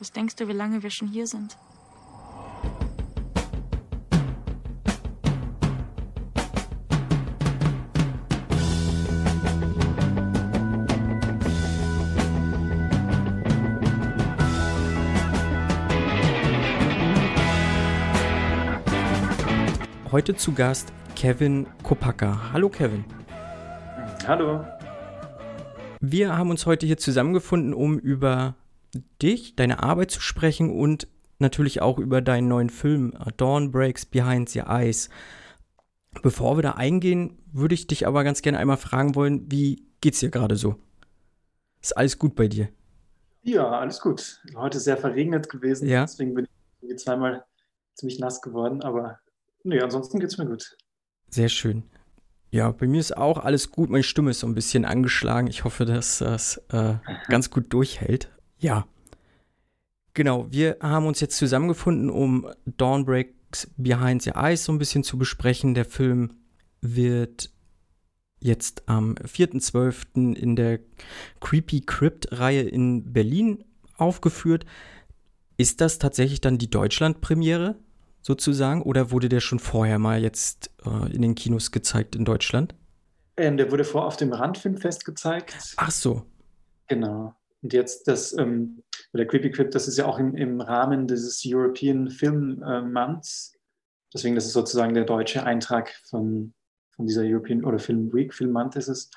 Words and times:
Was 0.00 0.12
denkst 0.12 0.36
du, 0.36 0.48
wie 0.48 0.52
lange 0.52 0.82
wir 0.82 0.88
schon 0.88 1.08
hier 1.08 1.26
sind? 1.26 1.58
Heute 20.10 20.34
zu 20.34 20.54
Gast 20.54 20.94
Kevin 21.14 21.66
Kopacka. 21.82 22.50
Hallo 22.54 22.70
Kevin. 22.70 23.04
Hallo. 24.26 24.64
Wir 26.00 26.38
haben 26.38 26.48
uns 26.48 26.64
heute 26.64 26.86
hier 26.86 26.96
zusammengefunden, 26.96 27.74
um 27.74 27.98
über 27.98 28.54
dich, 29.22 29.56
deine 29.56 29.82
Arbeit 29.82 30.10
zu 30.10 30.20
sprechen 30.20 30.70
und 30.70 31.08
natürlich 31.38 31.80
auch 31.80 31.98
über 31.98 32.20
deinen 32.20 32.48
neuen 32.48 32.70
Film 32.70 33.14
Dawn 33.36 33.70
Breaks 33.70 34.06
Behind 34.06 34.48
the 34.48 34.60
Eyes. 34.60 35.08
Bevor 36.22 36.56
wir 36.58 36.62
da 36.62 36.72
eingehen, 36.72 37.38
würde 37.52 37.74
ich 37.74 37.86
dich 37.86 38.06
aber 38.06 38.24
ganz 38.24 38.42
gerne 38.42 38.58
einmal 38.58 38.76
fragen 38.76 39.14
wollen, 39.14 39.50
wie 39.50 39.86
geht's 40.00 40.20
dir 40.20 40.30
gerade 40.30 40.56
so? 40.56 40.76
Ist 41.80 41.96
alles 41.96 42.18
gut 42.18 42.34
bei 42.34 42.48
dir? 42.48 42.68
Ja, 43.42 43.70
alles 43.70 44.00
gut. 44.00 44.42
Heute 44.54 44.80
sehr 44.80 44.96
verregnet 44.96 45.48
gewesen, 45.48 45.88
ja. 45.88 46.02
deswegen 46.02 46.34
bin 46.34 46.46
ich 46.82 46.98
zweimal 46.98 47.44
ziemlich 47.94 48.18
nass 48.18 48.42
geworden, 48.42 48.82
aber 48.82 49.20
Nee, 49.62 49.80
ansonsten 49.80 50.18
geht's 50.20 50.38
mir 50.38 50.46
gut. 50.46 50.76
Sehr 51.28 51.48
schön. 51.48 51.82
Ja, 52.50 52.70
bei 52.72 52.86
mir 52.86 53.00
ist 53.00 53.16
auch 53.16 53.38
alles 53.38 53.70
gut. 53.70 53.90
Meine 53.90 54.02
Stimme 54.02 54.30
ist 54.30 54.40
so 54.40 54.46
ein 54.46 54.54
bisschen 54.54 54.84
angeschlagen. 54.84 55.46
Ich 55.46 55.64
hoffe, 55.64 55.84
dass 55.84 56.18
das 56.18 56.56
äh, 56.70 56.94
ganz 57.28 57.50
gut 57.50 57.72
durchhält. 57.72 58.30
Ja. 58.60 58.86
Genau, 60.14 60.46
wir 60.50 60.76
haben 60.80 61.06
uns 61.06 61.20
jetzt 61.20 61.36
zusammengefunden, 61.36 62.10
um 62.10 62.48
Dawn 62.64 63.04
Breaks 63.04 63.70
Behind 63.76 64.22
the 64.22 64.30
Eyes 64.30 64.64
so 64.64 64.72
ein 64.72 64.78
bisschen 64.78 65.02
zu 65.02 65.18
besprechen. 65.18 65.74
Der 65.74 65.84
Film 65.84 66.34
wird 66.80 67.50
jetzt 68.40 68.88
am 68.88 69.14
4.12. 69.14 70.34
in 70.36 70.56
der 70.56 70.80
Creepy 71.40 71.80
Crypt-Reihe 71.82 72.62
in 72.62 73.12
Berlin 73.12 73.64
aufgeführt. 73.96 74.64
Ist 75.56 75.80
das 75.80 75.98
tatsächlich 75.98 76.40
dann 76.40 76.58
die 76.58 76.70
Deutschland-Premiere? 76.70 77.76
sozusagen? 78.22 78.82
Oder 78.82 79.10
wurde 79.10 79.28
der 79.28 79.40
schon 79.40 79.58
vorher 79.58 79.98
mal 79.98 80.22
jetzt 80.22 80.70
äh, 80.84 81.12
in 81.12 81.22
den 81.22 81.34
Kinos 81.34 81.70
gezeigt 81.70 82.16
in 82.16 82.24
Deutschland? 82.24 82.74
Ähm, 83.36 83.56
der 83.56 83.70
wurde 83.70 83.84
vor 83.84 84.06
auf 84.06 84.16
dem 84.16 84.32
Randfilmfest 84.32 85.04
gezeigt. 85.04 85.74
Ach 85.76 85.90
so. 85.90 86.24
Genau. 86.88 87.34
Und 87.62 87.72
jetzt 87.72 88.08
das, 88.08 88.36
ähm, 88.36 88.82
der 89.12 89.26
Creepy 89.26 89.50
Crypt, 89.50 89.74
das 89.74 89.88
ist 89.88 89.98
ja 89.98 90.06
auch 90.06 90.18
im, 90.18 90.34
im 90.34 90.60
Rahmen 90.60 91.06
dieses 91.06 91.42
European 91.44 92.10
Film 92.10 92.62
äh, 92.62 92.80
Months. 92.80 93.56
Deswegen, 94.12 94.34
das 94.34 94.46
ist 94.46 94.52
sozusagen 94.52 94.94
der 94.94 95.04
deutsche 95.04 95.44
Eintrag 95.44 95.90
von, 96.08 96.52
von 96.96 97.06
dieser 97.06 97.22
European 97.22 97.64
oder 97.64 97.78
Film 97.78 98.12
Week, 98.12 98.34
Film 98.34 98.52
Month 98.52 98.76
ist 98.76 98.88
es. 98.88 99.10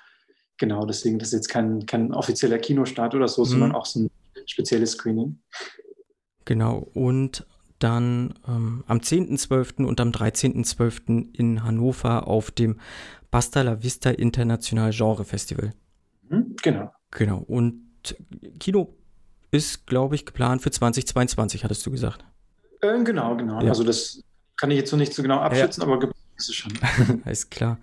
Genau, 0.58 0.86
deswegen, 0.86 1.18
das 1.20 1.30
ist 1.30 1.34
jetzt 1.34 1.50
kein, 1.50 1.86
kein 1.86 2.14
offizieller 2.14 2.60
Kinostart 2.60 3.16
oder 3.16 3.28
so, 3.28 3.42
mhm. 3.44 3.48
sondern 3.48 3.72
auch 3.74 3.86
so 3.86 4.02
ein 4.02 4.12
spezielles 4.46 4.92
Screening. 4.92 5.40
Genau, 6.46 6.90
und 6.94 7.46
dann 7.80 8.36
ähm, 8.48 8.84
am 8.88 9.00
10.12. 9.00 9.84
und 9.84 10.00
am 10.00 10.12
13.12. 10.12 11.34
in 11.34 11.64
Hannover 11.64 12.28
auf 12.28 12.52
dem 12.52 12.80
Basta 13.32 13.62
la 13.62 13.82
Vista 13.82 14.12
International 14.12 14.92
Genre 14.92 15.26
Festival. 15.26 15.74
Mhm, 16.30 16.56
genau. 16.62 16.92
Genau. 17.12 17.40
Und 17.40 17.83
Kino 18.60 18.96
ist, 19.52 19.86
glaube 19.86 20.16
ich, 20.16 20.26
geplant 20.26 20.62
für 20.62 20.72
2022, 20.72 21.64
hattest 21.64 21.86
du 21.86 21.92
gesagt. 21.92 22.26
Äh, 22.82 23.04
genau, 23.04 23.36
genau. 23.38 23.62
Ja. 23.62 23.70
Also 23.70 23.84
das 23.84 24.24
kann 24.58 24.72
ich 24.72 24.78
jetzt 24.78 24.92
noch 24.92 25.00
nicht 25.00 25.14
so 25.14 25.22
genau 25.22 25.40
abschätzen, 25.40 25.82
ja. 25.82 25.88
aber 25.88 26.00
geplant 26.00 26.18
ist 26.38 26.50
es 26.50 26.56
schon. 26.56 26.74
Alles 27.26 27.50
klar. 27.50 27.78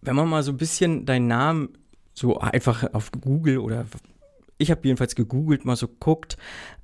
Wenn 0.00 0.16
man 0.16 0.28
mal 0.28 0.42
so 0.42 0.52
ein 0.52 0.56
bisschen 0.56 1.06
deinen 1.06 1.26
Namen 1.26 1.70
so 2.14 2.38
einfach 2.38 2.94
auf 2.94 3.10
Google 3.12 3.58
oder 3.58 3.86
ich 4.58 4.70
habe 4.70 4.80
jedenfalls 4.84 5.14
gegoogelt, 5.14 5.64
mal 5.64 5.76
so 5.76 5.88
guckt, 5.88 6.36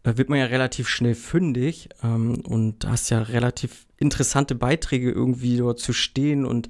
wird 0.04 0.28
man 0.28 0.38
ja 0.38 0.46
relativ 0.46 0.88
schnell 0.88 1.14
fündig 1.14 1.88
ähm, 2.02 2.40
und 2.46 2.86
hast 2.86 3.10
ja 3.10 3.20
relativ 3.20 3.86
interessante 3.98 4.54
Beiträge 4.54 5.10
irgendwie 5.10 5.56
dort 5.56 5.80
zu 5.80 5.92
stehen 5.92 6.44
und 6.44 6.68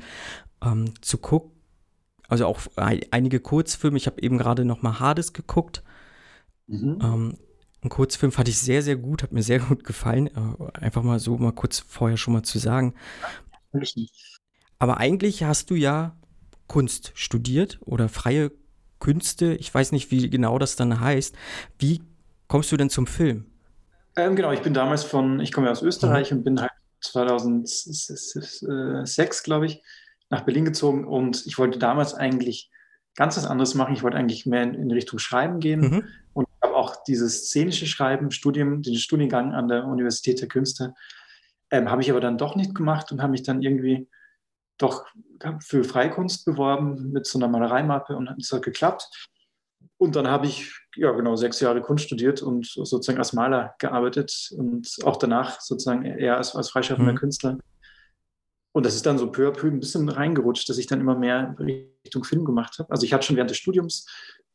ähm, 0.65 0.95
zu 1.03 1.19
gucken. 1.19 1.53
Also 2.29 2.47
auch 2.47 2.61
einige 2.77 3.41
Kurzfilme. 3.41 3.97
Ich 3.97 4.07
habe 4.07 4.23
eben 4.23 4.39
gerade 4.39 4.65
noch 4.65 4.83
mal 4.83 5.01
Hades 5.01 5.33
geguckt. 5.33 5.83
Mhm. 6.67 6.99
Ähm, 7.03 7.39
ein 7.83 7.89
Kurzfilm 7.91 8.33
fand 8.33 8.49
ich 8.49 8.59
sehr, 8.59 8.83
sehr 8.83 8.97
gut, 8.97 9.23
hat 9.23 9.33
mir 9.33 9.43
sehr 9.43 9.61
gut 9.61 9.85
gefallen. 9.85 10.29
Äh, 10.29 10.79
einfach 10.79 11.03
mal 11.03 11.21
so 11.21 11.37
mal 11.37 11.53
kurz 11.53 11.81
vorher 11.81 12.17
schon 12.17 12.33
mal 12.33 12.43
zu 12.43 12.59
sagen. 12.59 12.95
Aber 14.79 14.97
eigentlich 14.99 15.45
hast 15.45 15.71
du 15.71 15.75
ja 15.75 16.17
Kunst 16.67 17.13
studiert 17.15 17.79
oder 17.84 18.09
freie 18.09 18.53
Künste. 19.01 19.53
Ich 19.55 19.75
weiß 19.75 19.93
nicht, 19.93 20.11
wie 20.11 20.31
genau 20.31 20.59
das 20.59 20.77
dann 20.77 21.01
heißt. 21.01 21.37
Wie 21.79 22.01
kommst 22.49 22.73
du 22.73 22.79
denn 22.79 22.89
zum 22.89 23.07
Film? 23.07 23.45
Ähm, 24.17 24.37
genau, 24.37 24.53
ich 24.53 24.63
bin 24.63 24.73
damals 24.73 25.05
von, 25.05 25.41
ich 25.41 25.53
komme 25.53 25.67
ja 25.67 25.73
aus 25.73 25.83
Österreich 25.83 26.31
mhm. 26.31 26.39
und 26.39 26.45
bin 26.45 26.59
halt 26.61 26.71
2006, 27.01 29.43
glaube 29.43 29.67
ich, 29.67 29.83
nach 30.31 30.43
Berlin 30.43 30.65
gezogen 30.65 31.07
und 31.07 31.47
ich 31.47 31.59
wollte 31.59 31.79
damals 31.79 32.15
eigentlich 32.15 32.71
ganz 33.15 33.37
was 33.37 33.47
anderes 33.47 33.75
machen. 33.75 33.95
Ich 33.95 34.03
wollte 34.03 34.17
eigentlich 34.17 34.47
mehr 34.47 34.62
in, 34.62 34.75
in 34.75 34.91
Richtung 34.91 35.19
Schreiben 35.19 35.61
gehen 35.61 35.81
mhm. 35.81 36.09
und 36.33 36.47
habe 36.62 36.75
auch 36.75 37.03
dieses 37.05 37.47
szenische 37.47 37.87
Schreiben, 37.87 38.31
Studium, 38.31 38.83
den 38.83 38.97
Studiengang 38.97 39.53
an 39.55 39.69
der 39.69 39.84
Universität 39.84 40.41
der 40.41 40.49
Künste, 40.49 40.95
ähm, 41.71 41.91
habe 41.91 42.03
ich 42.03 42.11
aber 42.11 42.21
dann 42.21 42.39
doch 42.39 42.57
nicht 42.57 42.75
gemacht 42.75 43.13
und 43.13 43.23
habe 43.23 43.33
mich 43.33 43.43
dann 43.43 43.63
irgendwie 43.63 44.09
doch 44.79 45.05
für 45.61 45.84
Freikunst 45.84 46.45
beworben 46.45 47.13
mit 47.13 47.27
so 47.27 47.39
einer 47.39 47.49
Malereimappe 47.49 48.17
und 48.17 48.29
es 48.39 48.53
hat 48.53 48.63
geklappt. 48.63 49.29
Und 49.97 50.17
dann 50.17 50.27
habe 50.27 50.47
ich 50.47 50.73
ja 50.97 51.13
genau 51.13 51.37
sechs 51.37 51.61
Jahre 51.61 51.81
Kunst 51.81 52.07
studiert 52.07 52.43
und 52.43 52.67
sozusagen 52.67 53.19
als 53.19 53.33
Maler 53.33 53.75
gearbeitet 53.79 54.51
und 54.57 54.97
auch 55.05 55.17
danach 55.17 55.61
sozusagen 55.61 56.05
eher 56.05 56.37
als, 56.37 56.57
als 56.57 56.71
freischaffender 56.71 57.13
mhm. 57.13 57.19
Künstler. 57.19 57.59
Und 58.75 58.85
das 58.85 58.97
ist 58.97 59.07
dann 59.07 59.19
so 59.19 59.31
peu 59.31 59.47
à 59.47 59.53
peu 59.53 59.69
ein 59.69 59.79
bisschen 59.79 60.09
reingerutscht, 60.09 60.69
dass 60.69 60.79
ich 60.79 60.89
dann 60.89 61.01
immer 61.01 61.17
mehr 61.17 61.55
Richtung 61.61 62.25
Film 62.25 62.45
gemacht 62.45 62.81
habe. 62.81 62.91
Also 62.91 63.07
ich 63.07 63.12
hatte 63.12 63.25
schon 63.25 63.37
während 63.37 63.51
des 63.51 63.57
Studiums 63.57 64.05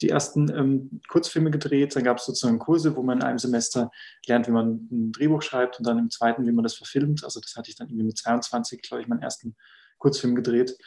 die 0.02 0.10
ersten 0.10 0.54
ähm, 0.54 1.00
Kurzfilme 1.08 1.52
gedreht. 1.52 1.96
Dann 1.96 2.04
gab 2.04 2.18
es 2.18 2.26
sozusagen 2.26 2.60
Kurse, 2.60 2.98
wo 2.98 3.02
man 3.02 3.20
in 3.20 3.24
einem 3.24 3.40
Semester 3.40 3.92
lernt, 4.28 4.46
wie 4.48 4.52
man 4.52 4.90
ein 4.92 5.14
Drehbuch 5.14 5.42
schreibt 5.42 5.80
und 5.80 5.88
dann 5.88 5.98
im 5.98 6.10
zweiten, 6.10 6.46
wie 6.46 6.52
man 6.52 6.64
das 6.64 6.76
verfilmt. 6.76 7.24
Also 7.24 7.40
das 7.40 7.56
hatte 7.56 7.70
ich 7.70 7.78
dann 7.78 7.88
irgendwie 7.88 8.08
mit 8.08 8.18
22, 8.18 8.82
glaube 8.82 9.02
ich, 9.02 9.08
meinen 9.08 9.22
ersten 9.22 9.56
Kurzfilm 10.00 10.36
gedreht. 10.36 10.78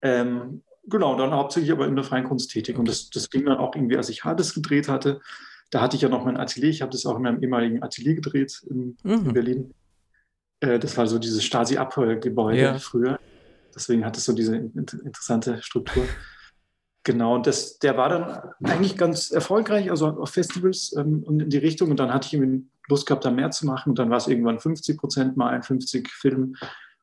Ähm, 0.00 0.62
genau, 0.84 1.14
dann 1.18 1.32
hauptsächlich 1.32 1.72
aber 1.72 1.86
in 1.86 1.94
der 1.94 2.06
freien 2.06 2.24
Kunst 2.24 2.50
tätig. 2.52 2.78
Und 2.78 2.88
das, 2.88 3.10
das 3.10 3.28
ging 3.28 3.44
dann 3.44 3.58
auch 3.58 3.74
irgendwie, 3.74 3.98
als 3.98 4.08
ich 4.08 4.24
Hades 4.24 4.54
gedreht 4.54 4.88
hatte. 4.88 5.20
Da 5.68 5.82
hatte 5.82 5.96
ich 5.96 6.02
ja 6.02 6.08
noch 6.08 6.24
mein 6.24 6.38
Atelier. 6.38 6.70
Ich 6.70 6.80
habe 6.80 6.92
das 6.92 7.04
auch 7.04 7.16
in 7.16 7.22
meinem 7.22 7.42
ehemaligen 7.42 7.82
Atelier 7.82 8.14
gedreht 8.14 8.62
in, 8.70 8.96
mhm. 9.02 9.26
in 9.26 9.32
Berlin. 9.34 9.74
Äh, 10.60 10.78
das 10.78 10.96
war 10.96 11.06
so 11.06 11.18
dieses 11.18 11.44
Stasi-Abheuergebäude 11.44 12.60
ja. 12.60 12.78
früher. 12.78 13.18
Deswegen 13.74 14.04
hat 14.04 14.16
es 14.16 14.24
so 14.24 14.32
diese 14.32 14.56
interessante 14.56 15.62
Struktur. 15.62 16.04
Genau, 17.04 17.34
und 17.34 17.46
das, 17.46 17.78
der 17.78 17.96
war 17.96 18.08
dann 18.08 18.68
eigentlich 18.68 18.96
ganz 18.96 19.30
erfolgreich, 19.30 19.90
also 19.90 20.08
auf 20.08 20.30
Festivals 20.30 20.94
ähm, 20.96 21.22
und 21.24 21.40
in 21.40 21.50
die 21.50 21.58
Richtung. 21.58 21.90
Und 21.90 22.00
dann 22.00 22.12
hatte 22.12 22.26
ich 22.26 22.34
irgendwie 22.34 22.66
Lust 22.88 23.06
gehabt, 23.06 23.24
da 23.24 23.30
mehr 23.30 23.50
zu 23.50 23.66
machen. 23.66 23.90
Und 23.90 23.98
dann 23.98 24.10
war 24.10 24.16
es 24.16 24.26
irgendwann 24.26 24.58
50 24.58 24.98
Prozent 24.98 25.36
mal 25.36 25.50
51 25.50 26.08
Film 26.08 26.56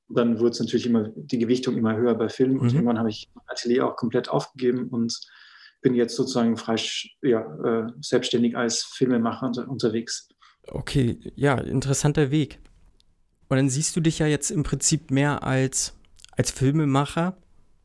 dann 0.10 0.40
wurde 0.40 0.52
es 0.52 0.60
natürlich 0.60 0.86
immer, 0.86 1.10
die 1.16 1.40
Gewichtung 1.40 1.78
immer 1.78 1.96
höher 1.96 2.16
bei 2.16 2.30
Filmen. 2.30 2.60
Und 2.60 2.68
mhm. 2.68 2.76
irgendwann 2.76 3.00
habe 3.00 3.10
ich 3.10 3.30
mein 3.34 3.46
Atelier 3.48 3.88
auch 3.88 3.96
komplett 3.96 4.30
aufgegeben 4.30 4.90
und 4.90 5.20
bin 5.82 5.96
jetzt 5.96 6.16
sozusagen 6.16 6.56
frei, 6.58 6.76
ja, 7.22 7.42
äh, 7.64 7.92
selbstständig 8.00 8.56
als 8.56 8.84
Filmemacher 8.84 9.48
unter, 9.48 9.68
unterwegs. 9.68 10.30
Okay, 10.68 11.20
ja, 11.36 11.58
interessanter 11.58 12.32
Weg. 12.32 12.60
Und 13.54 13.58
dann 13.58 13.70
siehst 13.70 13.96
du 13.96 14.02
dich 14.02 14.20
ja 14.20 14.28
jetzt 14.28 14.50
im 14.50 14.64
Prinzip 14.64 15.12
mehr 15.12 15.44
als, 15.44 15.94
als 16.32 16.52
Filmemacher, 16.52 17.38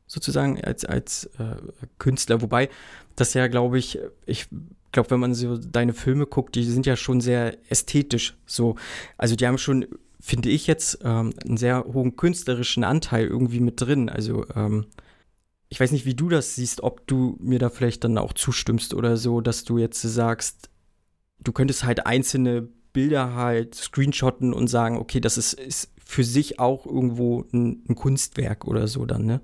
sozusagen 0.06 0.58
als, 0.64 0.84
als 0.84 1.26
äh, 1.38 1.56
Künstler. 1.98 2.40
Wobei 2.40 2.70
das 3.16 3.34
ja, 3.34 3.48
glaube 3.48 3.78
ich, 3.78 3.98
ich 4.24 4.48
glaube, 4.92 5.10
wenn 5.10 5.20
man 5.20 5.34
so 5.34 5.58
deine 5.58 5.92
Filme 5.92 6.26
guckt, 6.26 6.54
die 6.54 6.64
sind 6.64 6.86
ja 6.86 6.96
schon 6.96 7.20
sehr 7.20 7.58
ästhetisch 7.70 8.36
so. 8.46 8.76
Also 9.18 9.36
die 9.36 9.46
haben 9.46 9.58
schon 9.58 9.86
finde 10.20 10.48
ich 10.48 10.66
jetzt, 10.66 11.00
ähm, 11.04 11.32
einen 11.44 11.56
sehr 11.56 11.84
hohen 11.84 12.16
künstlerischen 12.16 12.84
Anteil 12.84 13.26
irgendwie 13.26 13.60
mit 13.60 13.80
drin. 13.80 14.08
Also, 14.08 14.46
ähm, 14.54 14.86
ich 15.68 15.78
weiß 15.78 15.92
nicht, 15.92 16.06
wie 16.06 16.14
du 16.14 16.28
das 16.28 16.54
siehst, 16.54 16.82
ob 16.82 17.06
du 17.06 17.36
mir 17.40 17.58
da 17.58 17.68
vielleicht 17.68 18.04
dann 18.04 18.18
auch 18.18 18.32
zustimmst 18.32 18.94
oder 18.94 19.16
so, 19.16 19.40
dass 19.40 19.64
du 19.64 19.78
jetzt 19.78 20.00
sagst, 20.00 20.70
du 21.40 21.52
könntest 21.52 21.84
halt 21.84 22.06
einzelne 22.06 22.68
Bilder 22.93 23.35
halt 23.35 23.75
screenshotten 23.75 24.52
und 24.52 24.69
sagen, 24.69 24.96
okay, 24.96 25.20
das 25.20 25.38
ist, 25.38 25.55
ist 25.55 25.93
für 26.05 26.25
sich 26.25 26.58
auch 26.58 26.87
irgendwo 26.87 27.44
ein, 27.52 27.85
ein 27.88 27.94
Kunstwerk 27.94 28.67
oder 28.67 28.88
so 28.88 29.05
dann, 29.06 29.26
ne? 29.26 29.40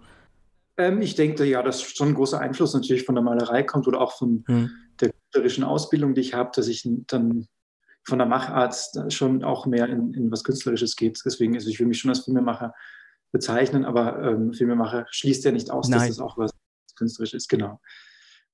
Ähm, 0.77 1.01
ich 1.03 1.15
denke, 1.15 1.45
ja, 1.45 1.63
dass 1.63 1.83
schon 1.83 2.09
ein 2.09 2.15
großer 2.15 2.41
Einfluss 2.41 2.75
natürlich 2.75 3.05
von 3.05 3.15
der 3.15 3.23
Malerei 3.23 3.63
kommt 3.63 3.87
oder 3.87 4.01
auch 4.01 4.13
von 4.13 4.45
hm. 4.47 4.71
der 5.01 5.11
künstlerischen 5.11 5.65
Ausbildung, 5.65 6.15
die 6.15 6.21
ich 6.21 6.35
habe, 6.35 6.51
dass 6.55 6.67
ich 6.67 6.89
dann 7.07 7.47
von 8.07 8.19
der 8.19 8.27
Machart 8.27 8.77
schon 9.09 9.45
auch 9.45 9.67
mehr 9.67 9.89
in, 9.89 10.13
in 10.15 10.31
was 10.31 10.45
Künstlerisches 10.45 10.97
geht. 10.97 11.21
Deswegen, 11.25 11.55
also 11.55 11.69
ich 11.69 11.79
will 11.79 11.87
mich 11.87 11.99
schon 11.99 12.11
als 12.11 12.25
Filmemacher 12.25 12.75
bezeichnen, 13.33 13.85
aber 13.85 14.23
ähm, 14.23 14.53
Filmemacher 14.53 15.07
schließt 15.11 15.45
ja 15.45 15.53
nicht 15.53 15.71
aus, 15.71 15.89
Nein. 15.89 16.01
dass 16.01 16.11
es 16.11 16.21
auch 16.21 16.37
was 16.39 16.53
Künstlerisches 16.97 17.45
ist, 17.45 17.49
genau. 17.49 17.81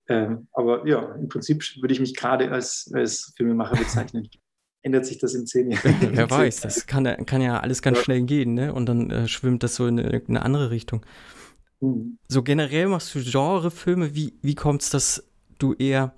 Ähm, 0.08 0.48
aber 0.52 0.86
ja, 0.86 1.14
im 1.14 1.28
Prinzip 1.28 1.62
würde 1.80 1.92
ich 1.92 2.00
mich 2.00 2.16
gerade 2.16 2.50
als, 2.50 2.90
als 2.92 3.32
Filmemacher 3.36 3.76
bezeichnen. 3.76 4.28
Ändert 4.82 5.04
sich 5.04 5.18
das 5.18 5.34
in 5.34 5.46
zehn 5.46 5.70
Jahren? 5.70 5.94
Wer 6.12 6.30
weiß, 6.30 6.60
das 6.60 6.86
kann, 6.86 7.04
kann 7.26 7.42
ja 7.42 7.60
alles 7.60 7.82
ganz 7.82 7.98
ja. 7.98 8.04
schnell 8.04 8.22
gehen, 8.22 8.54
ne? 8.54 8.72
Und 8.72 8.86
dann 8.86 9.10
äh, 9.10 9.28
schwimmt 9.28 9.62
das 9.62 9.74
so 9.74 9.86
in 9.86 9.98
eine 9.98 10.42
andere 10.42 10.70
Richtung. 10.70 11.04
Mhm. 11.80 12.18
So 12.28 12.42
generell 12.42 12.88
machst 12.88 13.14
du 13.14 13.22
Genrefilme. 13.22 14.14
Wie, 14.14 14.34
wie 14.42 14.54
kommt 14.54 14.82
es, 14.82 14.90
dass 14.90 15.24
du 15.58 15.74
eher 15.74 16.14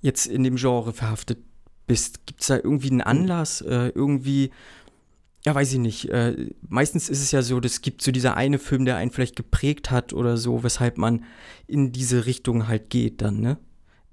jetzt 0.00 0.26
in 0.26 0.44
dem 0.44 0.56
Genre 0.56 0.92
verhaftet 0.92 1.38
bist? 1.86 2.26
Gibt 2.26 2.40
es 2.40 2.48
da 2.48 2.56
irgendwie 2.56 2.90
einen 2.90 3.00
Anlass? 3.00 3.60
Äh, 3.62 3.88
irgendwie, 3.94 4.50
ja, 5.44 5.54
weiß 5.54 5.72
ich 5.72 5.78
nicht. 5.78 6.08
Äh, 6.10 6.50
meistens 6.68 7.08
ist 7.08 7.22
es 7.22 7.32
ja 7.32 7.42
so, 7.42 7.58
es 7.60 7.82
gibt 7.82 8.02
so 8.02 8.12
dieser 8.12 8.36
eine 8.36 8.58
Film, 8.58 8.84
der 8.84 8.96
einen 8.96 9.10
vielleicht 9.10 9.36
geprägt 9.36 9.90
hat 9.90 10.12
oder 10.12 10.36
so, 10.36 10.62
weshalb 10.62 10.98
man 10.98 11.24
in 11.66 11.92
diese 11.92 12.26
Richtung 12.26 12.68
halt 12.68 12.90
geht 12.90 13.22
dann, 13.22 13.40
ne? 13.40 13.58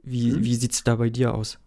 Wie, 0.04 0.32
mhm. 0.32 0.44
wie 0.44 0.56
sieht 0.56 0.74
es 0.74 0.84
da 0.84 0.96
bei 0.96 1.12
dir 1.12 1.36
aus? 1.36 1.60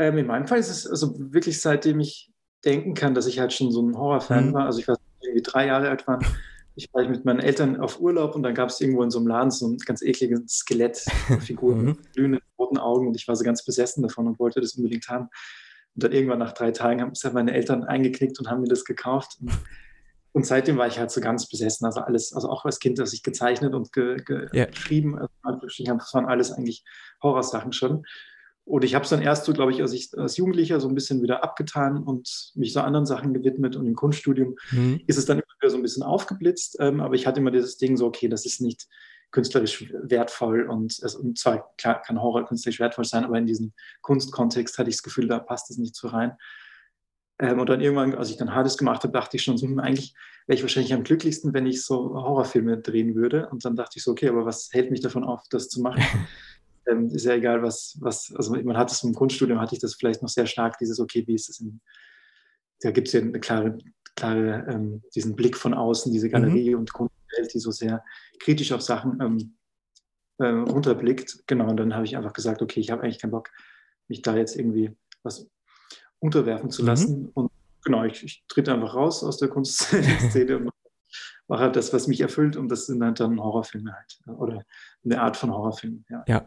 Ähm, 0.00 0.16
in 0.16 0.26
meinem 0.26 0.46
Fall 0.46 0.58
ist 0.58 0.70
es 0.70 0.86
also 0.86 1.14
wirklich 1.18 1.60
seitdem 1.60 2.00
ich 2.00 2.32
denken 2.64 2.94
kann, 2.94 3.14
dass 3.14 3.26
ich 3.26 3.38
halt 3.38 3.52
schon 3.52 3.70
so 3.70 3.82
ein 3.82 3.96
Horrorfan 3.96 4.48
mhm. 4.48 4.54
war. 4.54 4.64
Also 4.64 4.80
ich 4.80 4.88
war 4.88 4.96
irgendwie 5.20 5.42
drei 5.42 5.66
Jahre 5.66 5.90
alt 5.90 6.06
war, 6.06 6.18
ich 6.74 6.88
war 6.94 7.06
mit 7.06 7.26
meinen 7.26 7.40
Eltern 7.40 7.78
auf 7.78 8.00
Urlaub 8.00 8.34
und 8.34 8.42
dann 8.42 8.54
gab 8.54 8.70
es 8.70 8.80
irgendwo 8.80 9.02
in 9.02 9.10
so 9.10 9.18
einem 9.18 9.28
Laden 9.28 9.50
so 9.50 9.68
ein 9.68 9.76
ganz 9.76 10.00
ekliges 10.00 10.40
Skelettfigur 10.48 11.76
mit 11.76 11.98
mhm. 11.98 12.02
glühenden 12.14 12.40
roten 12.58 12.78
Augen 12.78 13.08
und 13.08 13.14
ich 13.14 13.28
war 13.28 13.36
so 13.36 13.44
ganz 13.44 13.62
besessen 13.62 14.02
davon 14.02 14.26
und 14.26 14.38
wollte 14.38 14.62
das 14.62 14.72
unbedingt 14.72 15.06
haben. 15.08 15.28
Und 15.94 16.04
dann 16.04 16.12
irgendwann 16.12 16.38
nach 16.38 16.52
drei 16.52 16.70
Tagen 16.70 17.02
haben 17.02 17.14
sich 17.14 17.30
meine 17.32 17.52
Eltern 17.52 17.84
eingeknickt 17.84 18.38
und 18.38 18.48
haben 18.48 18.62
mir 18.62 18.68
das 18.68 18.86
gekauft. 18.86 19.36
Und, 19.40 19.50
und, 20.32 20.46
seitdem 20.46 20.78
war 20.78 20.86
ich 20.86 20.98
halt 20.98 21.10
so 21.10 21.20
ganz 21.20 21.46
besessen. 21.46 21.84
Also 21.84 22.00
alles, 22.00 22.32
also 22.32 22.48
auch 22.48 22.64
als 22.64 22.78
Kind, 22.78 22.98
das 22.98 23.12
ich 23.12 23.22
gezeichnet 23.22 23.74
und 23.74 23.92
ge, 23.92 24.16
ge 24.24 24.48
yeah. 24.54 24.66
geschrieben, 24.66 25.18
also 25.18 25.66
das 25.66 26.14
waren 26.14 26.26
alles 26.26 26.52
eigentlich 26.52 26.84
Horrorsachen 27.22 27.72
schon. 27.72 28.06
Und 28.70 28.84
ich 28.84 28.94
habe 28.94 29.02
es 29.02 29.10
dann 29.10 29.20
erst 29.20 29.44
so, 29.44 29.52
glaube 29.52 29.72
ich, 29.72 29.82
als 29.82 29.92
ich 29.92 30.10
als 30.16 30.36
Jugendlicher 30.36 30.78
so 30.78 30.88
ein 30.88 30.94
bisschen 30.94 31.22
wieder 31.22 31.42
abgetan 31.42 32.02
und 32.02 32.52
mich 32.54 32.72
so 32.72 32.80
anderen 32.80 33.04
Sachen 33.04 33.34
gewidmet. 33.34 33.74
Und 33.74 33.86
im 33.86 33.96
Kunststudium 33.96 34.56
mhm. 34.70 35.00
ist 35.06 35.18
es 35.18 35.26
dann 35.26 35.38
immer 35.38 35.52
wieder 35.60 35.70
so 35.70 35.76
ein 35.76 35.82
bisschen 35.82 36.04
aufgeblitzt. 36.04 36.76
Ähm, 36.78 37.00
aber 37.00 37.14
ich 37.14 37.26
hatte 37.26 37.40
immer 37.40 37.50
dieses 37.50 37.78
Ding 37.78 37.96
so, 37.96 38.06
okay, 38.06 38.28
das 38.28 38.46
ist 38.46 38.60
nicht 38.60 38.86
künstlerisch 39.32 39.92
wertvoll 39.92 40.68
und, 40.68 40.92
es, 41.02 41.14
und 41.14 41.38
zwar 41.38 41.72
klar, 41.76 42.02
kann 42.02 42.20
Horror 42.20 42.46
künstlerisch 42.46 42.80
wertvoll 42.80 43.04
sein, 43.04 43.24
aber 43.24 43.38
in 43.38 43.46
diesem 43.46 43.72
Kunstkontext 44.02 44.76
hatte 44.76 44.90
ich 44.90 44.96
das 44.96 45.02
Gefühl, 45.04 45.28
da 45.28 45.38
passt 45.38 45.70
es 45.70 45.78
nicht 45.78 45.94
so 45.94 46.08
rein. 46.08 46.32
Ähm, 47.40 47.58
und 47.58 47.68
dann 47.68 47.80
irgendwann, 47.80 48.14
als 48.14 48.30
ich 48.30 48.36
dann 48.36 48.54
Hades 48.54 48.76
gemacht 48.76 49.02
habe, 49.02 49.12
dachte 49.12 49.36
ich 49.36 49.42
schon, 49.42 49.56
so, 49.56 49.66
hm, 49.66 49.78
eigentlich 49.78 50.14
wäre 50.46 50.56
ich 50.56 50.62
wahrscheinlich 50.62 50.92
am 50.92 51.04
glücklichsten, 51.04 51.54
wenn 51.54 51.66
ich 51.66 51.84
so 51.84 52.14
Horrorfilme 52.14 52.78
drehen 52.78 53.14
würde. 53.14 53.48
Und 53.50 53.64
dann 53.64 53.76
dachte 53.76 53.94
ich 53.96 54.04
so, 54.04 54.12
okay, 54.12 54.28
aber 54.28 54.44
was 54.44 54.68
hält 54.72 54.90
mich 54.90 55.00
davon 55.00 55.24
auf, 55.24 55.42
das 55.50 55.68
zu 55.68 55.80
machen? 55.80 56.02
ähm, 56.90 57.08
ist 57.08 57.24
ja 57.24 57.34
egal, 57.34 57.62
was, 57.62 57.96
was, 58.00 58.32
also 58.34 58.52
man 58.52 58.76
hat 58.76 58.90
es 58.90 59.02
im 59.02 59.12
Grundstudium, 59.12 59.60
hatte 59.60 59.74
ich 59.74 59.80
das 59.80 59.94
vielleicht 59.94 60.22
noch 60.22 60.28
sehr 60.28 60.46
stark, 60.46 60.78
dieses, 60.78 61.00
okay, 61.00 61.24
wie 61.26 61.34
ist 61.34 61.48
das 61.48 61.60
in, 61.60 61.80
da 62.80 62.90
gibt 62.90 63.08
es 63.08 63.14
ja 63.14 63.20
eine 63.20 63.40
klare, 63.40 63.78
klare 64.16 64.66
ähm, 64.68 65.02
diesen 65.14 65.36
Blick 65.36 65.56
von 65.56 65.74
außen, 65.74 66.12
diese 66.12 66.28
Galerie 66.28 66.74
mhm. 66.74 66.80
und 66.80 66.92
Kunstwelt, 66.92 67.54
die 67.54 67.58
so 67.58 67.70
sehr 67.70 68.04
kritisch 68.40 68.72
auf 68.72 68.82
Sachen 68.82 69.20
ähm, 69.20 69.56
äh, 70.38 70.46
runterblickt. 70.46 71.44
Genau, 71.46 71.68
und 71.68 71.76
dann 71.76 71.94
habe 71.94 72.04
ich 72.04 72.16
einfach 72.16 72.32
gesagt, 72.32 72.62
okay, 72.62 72.80
ich 72.80 72.90
habe 72.90 73.02
eigentlich 73.02 73.18
keinen 73.18 73.32
Bock, 73.32 73.50
mich 74.08 74.22
da 74.22 74.36
jetzt 74.36 74.56
irgendwie 74.56 74.96
was 75.22 75.48
unterwerfen 76.18 76.70
zu 76.70 76.82
mhm. 76.82 76.88
lassen. 76.88 77.20
Mhm. 77.20 77.30
Und 77.34 77.50
genau, 77.84 78.04
ich, 78.04 78.22
ich 78.24 78.44
trete 78.48 78.72
einfach 78.72 78.94
raus 78.94 79.22
aus 79.22 79.38
der 79.38 79.48
Kunstszene 79.48 80.58
und 80.58 80.70
mache 81.48 81.62
halt 81.62 81.76
das, 81.76 81.92
was 81.92 82.06
mich 82.06 82.20
erfüllt. 82.20 82.56
Und 82.56 82.68
das 82.68 82.86
sind 82.86 83.02
halt 83.02 83.20
dann 83.20 83.40
Horrorfilme 83.40 83.92
halt. 83.92 84.38
Oder 84.38 84.64
eine 85.04 85.20
Art 85.20 85.36
von 85.36 85.50
Horrorfilm, 85.50 86.04
ja. 86.08 86.24
Ja. 86.26 86.44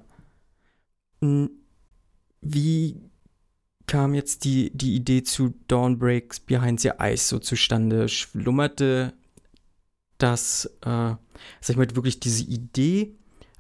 Wie 2.42 3.02
kam 3.88 4.14
jetzt 4.14 4.44
die, 4.44 4.72
die 4.76 4.96
Idee 4.96 5.24
zu 5.24 5.54
Dawn 5.68 5.98
Breaks 5.98 6.40
Behind 6.40 6.80
the 6.80 6.92
Ice 7.00 7.28
so 7.28 7.40
zustande? 7.40 8.10
Schlummerte 8.10 9.14
das, 10.18 10.66
äh, 10.82 11.16
sag 11.16 11.20
ich 11.70 11.76
mal, 11.76 11.96
wirklich 11.96 12.20
diese 12.20 12.44
Idee, 12.44 13.16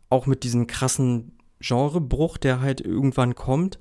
auch 0.09 0.25
mit 0.25 0.43
diesem 0.43 0.67
krassen 0.67 1.37
Genrebruch, 1.59 2.37
der 2.37 2.61
halt 2.61 2.81
irgendwann 2.81 3.35
kommt? 3.35 3.79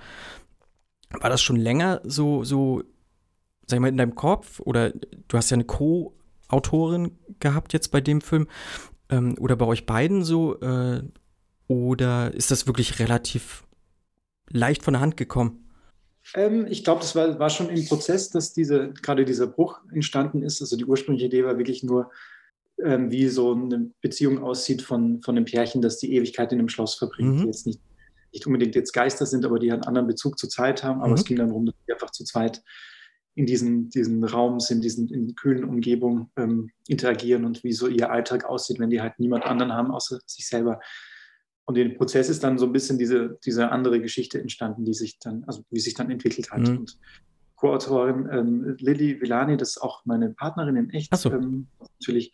War 1.11 1.31
das 1.31 1.43
schon 1.43 1.57
länger 1.57 2.01
so, 2.05 2.45
so, 2.45 2.83
sag 3.67 3.77
ich 3.77 3.81
mal, 3.81 3.89
in 3.89 3.97
deinem 3.97 4.15
Kopf? 4.15 4.61
Oder 4.61 4.91
du 4.91 5.37
hast 5.37 5.51
ja 5.51 5.57
eine 5.57 5.65
Co-Autorin 5.65 7.19
gehabt 7.39 7.73
jetzt 7.73 7.91
bei 7.91 8.01
dem 8.01 8.21
Film. 8.21 8.49
Ähm, 9.11 9.37
oder 9.39 9.57
bei 9.57 9.67
euch 9.67 9.87
beiden 9.87 10.25
so? 10.25 10.59
Äh, 10.61 11.03
oder 11.69 12.33
ist 12.35 12.51
das 12.51 12.67
wirklich 12.67 12.99
relativ 12.99 13.65
leicht 14.53 14.83
von 14.83 14.95
der 14.95 15.01
Hand 15.01 15.17
gekommen? 15.17 15.63
Ähm, 16.35 16.67
ich 16.69 16.85
glaube, 16.85 17.01
das 17.01 17.17
war, 17.17 17.39
war, 17.39 17.51
schon 17.51 17.69
im 17.69 17.85
Prozess, 17.87 18.31
dass 18.31 18.53
diese, 18.53 18.93
gerade 19.03 19.25
dieser 19.25 19.47
Bruch 19.47 19.81
entstanden 19.93 20.43
ist. 20.43 20.61
Also 20.61 20.77
die 20.77 20.85
ursprüngliche 20.85 21.27
Idee 21.27 21.45
war 21.45 21.59
wirklich 21.59 21.83
nur, 21.83 22.11
ähm, 22.83 23.11
wie 23.11 23.29
so 23.29 23.53
eine 23.53 23.91
Beziehung 24.01 24.43
aussieht 24.43 24.83
von, 24.83 25.21
von 25.23 25.37
einem 25.37 25.45
Pärchen, 25.45 25.83
das 25.83 25.99
die 25.99 26.15
Ewigkeit 26.15 26.53
in 26.53 26.59
einem 26.59 26.69
Schloss 26.69 26.95
verbringt, 26.95 27.37
mhm. 27.37 27.41
die 27.41 27.47
jetzt 27.47 27.67
nicht, 27.67 27.81
nicht 28.33 28.47
unbedingt 28.47 28.75
jetzt 28.75 28.93
Geister 28.93 29.27
sind, 29.27 29.45
aber 29.45 29.59
die 29.59 29.73
einen 29.73 29.85
anderen 29.85 30.07
Bezug 30.07 30.39
zur 30.39 30.49
Zeit 30.49 30.83
haben. 30.83 31.01
Aber 31.01 31.09
mhm. 31.09 31.15
es 31.15 31.25
ging 31.25 31.37
dann 31.37 31.49
darum, 31.49 31.67
dass 31.67 31.75
die 31.87 31.93
einfach 31.93 32.11
zu 32.11 32.25
zweit 32.25 32.63
in 33.35 33.47
diesem, 33.47 33.89
diesem 33.89 34.23
Raum 34.25 34.61
sind, 34.61 34.85
diesen, 34.85 35.09
in 35.09 35.35
kühlen 35.35 35.65
Umgebung 35.65 36.31
ähm, 36.37 36.71
interagieren 36.87 37.45
und 37.45 37.65
wie 37.65 37.73
so 37.73 37.89
ihr 37.89 38.11
Alltag 38.11 38.45
aussieht, 38.45 38.79
wenn 38.79 38.91
die 38.91 39.01
halt 39.01 39.19
niemand 39.19 39.45
anderen 39.45 39.73
haben, 39.73 39.91
außer 39.91 40.19
sich 40.27 40.47
selber. 40.47 40.81
Und 41.65 41.79
im 41.79 41.97
Prozess 41.97 42.29
ist 42.29 42.43
dann 42.43 42.59
so 42.59 42.67
ein 42.67 42.73
bisschen 42.73 42.99
diese, 42.99 43.39
diese 43.45 43.71
andere 43.71 44.01
Geschichte 44.01 44.41
entstanden, 44.41 44.85
die 44.85 44.95
sich 44.95 45.19
dann, 45.19 45.45
also 45.45 45.65
wie 45.71 45.81
sich 45.81 45.95
dann 45.95 46.11
entwickelt 46.11 46.51
hat. 46.51 46.61
Mhm. 46.61 46.79
Und 46.79 46.99
Co-Autorin 47.57 48.29
ähm, 48.33 48.77
Lilly 48.79 49.21
Villani, 49.21 49.57
das 49.57 49.71
ist 49.71 49.79
auch 49.79 50.05
meine 50.05 50.31
Partnerin 50.31 50.77
in 50.77 50.91
echt, 50.91 51.17
so. 51.17 51.31
ähm, 51.31 51.69
natürlich, 52.01 52.33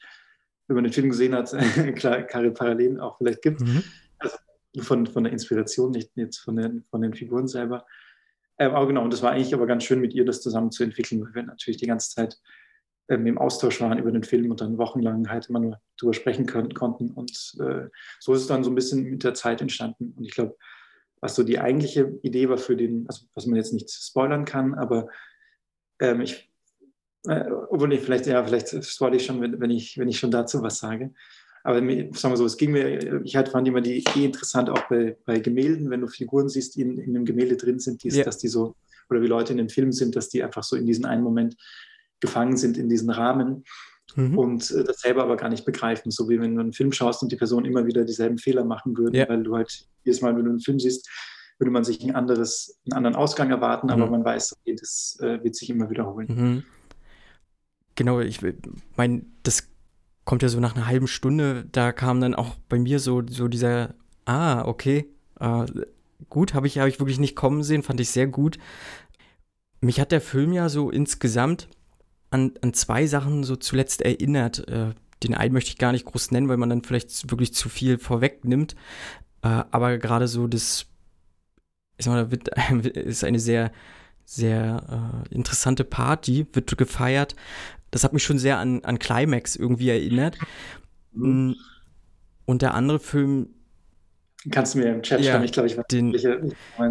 wenn 0.67 0.77
man 0.77 0.85
den 0.85 0.93
Film 0.93 1.11
gesehen 1.11 1.35
hat, 1.35 1.51
klar, 1.97 2.23
klare 2.23 2.51
Parallelen 2.51 2.99
auch 2.99 3.19
vielleicht 3.19 3.43
gibt. 3.43 3.61
Mhm. 3.61 3.82
Also 4.19 4.37
von, 4.81 5.06
von 5.06 5.25
der 5.25 5.32
Inspiration, 5.32 5.91
nicht 5.91 6.11
jetzt 6.15 6.39
von 6.39 6.56
den, 6.56 6.85
von 6.91 7.03
den 7.03 7.13
Figuren 7.13 7.47
selber. 7.47 7.85
Ähm, 8.58 8.73
aber 8.73 8.87
genau, 8.87 9.05
und 9.05 9.13
das 9.13 9.23
war 9.23 9.32
eigentlich 9.32 9.53
aber 9.53 9.67
ganz 9.67 9.85
schön 9.85 10.01
mit 10.01 10.15
ihr, 10.15 10.25
das 10.25 10.41
zusammen 10.41 10.70
zu 10.70 10.82
entwickeln, 10.82 11.23
weil 11.23 11.35
wir 11.35 11.43
natürlich 11.43 11.79
die 11.79 11.87
ganze 11.87 12.11
Zeit 12.11 12.39
ähm, 13.08 13.27
im 13.27 13.38
Austausch 13.38 13.81
waren 13.81 13.98
über 13.98 14.12
den 14.12 14.22
Film 14.22 14.50
und 14.50 14.60
dann 14.60 14.79
wochenlang 14.79 15.29
halt 15.29 15.48
immer 15.48 15.60
nur 15.60 15.81
drüber 15.96 16.15
sprechen 16.15 16.46
können, 16.46 16.74
konnten. 16.74 17.10
Und 17.10 17.55
äh, 17.60 17.88
so 18.20 18.34
ist 18.34 18.43
es 18.43 18.46
dann 18.46 18.65
so 18.65 18.70
ein 18.70 18.74
bisschen 18.74 19.05
mit 19.05 19.24
der 19.24 19.34
Zeit 19.34 19.60
entstanden. 19.60 20.15
Und 20.17 20.24
ich 20.24 20.32
glaube, 20.32 20.56
was 21.20 21.34
so 21.34 21.43
die 21.43 21.58
eigentliche 21.58 22.19
Idee 22.22 22.48
war 22.48 22.58
für 22.58 22.77
den, 22.77 23.06
also 23.08 23.27
was 23.34 23.46
man 23.46 23.56
jetzt 23.56 23.72
nicht 23.72 23.91
spoilern 23.91 24.44
kann, 24.44 24.74
aber 24.74 25.08
ähm, 26.00 26.20
ich, 26.20 26.53
äh, 27.27 27.50
obwohl 27.70 27.93
ich 27.93 28.00
vielleicht, 28.00 28.27
ja, 28.27 28.44
vielleicht 28.44 28.84
spoilere 28.84 29.17
ich 29.17 29.27
schon, 29.27 29.41
wenn, 29.41 29.60
wenn, 29.60 29.70
ich, 29.70 29.98
wenn 29.98 30.08
ich 30.08 30.19
schon 30.19 30.31
dazu 30.31 30.62
was 30.62 30.79
sage. 30.79 31.12
Aber 31.65 31.81
mir, 31.81 32.10
sagen 32.15 32.32
wir 32.32 32.36
so, 32.36 32.44
es 32.44 32.56
ging 32.56 32.70
mir, 32.70 33.22
ich 33.24 33.36
halt 33.36 33.48
fand 33.48 33.67
immer 33.67 33.81
die 33.81 33.98
Idee 33.98 34.27
interessant, 34.27 34.70
auch 34.70 34.88
bei, 34.88 35.17
bei 35.24 35.41
Gemälden, 35.41 35.91
wenn 35.91 36.00
du 36.00 36.06
Figuren 36.06 36.48
siehst, 36.48 36.77
die 36.77 36.82
in, 36.82 36.98
in 36.98 37.17
einem 37.17 37.24
Gemälde 37.24 37.56
drin 37.56 37.81
sind, 37.81 38.05
die, 38.05 38.10
ja. 38.10 38.24
dass 38.24 38.38
die 38.38 38.48
so, 38.48 38.77
oder 39.10 39.20
wie 39.22 39.27
Leute 39.27 39.53
in 39.53 39.58
dem 39.58 39.69
Film 39.69 39.93
sind, 39.93 40.15
dass 40.15 40.29
die 40.29 40.43
einfach 40.43 40.62
so 40.62 40.77
in 40.77 40.86
diesen 40.86 41.05
einen 41.05 41.22
Moment 41.22 41.56
gefangen 42.20 42.56
sind 42.56 42.77
in 42.77 42.89
diesen 42.89 43.10
Rahmen 43.10 43.65
mhm. 44.15 44.39
und 44.39 44.70
äh, 44.70 44.84
das 44.84 45.01
selber 45.01 45.22
aber 45.22 45.37
gar 45.37 45.48
nicht 45.48 45.65
begreifen. 45.65 46.10
So 46.10 46.29
wie 46.29 46.41
wenn 46.41 46.55
du 46.55 46.60
einen 46.60 46.72
Film 46.72 46.93
schaust 46.93 47.22
und 47.22 47.32
die 47.32 47.37
Person 47.37 47.65
immer 47.65 47.87
wieder 47.87 48.05
dieselben 48.05 48.39
Fehler 48.39 48.65
machen 48.65 48.96
würde, 48.96 49.19
ja. 49.19 49.29
weil 49.29 49.43
du 49.43 49.56
halt 49.56 49.87
jedes 50.05 50.20
Mal, 50.20 50.37
wenn 50.37 50.44
du 50.44 50.51
einen 50.51 50.60
Film 50.60 50.79
siehst, 50.79 51.08
würde 51.58 51.70
man 51.70 51.84
sich 51.84 52.03
ein 52.03 52.15
anderes, 52.15 52.79
einen 52.87 52.96
anderen 52.96 53.17
Ausgang 53.17 53.51
erwarten, 53.51 53.87
mhm. 53.87 53.93
aber 53.93 54.06
man 54.10 54.25
weiß, 54.25 54.55
okay, 54.58 54.77
das 54.79 55.19
äh, 55.20 55.43
wird 55.43 55.56
sich 55.56 55.70
immer 55.70 55.91
wiederholen. 55.91 56.27
Mhm. 56.29 56.65
Genau, 57.94 58.20
ich 58.20 58.41
meine, 58.96 59.22
das 59.43 59.69
kommt 60.25 60.43
ja 60.43 60.48
so 60.48 60.60
nach 60.60 60.77
einer 60.77 60.87
halben 60.87 61.08
Stunde, 61.08 61.67
da 61.72 61.91
kam 61.91 62.20
dann 62.20 62.34
auch 62.34 62.55
bei 62.69 62.79
mir 62.79 63.01
so, 63.01 63.22
so 63.29 63.48
dieser, 63.48 63.94
ah, 64.25 64.65
okay, 64.67 65.06
äh, 65.41 65.65
gut, 66.29 66.55
habe 66.55 66.69
ich, 66.69 66.79
hab 66.79 66.87
ich 66.87 67.01
wirklich 67.01 67.19
nicht 67.19 67.34
kommen 67.34 67.65
sehen, 67.65 67.82
fand 67.82 67.98
ich 67.98 68.10
sehr 68.10 68.29
gut. 68.29 68.58
Mich 69.81 70.01
hat 70.01 70.13
der 70.13 70.20
Film 70.20 70.53
ja 70.53 70.69
so 70.69 70.91
insgesamt 70.91 71.69
an, 72.31 72.53
an 72.63 72.75
zwei 72.75 73.06
Sachen 73.06 73.44
so 73.44 73.56
zuletzt 73.56 74.03
erinnert. 74.03 74.67
Äh, 74.69 74.94
den 75.23 75.35
einen 75.35 75.53
möchte 75.53 75.70
ich 75.70 75.79
gar 75.79 75.93
nicht 75.93 76.05
groß 76.05 76.31
nennen, 76.31 76.49
weil 76.49 76.56
man 76.56 76.69
dann 76.69 76.82
vielleicht 76.82 77.31
wirklich 77.31 77.55
zu 77.55 77.69
viel 77.69 77.99
vorwegnimmt. 77.99 78.75
Äh, 79.43 79.65
aber 79.70 79.99
gerade 79.99 80.29
so 80.29 80.47
das, 80.47 80.87
ich 81.97 82.05
sag 82.05 82.13
mal, 82.13 82.25
da 82.25 82.31
wird, 82.31 82.49
ist 82.97 83.25
eine 83.25 83.41
sehr, 83.41 83.73
sehr 84.25 85.25
äh, 85.31 85.35
interessante 85.35 85.85
Party, 85.85 86.47
wird 86.53 86.77
gefeiert. 86.77 87.35
Das 87.91 88.05
hat 88.05 88.13
mich 88.13 88.23
schon 88.23 88.39
sehr 88.39 88.58
an, 88.58 88.85
an 88.85 88.99
Climax 88.99 89.56
irgendwie 89.56 89.89
erinnert. 89.89 90.39
Mhm. 91.13 91.51
Mm, 91.51 91.55
und 92.44 92.63
der 92.63 92.75
andere 92.75 92.99
Film. 92.99 93.49
Kannst 94.51 94.75
du 94.75 94.79
mir 94.79 94.93
im 94.93 95.03
Chat 95.03 95.20
ja, 95.20 95.32
schreiben? 95.32 95.44
Ich 95.44 95.53
glaube, 95.53 95.67
ich 95.67 95.77
weiß, 95.77 95.87
den, 95.91 96.13
welche, 96.13 96.41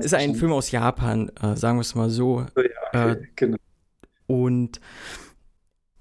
ist 0.02 0.14
ein 0.14 0.36
Film 0.36 0.52
aus 0.52 0.72
Japan, 0.72 1.30
äh, 1.42 1.56
sagen 1.56 1.78
wir 1.78 1.82
es 1.82 1.96
mal 1.96 2.10
so. 2.10 2.42
Ja 2.42 2.68
Okay, 2.94 3.12
äh, 3.12 3.28
genau. 3.36 3.58
Und 4.28 4.80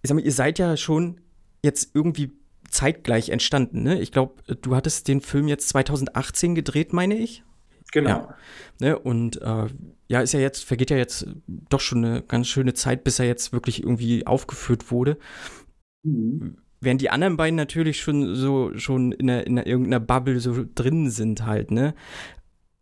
ich 0.06 0.08
sag 0.08 0.14
mal, 0.14 0.24
ihr 0.24 0.32
seid 0.32 0.58
ja 0.60 0.76
schon 0.76 1.20
jetzt 1.64 1.90
irgendwie 1.94 2.32
zeitgleich 2.70 3.30
entstanden, 3.30 3.82
ne? 3.82 4.00
Ich 4.00 4.12
glaube, 4.12 4.42
du 4.54 4.76
hattest 4.76 5.08
den 5.08 5.20
Film 5.20 5.48
jetzt 5.48 5.68
2018 5.68 6.54
gedreht, 6.54 6.92
meine 6.92 7.16
ich. 7.16 7.42
Genau. 7.92 8.10
Ja. 8.10 8.36
Ne? 8.80 8.98
Und 8.98 9.40
äh, 9.42 9.66
ja, 10.08 10.20
ist 10.20 10.32
ja 10.32 10.40
jetzt, 10.40 10.64
vergeht 10.64 10.90
ja 10.90 10.96
jetzt 10.96 11.26
doch 11.46 11.80
schon 11.80 12.04
eine 12.04 12.22
ganz 12.22 12.48
schöne 12.48 12.74
Zeit, 12.74 13.04
bis 13.04 13.18
er 13.18 13.26
jetzt 13.26 13.52
wirklich 13.52 13.82
irgendwie 13.82 14.26
aufgeführt 14.26 14.90
wurde. 14.90 15.18
Mhm. 16.04 16.58
Während 16.80 17.00
die 17.00 17.10
anderen 17.10 17.36
beiden 17.36 17.56
natürlich 17.56 18.00
schon 18.00 18.34
so 18.34 18.76
schon 18.76 19.12
in, 19.12 19.30
einer, 19.30 19.46
in 19.46 19.58
einer, 19.58 19.66
irgendeiner 19.66 20.00
Bubble 20.00 20.38
so 20.40 20.64
drin 20.74 21.10
sind 21.10 21.44
halt, 21.46 21.70
ne? 21.70 21.94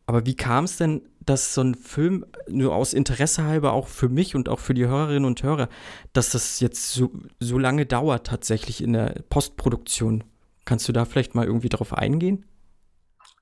Aber 0.07 0.27
wie 0.27 0.37
kam 0.37 0.65
es 0.65 0.77
denn, 0.77 1.03
dass 1.27 1.55
so 1.55 1.63
ein 1.63 1.75
Film 1.75 2.27
nur 2.49 2.75
aus 2.75 2.93
Interesse 2.93 3.45
halber 3.45 3.73
auch 3.73 3.89
für 3.89 4.09
mich 4.09 4.35
und 4.35 4.49
auch 4.49 4.61
für 4.61 4.75
die 4.75 4.87
Hörerinnen 4.87 5.25
und 5.25 5.43
Hörer, 5.43 5.69
dass 6.13 6.31
das 6.31 6.61
jetzt 6.61 6.93
so, 6.93 7.11
so 7.41 7.59
lange 7.59 7.87
dauert 7.87 8.27
tatsächlich 8.27 8.83
in 8.83 8.93
der 8.93 9.23
Postproduktion? 9.31 10.25
Kannst 10.65 10.89
du 10.89 10.93
da 10.93 11.05
vielleicht 11.05 11.35
mal 11.35 11.47
irgendwie 11.47 11.69
drauf 11.69 11.93
eingehen? 11.93 12.45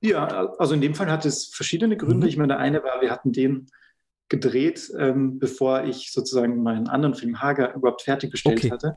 Ja, 0.01 0.27
also 0.59 0.75
in 0.75 0.81
dem 0.81 0.95
Fall 0.95 1.11
hat 1.11 1.25
es 1.25 1.47
verschiedene 1.47 1.97
Gründe. 1.97 2.25
Mhm. 2.25 2.29
Ich 2.29 2.37
meine, 2.37 2.49
der 2.49 2.59
eine 2.59 2.83
war, 2.83 3.01
wir 3.01 3.11
hatten 3.11 3.33
den 3.33 3.69
gedreht, 4.29 4.91
ähm, 4.99 5.39
bevor 5.39 5.85
ich 5.85 6.11
sozusagen 6.11 6.63
meinen 6.63 6.89
anderen 6.89 7.15
Film 7.15 7.41
Hager 7.41 7.75
überhaupt 7.75 8.03
fertiggestellt 8.03 8.59
okay. 8.59 8.71
hatte. 8.71 8.97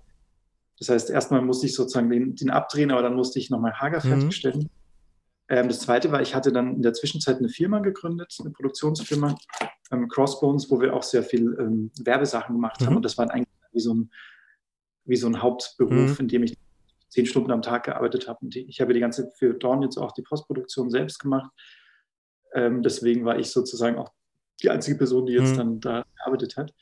Das 0.80 0.90
heißt, 0.90 1.10
erstmal 1.10 1.42
musste 1.42 1.68
ich 1.68 1.76
sozusagen 1.76 2.10
den, 2.10 2.36
den 2.36 2.50
abdrehen, 2.50 2.92
aber 2.92 3.02
dann 3.02 3.16
musste 3.16 3.40
ich 3.40 3.50
nochmal 3.50 3.74
Hager 3.74 3.98
mhm. 3.98 4.10
fertigstellen. 4.10 4.70
Ähm, 5.48 5.68
das 5.68 5.80
zweite 5.80 6.12
war, 6.12 6.22
ich 6.22 6.34
hatte 6.34 6.52
dann 6.52 6.76
in 6.76 6.82
der 6.82 6.94
Zwischenzeit 6.94 7.38
eine 7.38 7.50
Firma 7.50 7.80
gegründet, 7.80 8.36
eine 8.40 8.52
Produktionsfirma, 8.52 9.36
ähm, 9.92 10.08
Crossbones, 10.08 10.72
wo 10.72 10.82
wir 10.82 10.94
auch 10.94 11.04
sehr 11.04 11.24
viel 11.24 11.56
ähm, 11.60 11.92
Werbesachen 12.00 12.56
gemacht 12.56 12.82
mhm. 12.82 12.86
haben. 12.86 12.96
Und 12.98 13.06
das 13.06 13.18
war 13.18 13.30
eigentlich 13.30 13.48
wie 13.72 13.80
so 13.80 13.94
ein, 13.94 14.12
wie 15.06 15.18
so 15.18 15.28
ein 15.28 15.42
Hauptberuf, 15.42 15.92
mhm. 15.92 16.18
in 16.20 16.28
dem 16.28 16.44
ich 16.44 16.58
zehn 17.10 17.26
Stunden 17.26 17.52
am 17.52 17.62
Tag 17.62 17.86
gearbeitet 17.86 18.28
habe. 18.28 18.40
Und 18.42 18.56
ich 18.56 18.82
habe 18.82 18.94
die 18.94 19.00
ganze 19.00 19.32
für 19.38 19.54
Dorn 19.54 19.84
jetzt 19.84 19.98
auch 19.98 20.12
die 20.12 20.24
Postproduktion 20.24 20.90
selbst 20.90 21.20
gemacht. 21.20 21.52
Ähm, 22.54 22.82
deswegen 22.82 23.26
war 23.26 23.38
ich 23.38 23.52
sozusagen 23.52 23.98
auch 23.98 24.12
die 24.64 24.70
einzige 24.70 24.98
Person, 24.98 25.26
die 25.26 25.34
jetzt 25.34 25.54
mhm. 25.54 25.58
dann 25.58 25.80
da 25.80 26.06
gearbeitet 26.18 26.58
hat. 26.58 26.74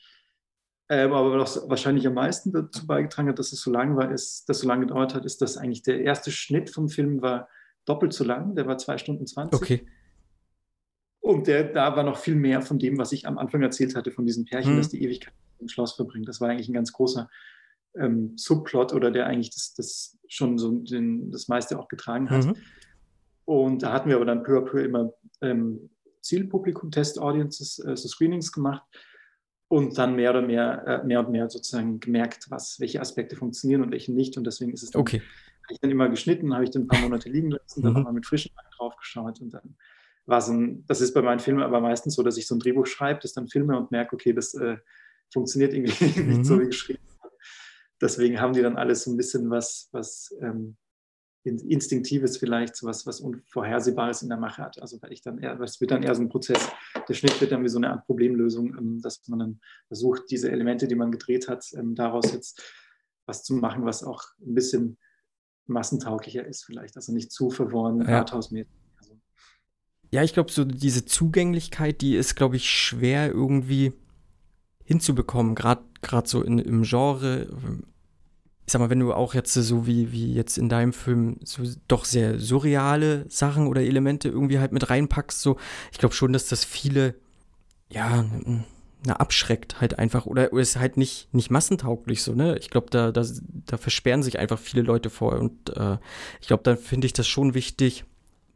Ähm, 0.88 1.12
aber 1.12 1.38
was 1.38 1.68
wahrscheinlich 1.68 2.06
am 2.06 2.14
meisten 2.14 2.52
dazu 2.52 2.86
beigetragen 2.86 3.28
hat, 3.28 3.38
dass 3.38 3.52
es 3.52 3.60
so 3.60 3.70
lange 3.70 3.96
war, 3.96 4.10
ist, 4.10 4.48
dass 4.48 4.60
so 4.60 4.68
lange 4.68 4.86
gedauert 4.86 5.14
hat, 5.14 5.24
ist, 5.24 5.40
dass 5.42 5.56
eigentlich 5.56 5.82
der 5.82 6.00
erste 6.00 6.30
Schnitt 6.30 6.70
vom 6.70 6.88
Film 6.88 7.22
war 7.22 7.48
doppelt 7.84 8.12
so 8.12 8.24
lang, 8.24 8.54
der 8.54 8.66
war 8.66 8.78
zwei 8.78 8.98
Stunden 8.98 9.26
20. 9.26 9.60
Okay. 9.60 9.86
Und 11.20 11.46
der, 11.46 11.64
da 11.64 11.96
war 11.96 12.02
noch 12.02 12.18
viel 12.18 12.34
mehr 12.34 12.60
von 12.60 12.78
dem, 12.78 12.98
was 12.98 13.12
ich 13.12 13.26
am 13.26 13.38
Anfang 13.38 13.62
erzählt 13.62 13.96
hatte, 13.96 14.10
von 14.10 14.26
diesem 14.26 14.44
Pärchen, 14.44 14.74
mhm. 14.74 14.78
das 14.78 14.90
die 14.90 15.02
Ewigkeit 15.02 15.32
im 15.58 15.68
Schloss 15.68 15.94
verbringt. 15.94 16.28
Das 16.28 16.40
war 16.40 16.50
eigentlich 16.50 16.68
ein 16.68 16.74
ganz 16.74 16.92
großer 16.92 17.30
ähm, 17.96 18.36
Subplot 18.36 18.92
oder 18.92 19.10
der 19.10 19.26
eigentlich 19.26 19.50
das, 19.50 19.74
das 19.74 20.18
schon 20.28 20.58
so 20.58 20.70
den, 20.70 21.30
das 21.30 21.48
meiste 21.48 21.78
auch 21.78 21.88
getragen 21.88 22.28
hat. 22.30 22.44
Mhm. 22.44 22.56
Und 23.46 23.82
da 23.82 23.92
hatten 23.92 24.08
wir 24.08 24.16
aber 24.16 24.24
dann 24.24 24.42
peu 24.42 24.58
à 24.58 24.64
peu 24.64 24.82
immer 24.82 25.12
ähm, 25.40 25.90
Zielpublikum, 26.20 26.90
Test-Audiences, 26.90 27.78
äh, 27.78 27.96
so 27.96 28.08
Screenings 28.08 28.52
gemacht 28.52 28.82
und 29.68 29.96
dann 29.98 30.16
mehr 30.16 30.30
oder 30.30 30.42
mehr, 30.42 30.84
äh, 30.86 31.06
mehr 31.06 31.20
und 31.20 31.30
mehr 31.30 31.48
sozusagen 31.50 32.00
gemerkt, 32.00 32.50
was, 32.50 32.80
welche 32.80 33.00
Aspekte 33.00 33.36
funktionieren 33.36 33.82
und 33.82 33.90
welche 33.90 34.12
nicht. 34.12 34.36
Und 34.36 34.44
deswegen 34.44 34.72
ist 34.72 34.82
es 34.82 34.90
dann, 34.90 35.00
okay. 35.00 35.22
Habe 35.64 35.72
ich 35.72 35.80
dann 35.80 35.90
immer 35.90 36.08
geschnitten, 36.08 36.54
habe 36.54 36.64
ich 36.64 36.70
dann 36.70 36.82
ein 36.82 36.88
paar 36.88 37.00
Monate 37.00 37.28
liegen 37.28 37.50
lassen, 37.50 37.82
dann 37.82 37.92
mhm. 37.92 37.98
nochmal 37.98 38.12
mit 38.12 38.26
frischen 38.26 38.52
Wein 38.54 38.70
draufgeschaut 38.76 39.40
und 39.40 39.52
dann 39.52 39.76
war 40.26 40.40
so 40.40 40.52
ein, 40.52 40.84
das 40.86 41.00
ist 41.00 41.12
bei 41.12 41.22
meinen 41.22 41.40
Filmen 41.40 41.62
aber 41.62 41.80
meistens 41.80 42.14
so, 42.14 42.22
dass 42.22 42.36
ich 42.36 42.46
so 42.46 42.54
ein 42.54 42.58
Drehbuch 42.58 42.86
schreibe, 42.86 43.20
das 43.20 43.32
dann 43.32 43.48
filme 43.48 43.78
und 43.78 43.90
merke, 43.90 44.14
okay, 44.14 44.32
das 44.32 44.54
äh, 44.54 44.78
funktioniert 45.32 45.74
irgendwie 45.74 46.04
mhm. 46.20 46.28
nicht 46.28 46.46
so 46.46 46.60
wie 46.60 46.66
geschrieben. 46.66 47.00
Deswegen 48.00 48.40
haben 48.40 48.52
die 48.52 48.62
dann 48.62 48.76
alles 48.76 49.04
so 49.04 49.10
ein 49.10 49.16
bisschen 49.16 49.50
was, 49.50 49.88
was 49.92 50.34
ähm, 50.40 50.76
Instinktives 51.44 52.38
vielleicht, 52.38 52.74
so 52.74 52.86
was, 52.86 53.06
was 53.06 53.20
Unvorhersehbares 53.20 54.22
in 54.22 54.30
der 54.30 54.38
Mache 54.38 54.62
hat. 54.62 54.80
Also 54.80 55.00
weil 55.02 55.12
ich 55.12 55.20
dann 55.20 55.38
eher, 55.38 55.60
es 55.60 55.80
wird 55.80 55.90
dann 55.90 56.02
eher 56.02 56.14
so 56.14 56.22
ein 56.22 56.30
Prozess, 56.30 56.70
der 57.06 57.14
Schnitt 57.14 57.38
wird 57.40 57.52
dann 57.52 57.62
wie 57.62 57.68
so 57.68 57.78
eine 57.78 57.90
Art 57.90 58.06
Problemlösung, 58.06 58.76
ähm, 58.76 59.00
dass 59.02 59.26
man 59.28 59.38
dann 59.38 59.60
versucht, 59.86 60.22
diese 60.30 60.50
Elemente, 60.50 60.88
die 60.88 60.94
man 60.94 61.12
gedreht 61.12 61.48
hat, 61.48 61.66
ähm, 61.74 61.94
daraus 61.94 62.32
jetzt 62.32 62.62
was 63.26 63.42
zu 63.42 63.54
machen, 63.54 63.84
was 63.84 64.02
auch 64.02 64.22
ein 64.40 64.54
bisschen 64.54 64.98
massentauglicher 65.66 66.44
ist 66.44 66.64
vielleicht, 66.64 66.96
also 66.96 67.12
nicht 67.12 67.32
zu 67.32 67.50
verworren, 67.50 68.00
ja. 68.00 68.18
Arthouse-mäßig. 68.18 68.72
Also. 68.98 69.18
Ja, 70.10 70.22
ich 70.22 70.32
glaube, 70.34 70.50
so 70.50 70.64
diese 70.64 71.04
Zugänglichkeit, 71.04 72.00
die 72.00 72.16
ist, 72.16 72.34
glaube 72.34 72.56
ich, 72.56 72.70
schwer 72.70 73.30
irgendwie 73.30 73.92
hinzubekommen, 74.84 75.54
gerade 75.54 75.82
so 76.24 76.42
in, 76.42 76.58
im 76.58 76.82
Genre. 76.82 77.48
Ich 78.66 78.72
sag 78.72 78.80
mal, 78.80 78.90
wenn 78.90 79.00
du 79.00 79.12
auch 79.12 79.34
jetzt 79.34 79.52
so 79.52 79.86
wie, 79.86 80.12
wie 80.12 80.32
jetzt 80.32 80.56
in 80.56 80.68
deinem 80.68 80.92
Film 80.92 81.38
so 81.44 81.62
doch 81.88 82.04
sehr 82.04 82.38
surreale 82.38 83.26
Sachen 83.28 83.66
oder 83.66 83.82
Elemente 83.82 84.28
irgendwie 84.28 84.58
halt 84.58 84.72
mit 84.72 84.88
reinpackst, 84.88 85.40
so, 85.40 85.58
ich 85.92 85.98
glaube 85.98 86.14
schon, 86.14 86.32
dass 86.32 86.48
das 86.48 86.64
viele, 86.64 87.14
ja, 87.90 88.24
na, 89.06 89.14
abschreckt 89.14 89.80
halt 89.80 89.98
einfach 89.98 90.26
oder, 90.26 90.52
oder 90.52 90.62
ist 90.62 90.78
halt 90.78 90.96
nicht, 90.96 91.32
nicht 91.34 91.50
massentauglich 91.50 92.22
so, 92.22 92.32
ne? 92.32 92.56
Ich 92.58 92.70
glaube, 92.70 92.88
da, 92.90 93.12
da, 93.12 93.24
da 93.66 93.76
versperren 93.76 94.22
sich 94.22 94.38
einfach 94.38 94.58
viele 94.58 94.82
Leute 94.82 95.10
vor 95.10 95.38
und 95.38 95.76
äh, 95.76 95.98
ich 96.40 96.46
glaube, 96.46 96.62
dann 96.62 96.76
finde 96.76 97.06
ich 97.06 97.12
das 97.12 97.26
schon 97.26 97.54
wichtig 97.54 98.04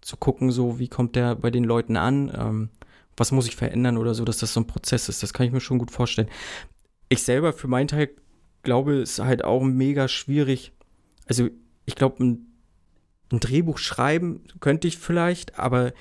zu 0.01 0.17
gucken, 0.17 0.51
so, 0.51 0.79
wie 0.79 0.89
kommt 0.89 1.17
der 1.17 1.35
bei 1.35 1.51
den 1.51 1.65
Leuten 1.65 1.97
an, 1.97 2.33
ähm, 2.35 2.69
was 3.17 3.33
muss 3.33 3.47
ich 3.47 3.57
verändern 3.57 3.99
oder 3.99 4.15
so, 4.15 4.25
dass 4.25 4.39
das 4.39 4.55
so 4.55 4.61
ein 4.61 4.67
Prozess 4.67 5.09
ist. 5.09 5.23
Das 5.23 5.33
kann 5.33 5.47
ich 5.47 5.53
mir 5.53 5.61
schon 5.61 5.79
gut 5.79 5.91
vorstellen. 5.91 6.29
Ich 7.09 7.23
selber 7.23 7.53
für 7.53 7.69
meinen 7.69 7.89
Teil 7.89 8.11
glaube, 8.63 9.01
es 9.01 9.19
ist 9.19 9.25
halt 9.25 9.45
auch 9.45 9.63
mega 9.63 10.09
schwierig. 10.09 10.73
Also, 11.27 11.49
ich 11.85 11.95
glaube, 11.95 12.23
ein, 12.23 12.47
ein 13.33 13.41
Drehbuch 13.41 13.79
schreiben 13.79 14.45
könnte 14.61 14.89
ich 14.89 14.99
vielleicht, 14.99 15.59
aber 15.59 15.93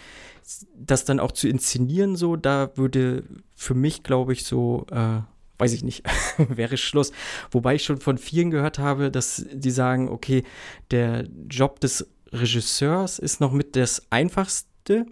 das 0.76 1.06
dann 1.06 1.20
auch 1.20 1.32
zu 1.32 1.48
inszenieren, 1.48 2.16
so, 2.16 2.36
da 2.36 2.72
würde 2.76 3.24
für 3.56 3.74
mich, 3.74 4.04
glaube 4.04 4.34
ich, 4.34 4.46
so, 4.46 4.86
äh, 4.92 5.20
weiß 5.58 5.74
ich 5.74 5.84
nicht, 5.84 6.04
wäre 6.38 6.78
Schluss. 6.78 7.12
Wobei 7.52 7.76
ich 7.76 7.84
schon 7.84 8.00
von 8.00 8.18
vielen 8.18 8.52
gehört 8.52 8.80
habe, 8.80 9.12
dass 9.12 9.46
die 9.52 9.72
sagen, 9.72 10.10
okay, 10.10 10.44
der 10.92 11.28
Job 11.50 11.80
des 11.80 12.08
Regisseurs 12.32 13.20
ist 13.20 13.42
noch 13.42 13.52
mit 13.52 13.76
das 13.76 14.04
einfachste, 14.10 15.06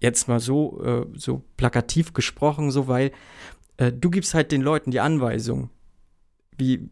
jetzt 0.00 0.28
mal 0.28 0.40
so, 0.40 0.82
äh, 0.82 1.06
so 1.18 1.42
plakativ 1.56 2.12
gesprochen, 2.12 2.70
so, 2.70 2.88
weil 2.88 3.12
äh, 3.76 3.92
du 3.92 4.10
gibst 4.10 4.34
halt 4.34 4.52
den 4.52 4.62
Leuten 4.62 4.90
die 4.90 5.00
Anweisung. 5.00 5.70
Wie, 6.58 6.90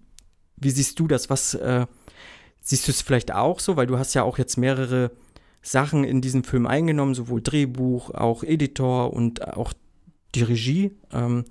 wie 0.57 0.71
siehst 0.71 0.99
du 0.99 1.07
das? 1.07 1.29
Was 1.29 1.55
äh, 1.55 1.87
siehst 2.61 2.87
du 2.87 2.93
es 2.93 3.03
vielleicht 3.03 3.33
auch 3.33 3.61
so? 3.61 3.77
Weil 3.77 3.87
du 3.87 3.99
hast 3.99 4.15
ja 4.15 4.23
auch 4.23 4.39
jetzt 4.39 4.57
mehrere 4.57 5.11
Sachen 5.63 6.05
in 6.05 6.21
diesem 6.21 6.45
Film 6.45 6.67
eingenommen, 6.67 7.15
sowohl 7.15 7.43
Drehbuch, 7.43 8.11
auch 8.11 8.43
Editor 8.43 9.13
und 9.13 9.47
auch 9.47 9.73
die 10.35 10.43
Regie. 10.43 10.93
Ähm, 11.13 11.45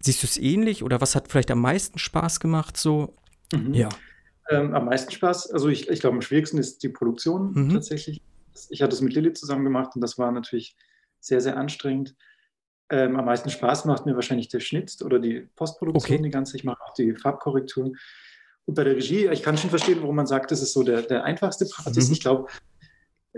siehst 0.00 0.22
du 0.22 0.26
es 0.26 0.36
ähnlich 0.36 0.82
oder 0.82 1.00
was 1.00 1.14
hat 1.14 1.28
vielleicht 1.28 1.50
am 1.50 1.60
meisten 1.60 1.98
Spaß 1.98 2.40
gemacht 2.40 2.76
so? 2.76 3.14
Mhm. 3.52 3.74
Ja. 3.74 3.88
Ähm, 4.50 4.74
am 4.74 4.86
meisten 4.86 5.10
Spaß, 5.10 5.50
also 5.50 5.68
ich, 5.68 5.88
ich 5.88 6.00
glaube, 6.00 6.16
am 6.16 6.22
schwierigsten 6.22 6.58
ist 6.58 6.82
die 6.82 6.88
Produktion 6.88 7.52
mhm. 7.52 7.70
tatsächlich 7.70 8.22
ich 8.70 8.82
hatte 8.82 8.94
es 8.94 9.00
mit 9.00 9.14
Lilly 9.14 9.32
zusammen 9.32 9.64
gemacht 9.64 9.94
und 9.94 10.00
das 10.00 10.18
war 10.18 10.32
natürlich 10.32 10.76
sehr, 11.20 11.40
sehr 11.40 11.56
anstrengend. 11.56 12.14
Ähm, 12.90 13.16
am 13.16 13.26
meisten 13.26 13.50
Spaß 13.50 13.84
macht 13.84 14.06
mir 14.06 14.14
wahrscheinlich 14.14 14.48
der 14.48 14.60
Schnitt 14.60 14.96
oder 15.02 15.18
die 15.18 15.48
Postproduktion, 15.56 16.16
okay. 16.16 16.22
die 16.22 16.30
ganze. 16.30 16.56
Ich 16.56 16.64
mache 16.64 16.82
auch 16.82 16.94
die 16.94 17.14
Farbkorrektur. 17.14 17.92
Und 18.64 18.74
bei 18.74 18.84
der 18.84 18.96
Regie, 18.96 19.28
ich 19.28 19.42
kann 19.42 19.58
schon 19.58 19.70
verstehen, 19.70 19.98
warum 20.00 20.16
man 20.16 20.26
sagt, 20.26 20.50
das 20.50 20.62
ist 20.62 20.72
so 20.72 20.82
der, 20.82 21.02
der 21.02 21.24
einfachste 21.24 21.66
Part. 21.66 21.94
Mhm. 21.94 22.12
Ich 22.12 22.20
glaube, 22.20 22.50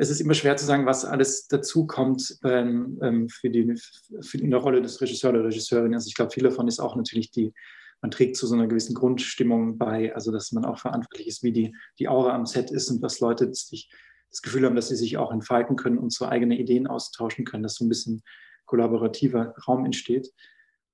es 0.00 0.08
ist 0.08 0.20
immer 0.20 0.32
schwer 0.32 0.56
zu 0.56 0.64
sagen, 0.64 0.86
was 0.86 1.04
alles 1.04 1.46
dazu 1.46 1.86
kommt 1.86 2.38
ähm, 2.42 2.98
ähm, 3.02 3.28
für, 3.28 3.50
die, 3.50 3.74
für 4.22 4.38
die 4.38 4.50
Rolle 4.50 4.80
des 4.80 4.98
Regisseurs 5.02 5.34
oder 5.34 5.44
Regisseurin. 5.44 5.92
Also 5.92 6.08
ich 6.08 6.14
glaube, 6.14 6.30
viel 6.30 6.42
davon 6.42 6.68
ist 6.68 6.80
auch 6.80 6.96
natürlich 6.96 7.30
die, 7.30 7.52
man 8.00 8.10
trägt 8.10 8.36
zu 8.36 8.46
so 8.46 8.54
einer 8.54 8.66
gewissen 8.66 8.94
Grundstimmung 8.94 9.76
bei, 9.76 10.14
also 10.14 10.32
dass 10.32 10.52
man 10.52 10.64
auch 10.64 10.78
verantwortlich 10.78 11.26
ist, 11.28 11.42
wie 11.42 11.52
die, 11.52 11.76
die 11.98 12.08
Aura 12.08 12.34
am 12.34 12.46
Set 12.46 12.70
ist 12.70 12.90
und 12.90 13.02
was 13.02 13.20
Leute 13.20 13.52
sich 13.52 13.90
das 14.30 14.40
Gefühl 14.40 14.64
haben, 14.64 14.74
dass 14.74 14.88
sie 14.88 14.96
sich 14.96 15.18
auch 15.18 15.32
entfalten 15.32 15.76
können 15.76 15.98
und 15.98 16.14
so 16.14 16.24
eigene 16.24 16.58
Ideen 16.58 16.86
austauschen 16.86 17.44
können, 17.44 17.62
dass 17.62 17.74
so 17.74 17.84
ein 17.84 17.90
bisschen 17.90 18.22
kollaborativer 18.64 19.54
Raum 19.68 19.84
entsteht 19.84 20.32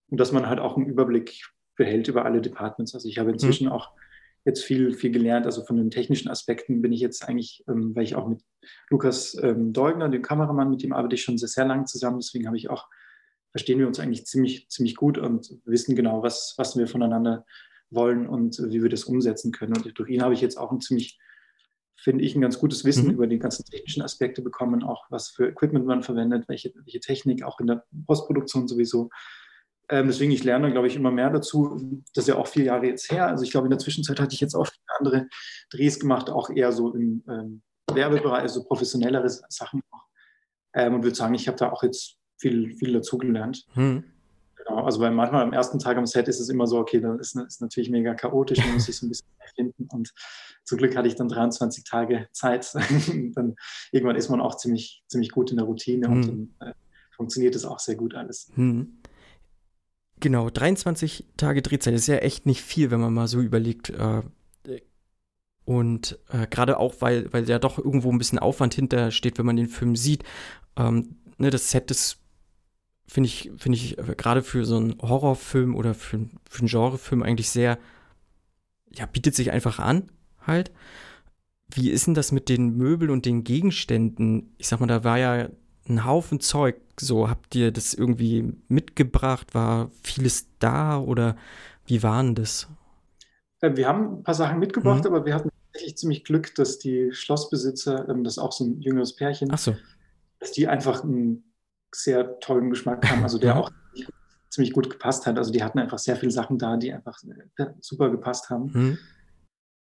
und 0.08 0.18
dass 0.18 0.32
man 0.32 0.48
halt 0.48 0.58
auch 0.58 0.76
einen 0.76 0.86
Überblick 0.86 1.44
behält 1.76 2.08
über 2.08 2.24
alle 2.24 2.40
Departments. 2.40 2.92
Also 2.92 3.08
ich 3.08 3.18
habe 3.18 3.30
inzwischen 3.30 3.66
mhm. 3.66 3.72
auch 3.72 3.92
jetzt 4.46 4.64
viel, 4.64 4.94
viel 4.94 5.10
gelernt. 5.10 5.44
Also 5.44 5.64
von 5.64 5.76
den 5.76 5.90
technischen 5.90 6.30
Aspekten 6.30 6.80
bin 6.80 6.92
ich 6.92 7.00
jetzt 7.00 7.28
eigentlich, 7.28 7.64
ähm, 7.68 7.94
weil 7.94 8.04
ich 8.04 8.14
auch 8.14 8.28
mit 8.28 8.40
Lukas 8.88 9.36
ähm, 9.42 9.72
Deugner, 9.72 10.08
dem 10.08 10.22
Kameramann, 10.22 10.70
mit 10.70 10.82
dem 10.82 10.92
arbeite 10.92 11.16
ich 11.16 11.22
schon 11.22 11.36
sehr, 11.36 11.48
sehr 11.48 11.66
lange 11.66 11.84
zusammen. 11.84 12.20
Deswegen 12.20 12.46
habe 12.46 12.56
ich 12.56 12.70
auch, 12.70 12.86
verstehen 13.50 13.78
wir 13.78 13.86
uns 13.86 14.00
eigentlich 14.00 14.24
ziemlich, 14.24 14.68
ziemlich 14.68 14.96
gut 14.96 15.18
und 15.18 15.60
wissen 15.64 15.96
genau, 15.96 16.22
was, 16.22 16.54
was 16.56 16.76
wir 16.76 16.86
voneinander 16.86 17.44
wollen 17.90 18.26
und 18.26 18.58
wie 18.70 18.82
wir 18.82 18.88
das 18.88 19.04
umsetzen 19.04 19.52
können. 19.52 19.76
Und 19.76 19.98
durch 19.98 20.08
ihn 20.08 20.22
habe 20.22 20.34
ich 20.34 20.40
jetzt 20.40 20.56
auch 20.56 20.72
ein 20.72 20.80
ziemlich 20.80 21.18
finde 21.98 22.24
ich, 22.24 22.36
ein 22.36 22.42
ganz 22.42 22.58
gutes 22.58 22.84
Wissen 22.84 23.06
mhm. 23.06 23.14
über 23.14 23.26
die 23.26 23.38
ganzen 23.38 23.64
technischen 23.64 24.02
Aspekte 24.02 24.42
bekommen, 24.42 24.82
auch 24.82 25.06
was 25.10 25.28
für 25.28 25.48
Equipment 25.48 25.86
man 25.86 26.02
verwendet, 26.02 26.46
welche, 26.46 26.72
welche 26.84 27.00
Technik, 27.00 27.42
auch 27.42 27.58
in 27.58 27.66
der 27.66 27.84
Postproduktion 28.06 28.68
sowieso. 28.68 29.08
Ähm, 29.88 30.08
deswegen, 30.08 30.32
ich 30.32 30.42
lerne, 30.42 30.72
glaube 30.72 30.88
ich, 30.88 30.96
immer 30.96 31.10
mehr 31.10 31.30
dazu. 31.30 32.02
Das 32.14 32.24
ist 32.24 32.28
ja 32.28 32.36
auch 32.36 32.48
vier 32.48 32.64
Jahre 32.64 32.86
jetzt 32.86 33.10
her. 33.10 33.28
Also 33.28 33.44
ich 33.44 33.50
glaube, 33.50 33.66
in 33.66 33.70
der 33.70 33.78
Zwischenzeit 33.78 34.18
hatte 34.20 34.34
ich 34.34 34.40
jetzt 34.40 34.54
auch 34.54 34.68
andere 34.98 35.28
Drehs 35.70 36.00
gemacht, 36.00 36.28
auch 36.28 36.50
eher 36.50 36.72
so 36.72 36.92
im 36.92 37.22
ähm, 37.28 37.62
Werbebereich, 37.92 38.42
also 38.42 38.64
professionellere 38.64 39.28
Sachen 39.28 39.82
auch. 39.90 40.04
Ähm, 40.74 40.94
und 40.94 41.04
würde 41.04 41.16
sagen, 41.16 41.34
ich 41.34 41.46
habe 41.46 41.56
da 41.56 41.70
auch 41.70 41.82
jetzt 41.82 42.16
viel, 42.38 42.74
viel 42.76 42.92
dazugelernt. 42.92 43.64
Hm. 43.74 44.04
Genau, 44.56 44.84
also 44.84 45.00
weil 45.00 45.12
manchmal 45.12 45.42
am 45.42 45.52
ersten 45.52 45.78
Tag 45.78 45.96
am 45.96 46.06
Set 46.06 46.26
ist 46.26 46.40
es 46.40 46.48
immer 46.48 46.66
so, 46.66 46.78
okay, 46.78 47.00
dann 47.00 47.20
ist 47.20 47.36
es 47.36 47.60
natürlich 47.60 47.90
mega 47.90 48.14
chaotisch, 48.14 48.58
man 48.58 48.74
muss 48.74 48.86
sich 48.86 48.96
so 48.96 49.06
ein 49.06 49.10
bisschen 49.10 49.28
finden. 49.54 49.88
Und 49.92 50.12
zum 50.64 50.78
Glück 50.78 50.96
hatte 50.96 51.06
ich 51.06 51.14
dann 51.14 51.28
23 51.28 51.84
Tage 51.84 52.28
Zeit. 52.32 52.74
dann 53.34 53.54
irgendwann 53.92 54.16
ist 54.16 54.28
man 54.28 54.40
auch 54.40 54.56
ziemlich, 54.56 55.04
ziemlich 55.06 55.30
gut 55.30 55.50
in 55.52 55.58
der 55.58 55.66
Routine 55.66 56.08
hm. 56.08 56.12
und 56.12 56.26
dann 56.26 56.68
äh, 56.68 56.74
funktioniert 57.14 57.54
es 57.54 57.64
auch 57.64 57.78
sehr 57.78 57.94
gut 57.94 58.14
alles. 58.14 58.50
Hm. 58.54 58.98
Genau, 60.20 60.48
23 60.48 61.26
Tage 61.36 61.62
Drehzeit 61.62 61.94
ist 61.94 62.06
ja 62.06 62.16
echt 62.16 62.46
nicht 62.46 62.62
viel, 62.62 62.90
wenn 62.90 63.00
man 63.00 63.12
mal 63.12 63.28
so 63.28 63.40
überlegt. 63.40 63.90
Äh, 63.90 64.22
und 65.66 66.18
äh, 66.30 66.46
gerade 66.46 66.78
auch, 66.78 66.94
weil, 67.00 67.32
weil 67.32 67.48
ja 67.48 67.58
doch 67.58 67.76
irgendwo 67.78 68.10
ein 68.10 68.18
bisschen 68.18 68.38
Aufwand 68.38 68.74
hintersteht, 68.74 69.36
wenn 69.36 69.46
man 69.46 69.56
den 69.56 69.68
Film 69.68 69.96
sieht. 69.96 70.22
Ähm, 70.76 71.16
ne, 71.38 71.50
das 71.50 71.70
Set 71.70 71.90
ist, 71.90 72.18
finde 73.06 73.26
ich, 73.26 73.50
finde 73.56 73.76
ich 73.76 73.98
äh, 73.98 74.14
gerade 74.16 74.42
für 74.42 74.64
so 74.64 74.76
einen 74.76 74.96
Horrorfilm 75.02 75.74
oder 75.74 75.92
für, 75.92 76.28
für 76.48 76.60
einen 76.60 76.68
Genrefilm 76.68 77.22
eigentlich 77.24 77.50
sehr, 77.50 77.78
ja, 78.90 79.06
bietet 79.06 79.34
sich 79.34 79.50
einfach 79.50 79.80
an, 79.80 80.10
halt. 80.40 80.70
Wie 81.68 81.90
ist 81.90 82.06
denn 82.06 82.14
das 82.14 82.30
mit 82.30 82.48
den 82.48 82.76
Möbeln 82.76 83.10
und 83.10 83.26
den 83.26 83.42
Gegenständen? 83.42 84.54
Ich 84.58 84.68
sag 84.68 84.78
mal, 84.78 84.86
da 84.86 85.02
war 85.02 85.18
ja 85.18 85.48
ein 85.88 86.04
Haufen 86.04 86.40
Zeug. 86.40 86.76
So, 86.98 87.28
habt 87.28 87.54
ihr 87.54 87.72
das 87.72 87.94
irgendwie 87.94 88.52
mitgebracht? 88.68 89.54
War 89.54 89.90
vieles 90.02 90.46
da 90.58 90.98
oder 90.98 91.36
wie 91.86 92.02
war 92.02 92.22
denn 92.22 92.34
das? 92.34 92.68
Äh, 93.60 93.76
wir 93.76 93.88
haben 93.88 94.18
ein 94.18 94.22
paar 94.22 94.34
Sachen 94.34 94.58
mitgebracht, 94.58 95.04
mhm. 95.04 95.14
aber 95.14 95.26
wir 95.26 95.34
hatten 95.34 95.50
tatsächlich 95.72 95.98
ziemlich 95.98 96.24
Glück, 96.24 96.54
dass 96.54 96.78
die 96.78 97.12
Schlossbesitzer, 97.12 98.08
ähm, 98.08 98.24
das 98.24 98.34
ist 98.34 98.38
auch 98.38 98.52
so 98.52 98.64
ein 98.64 98.80
jüngeres 98.80 99.14
Pärchen, 99.14 99.54
so. 99.56 99.76
dass 100.40 100.52
die 100.52 100.68
einfach 100.68 101.04
einen 101.04 101.52
sehr 101.94 102.40
tollen 102.40 102.70
Geschmack 102.70 103.08
haben, 103.08 103.22
also 103.22 103.38
der 103.38 103.54
mhm. 103.54 103.60
auch 103.60 103.70
ziemlich 104.50 104.72
gut 104.72 104.90
gepasst 104.90 105.26
hat. 105.26 105.38
Also 105.38 105.52
die 105.52 105.62
hatten 105.62 105.78
einfach 105.78 105.98
sehr 105.98 106.16
viele 106.16 106.32
Sachen 106.32 106.58
da, 106.58 106.76
die 106.76 106.92
einfach 106.92 107.22
äh, 107.58 107.66
super 107.80 108.10
gepasst 108.10 108.50
haben. 108.50 108.70
Mhm. 108.72 108.98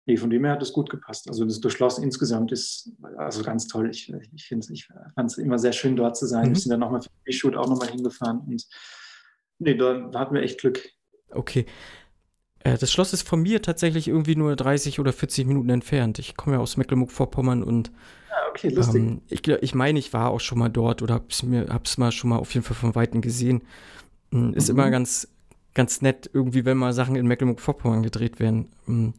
Nee, 0.04 0.16
von 0.16 0.30
dem 0.30 0.44
her 0.44 0.54
hat 0.54 0.62
es 0.62 0.72
gut 0.72 0.90
gepasst. 0.90 1.28
Also 1.28 1.44
das, 1.44 1.60
Schloss 1.72 1.98
insgesamt 1.98 2.50
ist 2.50 2.90
also 3.16 3.42
ganz 3.42 3.68
toll. 3.68 3.88
Ich, 3.90 4.12
ich, 4.34 4.50
ich 4.50 4.88
fand 5.14 5.30
es 5.30 5.38
immer 5.38 5.58
sehr 5.58 5.72
schön, 5.72 5.94
dort 5.94 6.16
zu 6.16 6.26
sein. 6.26 6.48
Mhm. 6.48 6.54
Wir 6.54 6.60
sind 6.60 6.70
dann 6.70 6.80
nochmal 6.80 7.02
für 7.02 7.08
die 7.26 7.32
Shoot 7.32 7.56
auch 7.56 7.68
nochmal 7.68 7.88
hingefahren 7.88 8.40
und 8.40 8.66
nee, 9.58 9.76
da 9.76 10.10
hatten 10.14 10.34
wir 10.34 10.42
echt 10.42 10.60
Glück. 10.60 10.82
Okay. 11.30 11.66
Äh, 12.64 12.78
das 12.78 12.90
Schloss 12.90 13.12
ist 13.12 13.26
von 13.26 13.42
mir 13.42 13.62
tatsächlich 13.62 14.08
irgendwie 14.08 14.36
nur 14.36 14.56
30 14.56 14.98
oder 15.00 15.12
40 15.12 15.46
Minuten 15.46 15.70
entfernt. 15.70 16.18
Ich 16.18 16.36
komme 16.36 16.56
ja 16.56 16.62
aus 16.62 16.76
Mecklenburg-Vorpommern 16.76 17.62
und 17.62 17.92
ah, 18.30 18.50
okay, 18.50 18.68
lustig. 18.70 19.02
Ähm, 19.02 19.22
ich, 19.28 19.46
ich 19.46 19.74
meine, 19.74 19.98
ich 19.98 20.12
war 20.12 20.30
auch 20.30 20.40
schon 20.40 20.58
mal 20.58 20.68
dort 20.68 21.02
oder 21.02 21.14
hab's 21.14 21.42
mir 21.42 21.68
hab's 21.68 21.96
mal 21.98 22.12
schon 22.12 22.30
mal 22.30 22.38
auf 22.38 22.52
jeden 22.54 22.64
Fall 22.64 22.76
von 22.76 22.94
Weitem 22.94 23.20
gesehen. 23.20 23.62
Hm, 24.32 24.54
ist 24.54 24.68
mhm. 24.68 24.78
immer 24.78 24.90
ganz 24.90 25.28
ganz 25.74 26.02
nett, 26.02 26.28
irgendwie, 26.32 26.64
wenn 26.64 26.76
mal 26.76 26.92
Sachen 26.92 27.16
in 27.16 27.26
Mecklenburg-Vorpommern 27.26 28.02
gedreht 28.02 28.40
werden. 28.40 28.68
Hm. 28.84 29.14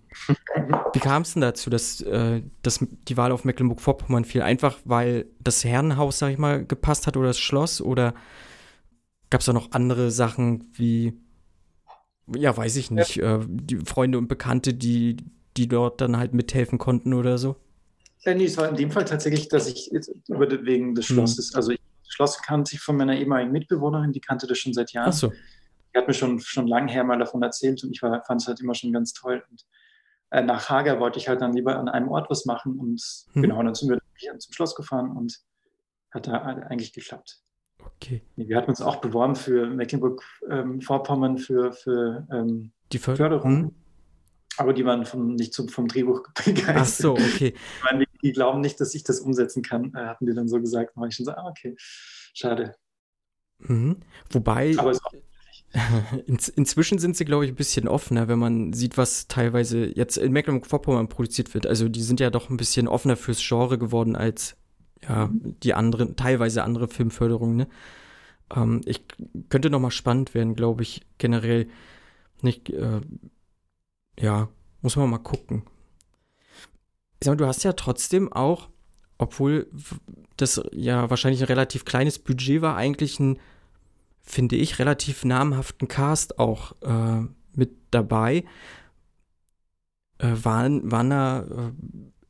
Wie 0.93 0.99
kam 0.99 1.23
es 1.23 1.33
denn 1.33 1.41
dazu, 1.41 1.69
dass, 1.69 2.01
äh, 2.01 2.41
dass 2.61 2.85
die 3.07 3.17
Wahl 3.17 3.31
auf 3.31 3.43
Mecklenburg-Vorpommern 3.43 4.25
fiel? 4.25 4.43
Einfach, 4.43 4.77
weil 4.85 5.25
das 5.39 5.63
Herrenhaus, 5.63 6.19
sag 6.19 6.31
ich 6.31 6.37
mal, 6.37 6.63
gepasst 6.65 7.07
hat 7.07 7.17
oder 7.17 7.27
das 7.27 7.39
Schloss? 7.39 7.81
Oder 7.81 8.13
gab 9.31 9.41
es 9.41 9.45
da 9.45 9.53
noch 9.53 9.71
andere 9.71 10.11
Sachen 10.11 10.65
wie, 10.73 11.13
ja, 12.35 12.55
weiß 12.55 12.75
ich 12.75 12.91
nicht, 12.91 13.15
ja. 13.15 13.37
äh, 13.37 13.45
die 13.47 13.77
Freunde 13.77 14.19
und 14.19 14.27
Bekannte, 14.27 14.75
die, 14.75 15.17
die 15.57 15.67
dort 15.67 16.01
dann 16.01 16.17
halt 16.17 16.35
mithelfen 16.35 16.77
konnten 16.77 17.15
oder 17.15 17.39
so? 17.39 17.55
Ja, 18.25 18.35
nee, 18.35 18.45
es 18.45 18.57
war 18.57 18.69
in 18.69 18.75
dem 18.75 18.91
Fall 18.91 19.05
tatsächlich, 19.05 19.49
dass 19.49 19.67
ich 19.67 19.91
über 20.27 20.49
wegen 20.65 20.93
des 20.93 21.09
hm. 21.09 21.15
Schlosses, 21.15 21.51
mhm. 21.51 21.57
also 21.57 21.71
ich, 21.71 21.79
das 22.03 22.13
Schloss 22.13 22.41
kannte 22.43 22.75
ich 22.75 22.79
von 22.79 22.95
meiner 22.95 23.17
ehemaligen 23.17 23.51
Mitbewohnerin, 23.51 24.13
die 24.13 24.21
kannte 24.21 24.45
das 24.45 24.59
schon 24.59 24.73
seit 24.73 24.93
Jahren. 24.93 25.09
Ach 25.09 25.13
so 25.13 25.33
die 25.93 25.99
hat 25.99 26.07
mir 26.07 26.13
schon, 26.13 26.39
schon 26.39 26.67
lange 26.67 26.91
her 26.91 27.03
mal 27.03 27.19
davon 27.19 27.43
erzählt 27.43 27.83
und 27.83 27.91
ich 27.91 27.99
fand 27.99 28.41
es 28.41 28.47
halt 28.47 28.59
immer 28.61 28.73
schon 28.73 28.91
ganz 28.91 29.13
toll. 29.13 29.43
Und 29.49 29.65
äh, 30.31 30.41
nach 30.41 30.69
Hager 30.69 30.99
wollte 30.99 31.19
ich 31.19 31.27
halt 31.27 31.41
dann 31.41 31.53
lieber 31.53 31.77
an 31.77 31.89
einem 31.89 32.09
Ort 32.09 32.29
was 32.29 32.45
machen 32.45 32.79
und 32.79 33.01
hm. 33.33 33.41
genau, 33.41 33.61
dann 33.61 33.75
sind 33.75 33.89
wir 33.89 33.99
zum 34.39 34.53
Schloss 34.53 34.75
gefahren 34.75 35.11
und 35.11 35.39
hat 36.11 36.27
da 36.27 36.41
eigentlich 36.41 36.93
geklappt. 36.93 37.39
Okay. 37.97 38.21
Wir 38.35 38.57
hatten 38.57 38.69
uns 38.69 38.81
auch 38.81 38.97
beworben 38.97 39.35
für 39.35 39.67
Mecklenburg-Vorpommern 39.67 41.31
ähm, 41.31 41.37
für, 41.37 41.73
für 41.73 42.27
ähm, 42.31 42.71
die 42.91 42.97
Förderung. 42.97 43.51
Hm. 43.51 43.75
Aber 44.57 44.73
die 44.73 44.85
waren 44.85 45.05
vom, 45.05 45.33
nicht 45.33 45.53
zum, 45.53 45.67
vom 45.67 45.87
Drehbuch 45.87 46.23
begeistert. 46.45 46.75
Ach 46.75 46.85
so, 46.85 47.11
okay. 47.13 47.53
Ich 47.55 47.83
meine, 47.83 48.05
die, 48.05 48.17
die, 48.21 48.31
glauben 48.31 48.61
nicht, 48.61 48.79
dass 48.79 48.93
ich 48.93 49.03
das 49.03 49.19
umsetzen 49.19 49.63
kann, 49.63 49.93
äh, 49.95 50.05
hatten 50.05 50.25
die 50.25 50.33
dann 50.33 50.47
so 50.47 50.59
gesagt. 50.59 50.91
Da 50.95 51.01
war 51.01 51.07
ich 51.07 51.15
schon 51.15 51.25
so, 51.25 51.31
ah, 51.31 51.49
okay, 51.49 51.75
schade. 51.77 52.75
Mhm. 53.59 53.97
Wobei. 54.29 54.75
Aber 54.77 54.91
es 54.91 54.97
ist 54.97 55.05
auch 55.05 55.13
In, 56.27 56.37
inzwischen 56.55 56.99
sind 56.99 57.17
sie, 57.17 57.25
glaube 57.25 57.45
ich, 57.45 57.51
ein 57.51 57.55
bisschen 57.55 57.87
offener, 57.87 58.27
wenn 58.27 58.37
man 58.37 58.73
sieht, 58.73 58.97
was 58.97 59.27
teilweise 59.27 59.85
jetzt 59.85 60.17
in 60.17 60.31
Mecklenburg-Vorpommern 60.31 61.09
produziert 61.09 61.53
wird. 61.53 61.65
Also 61.65 61.89
die 61.89 62.03
sind 62.03 62.19
ja 62.19 62.29
doch 62.29 62.49
ein 62.49 62.57
bisschen 62.57 62.87
offener 62.87 63.15
fürs 63.15 63.41
Genre 63.45 63.79
geworden 63.79 64.15
als 64.15 64.55
ja, 65.01 65.29
die 65.31 65.73
anderen, 65.73 66.15
teilweise 66.15 66.63
andere 66.63 66.87
Filmförderungen. 66.87 67.55
Ne? 67.55 67.67
Ähm, 68.55 68.81
ich 68.85 69.03
könnte 69.49 69.69
noch 69.69 69.79
mal 69.79 69.91
spannend 69.91 70.33
werden, 70.33 70.55
glaube 70.55 70.83
ich, 70.83 71.01
generell. 71.17 71.67
Nicht, 72.41 72.69
äh, 72.69 73.01
ja, 74.19 74.49
muss 74.81 74.95
man 74.95 75.09
mal 75.09 75.17
gucken. 75.17 75.63
Ich 77.19 77.25
sag 77.25 77.31
mal, 77.31 77.37
du 77.37 77.47
hast 77.47 77.63
ja 77.63 77.73
trotzdem 77.73 78.31
auch, 78.31 78.69
obwohl 79.17 79.67
das 80.37 80.61
ja 80.71 81.09
wahrscheinlich 81.09 81.41
ein 81.41 81.47
relativ 81.47 81.85
kleines 81.85 82.19
Budget 82.19 82.61
war, 82.61 82.75
eigentlich 82.75 83.19
ein 83.19 83.39
finde 84.23 84.55
ich, 84.55 84.79
relativ 84.79 85.25
namhaften 85.25 85.87
Cast 85.87 86.39
auch 86.39 86.73
äh, 86.81 87.27
mit 87.53 87.71
dabei. 87.91 88.45
Äh, 90.17 90.31
waren, 90.43 90.91
waren 90.91 91.09
da 91.09 91.41
äh, 91.41 91.71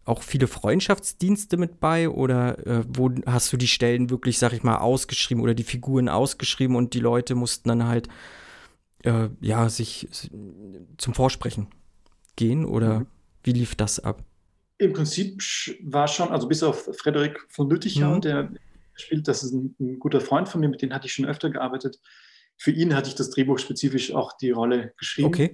auch 0.06 0.24
viele 0.24 0.48
Freundschaftsdienste 0.48 1.58
mit 1.58 1.80
bei 1.80 2.10
oder 2.10 2.66
äh, 2.66 2.84
wo 2.88 3.12
hast 3.26 3.54
du 3.54 3.58
die 3.58 3.68
Stellen 3.68 4.10
wirklich, 4.10 4.40
sag 4.40 4.54
ich 4.54 4.64
mal, 4.64 4.78
ausgeschrieben 4.78 5.42
oder 5.42 5.54
die 5.54 5.64
Figuren 5.64 6.10
ausgeschrieben 6.10 6.76
und 6.76 6.94
die 6.94 7.00
Leute 7.00 7.36
mussten 7.36 7.70
dann 7.70 7.88
halt 7.88 8.10
äh, 9.04 9.30
ja 9.40 9.70
sich 9.70 10.10
zum 10.98 11.14
Vorsprechen 11.14 11.68
gehen 12.36 12.66
oder 12.66 13.02
mhm. 13.02 13.08
wie 13.44 13.54
lief 13.54 13.76
das 13.76 14.00
ab? 14.00 14.24
Im 14.80 14.92
Prinzip 14.92 15.42
war 15.84 16.08
schon, 16.08 16.30
also 16.30 16.48
bis 16.48 16.64
auf 16.64 16.90
Frederik 16.98 17.46
von 17.48 17.70
Lütticher, 17.70 18.16
mhm. 18.16 18.22
der 18.22 18.52
spielt. 18.96 19.28
Das 19.28 19.44
ist 19.44 19.54
ein, 19.54 19.76
ein, 19.80 20.00
guter 20.00 20.22
Freund 20.22 20.50
von 20.50 20.62
mir, 20.62 20.70
mit 20.70 20.82
dem 20.82 20.94
hatte 20.94 21.08
ich 21.08 21.14
schon 21.14 21.26
öfter 21.26 21.50
gearbeitet. 21.50 22.00
Für 22.58 22.72
ihn 22.72 22.96
hatte 22.96 23.10
ich 23.10 23.16
das 23.16 23.30
Drehbuch 23.30 23.60
spezifisch 23.60 24.14
auch 24.14 24.34
die 24.38 24.52
Rolle 24.52 24.94
geschrieben. 24.98 25.28
Okay. 25.28 25.52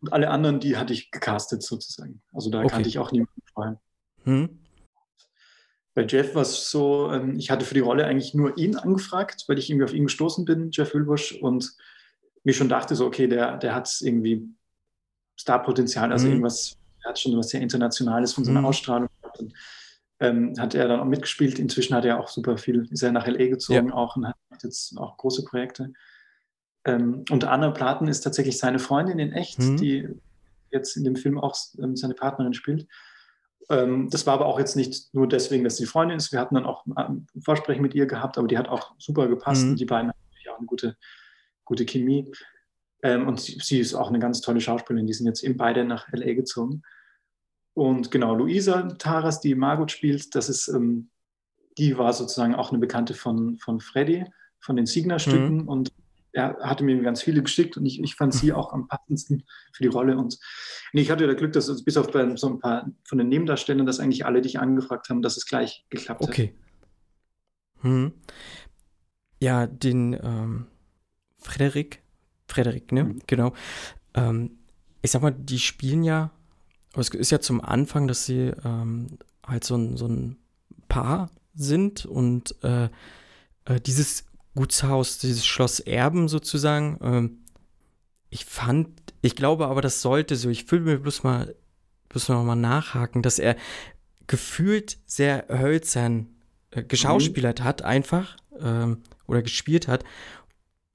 Und 0.00 0.12
alle 0.12 0.30
anderen, 0.30 0.60
die 0.60 0.76
hatte 0.76 0.92
ich 0.92 1.10
gecastet 1.10 1.62
sozusagen. 1.62 2.22
Also 2.32 2.50
da 2.50 2.60
okay. 2.60 2.68
kannte 2.68 2.88
ich 2.88 2.98
auch 2.98 3.10
niemanden 3.10 3.42
vorher. 3.52 3.80
Hm. 4.24 4.60
Bei 5.94 6.06
Jeff 6.06 6.34
war 6.36 6.42
es 6.42 6.70
so, 6.70 7.10
ähm, 7.12 7.36
ich 7.38 7.50
hatte 7.50 7.64
für 7.64 7.74
die 7.74 7.80
Rolle 7.80 8.06
eigentlich 8.06 8.32
nur 8.32 8.56
ihn 8.56 8.76
angefragt, 8.76 9.44
weil 9.48 9.58
ich 9.58 9.68
irgendwie 9.68 9.84
auf 9.84 9.94
ihn 9.94 10.04
gestoßen 10.04 10.44
bin, 10.44 10.70
Jeff 10.70 10.94
Wilbusch, 10.94 11.32
und 11.32 11.74
mir 12.44 12.52
schon 12.52 12.68
dachte 12.68 12.94
so, 12.94 13.04
okay, 13.04 13.26
der, 13.26 13.56
der 13.56 13.74
hat 13.74 13.92
irgendwie 14.00 14.48
Starpotenzial, 15.34 16.12
also 16.12 16.26
mhm. 16.26 16.34
irgendwas, 16.34 16.76
er 17.02 17.10
hat 17.10 17.18
schon 17.18 17.36
was 17.36 17.48
sehr 17.48 17.60
Internationales 17.60 18.32
von 18.32 18.44
seiner 18.44 18.60
mhm. 18.60 18.66
Ausstrahlung. 18.66 19.08
Und 19.38 19.52
ähm, 20.20 20.54
hat 20.58 20.74
er 20.74 20.88
dann 20.88 21.00
auch 21.00 21.04
mitgespielt. 21.04 21.58
Inzwischen 21.58 21.94
hat 21.94 22.04
er 22.04 22.20
auch 22.20 22.28
super 22.28 22.58
viel, 22.58 22.86
ist 22.90 23.02
er 23.02 23.12
nach 23.12 23.26
LA 23.26 23.48
gezogen 23.48 23.88
ja. 23.88 23.94
auch 23.94 24.16
und 24.16 24.26
hat 24.26 24.36
jetzt 24.62 24.96
auch 24.98 25.16
große 25.16 25.44
Projekte. 25.44 25.92
Ähm, 26.84 27.24
und 27.30 27.44
Anna 27.44 27.70
Platen 27.70 28.08
ist 28.08 28.22
tatsächlich 28.22 28.58
seine 28.58 28.78
Freundin 28.78 29.18
in 29.18 29.32
echt, 29.32 29.58
mhm. 29.58 29.76
die 29.76 30.08
jetzt 30.70 30.96
in 30.96 31.04
dem 31.04 31.16
Film 31.16 31.38
auch 31.38 31.56
ähm, 31.80 31.96
seine 31.96 32.14
Partnerin 32.14 32.54
spielt. 32.54 32.86
Ähm, 33.70 34.08
das 34.10 34.26
war 34.26 34.34
aber 34.34 34.46
auch 34.46 34.58
jetzt 34.58 34.76
nicht 34.76 35.12
nur 35.14 35.28
deswegen, 35.28 35.64
dass 35.64 35.76
sie 35.76 35.86
Freundin 35.86 36.16
ist. 36.16 36.32
Wir 36.32 36.40
hatten 36.40 36.54
dann 36.54 36.64
auch 36.64 36.84
ein 36.86 37.26
Vorsprechen 37.40 37.82
mit 37.82 37.94
ihr 37.94 38.06
gehabt, 38.06 38.38
aber 38.38 38.48
die 38.48 38.58
hat 38.58 38.68
auch 38.68 38.94
super 38.98 39.28
gepasst. 39.28 39.66
Mhm. 39.66 39.76
Die 39.76 39.84
beiden 39.84 40.10
haben 40.10 40.18
natürlich 40.28 40.50
auch 40.50 40.58
eine 40.58 40.66
gute, 40.66 40.96
gute 41.64 41.84
Chemie. 41.84 42.30
Ähm, 43.02 43.28
und 43.28 43.40
sie, 43.40 43.58
sie, 43.60 43.78
ist 43.78 43.94
auch 43.94 44.08
eine 44.08 44.18
ganz 44.18 44.40
tolle 44.40 44.60
Schauspielerin. 44.60 45.06
Die 45.06 45.12
sind 45.12 45.26
jetzt 45.26 45.44
eben 45.44 45.56
beide 45.56 45.84
nach 45.84 46.08
LA 46.12 46.34
gezogen. 46.34 46.82
Und 47.78 48.10
genau, 48.10 48.34
Luisa 48.34 48.82
Taras, 48.98 49.40
die 49.40 49.54
Margot 49.54 49.92
spielt, 49.92 50.34
das 50.34 50.48
ist, 50.48 50.66
ähm, 50.66 51.10
die 51.78 51.96
war 51.96 52.12
sozusagen 52.12 52.56
auch 52.56 52.70
eine 52.70 52.80
Bekannte 52.80 53.14
von, 53.14 53.56
von 53.58 53.80
Freddy, 53.80 54.24
von 54.58 54.74
den 54.74 54.86
Signer-Stücken. 54.86 55.62
Mhm. 55.62 55.68
Und 55.68 55.92
er 56.32 56.56
hatte 56.60 56.82
mir 56.82 57.00
ganz 57.02 57.22
viele 57.22 57.40
geschickt 57.40 57.76
und 57.76 57.86
ich, 57.86 58.02
ich 58.02 58.16
fand 58.16 58.34
sie 58.34 58.52
auch 58.52 58.72
am 58.72 58.88
passendsten 58.88 59.44
für 59.72 59.84
die 59.84 59.88
Rolle. 59.88 60.18
Und 60.18 60.40
nee, 60.92 61.02
ich 61.02 61.10
hatte 61.12 61.28
das 61.28 61.36
Glück, 61.36 61.52
dass 61.52 61.84
bis 61.84 61.96
auf 61.96 62.10
bei 62.10 62.34
so 62.34 62.48
ein 62.48 62.58
paar 62.58 62.90
von 63.04 63.18
den 63.18 63.28
Nebendarstellern, 63.28 63.86
dass 63.86 64.00
eigentlich 64.00 64.26
alle 64.26 64.42
dich 64.42 64.58
angefragt 64.58 65.08
haben, 65.08 65.22
dass 65.22 65.36
es 65.36 65.46
gleich 65.46 65.86
geklappt 65.88 66.22
hat. 66.22 66.28
Okay. 66.28 66.54
Hm. 67.82 68.12
Ja, 69.40 69.68
den 69.68 70.18
ähm, 70.20 70.66
Frederik 71.36 72.02
Frederik, 72.48 72.90
ne? 72.90 73.04
Mhm. 73.04 73.18
Genau. 73.28 73.52
Ähm, 74.14 74.58
ich 75.00 75.12
sag 75.12 75.22
mal, 75.22 75.30
die 75.30 75.60
spielen 75.60 76.02
ja, 76.02 76.32
es 77.00 77.08
ist 77.10 77.30
ja 77.30 77.40
zum 77.40 77.60
Anfang, 77.60 78.08
dass 78.08 78.26
sie 78.26 78.52
ähm, 78.64 79.18
halt 79.46 79.64
so 79.64 79.76
ein, 79.76 79.96
so 79.96 80.06
ein 80.06 80.36
Paar 80.88 81.30
sind 81.54 82.06
und 82.06 82.54
äh, 82.62 82.88
äh, 83.64 83.80
dieses 83.84 84.24
Gutshaus, 84.54 85.18
dieses 85.18 85.46
Schloss 85.46 85.80
Erben 85.80 86.28
sozusagen, 86.28 86.98
ähm, 87.02 87.38
ich 88.30 88.44
fand, 88.44 88.88
ich 89.22 89.36
glaube 89.36 89.68
aber, 89.68 89.80
das 89.80 90.02
sollte 90.02 90.36
so, 90.36 90.48
ich 90.48 90.70
will 90.70 90.80
mir 90.80 90.98
bloß 90.98 91.22
mal, 91.22 91.54
bloß 92.08 92.28
noch 92.28 92.42
mal 92.44 92.56
nachhaken, 92.56 93.22
dass 93.22 93.38
er 93.38 93.56
gefühlt 94.26 94.98
sehr 95.06 95.46
hölzern 95.48 96.28
äh, 96.70 96.82
geschauspielert 96.82 97.60
mhm. 97.60 97.64
hat, 97.64 97.82
einfach, 97.82 98.36
ähm, 98.60 99.02
oder 99.26 99.42
gespielt 99.42 99.88
hat. 99.88 100.04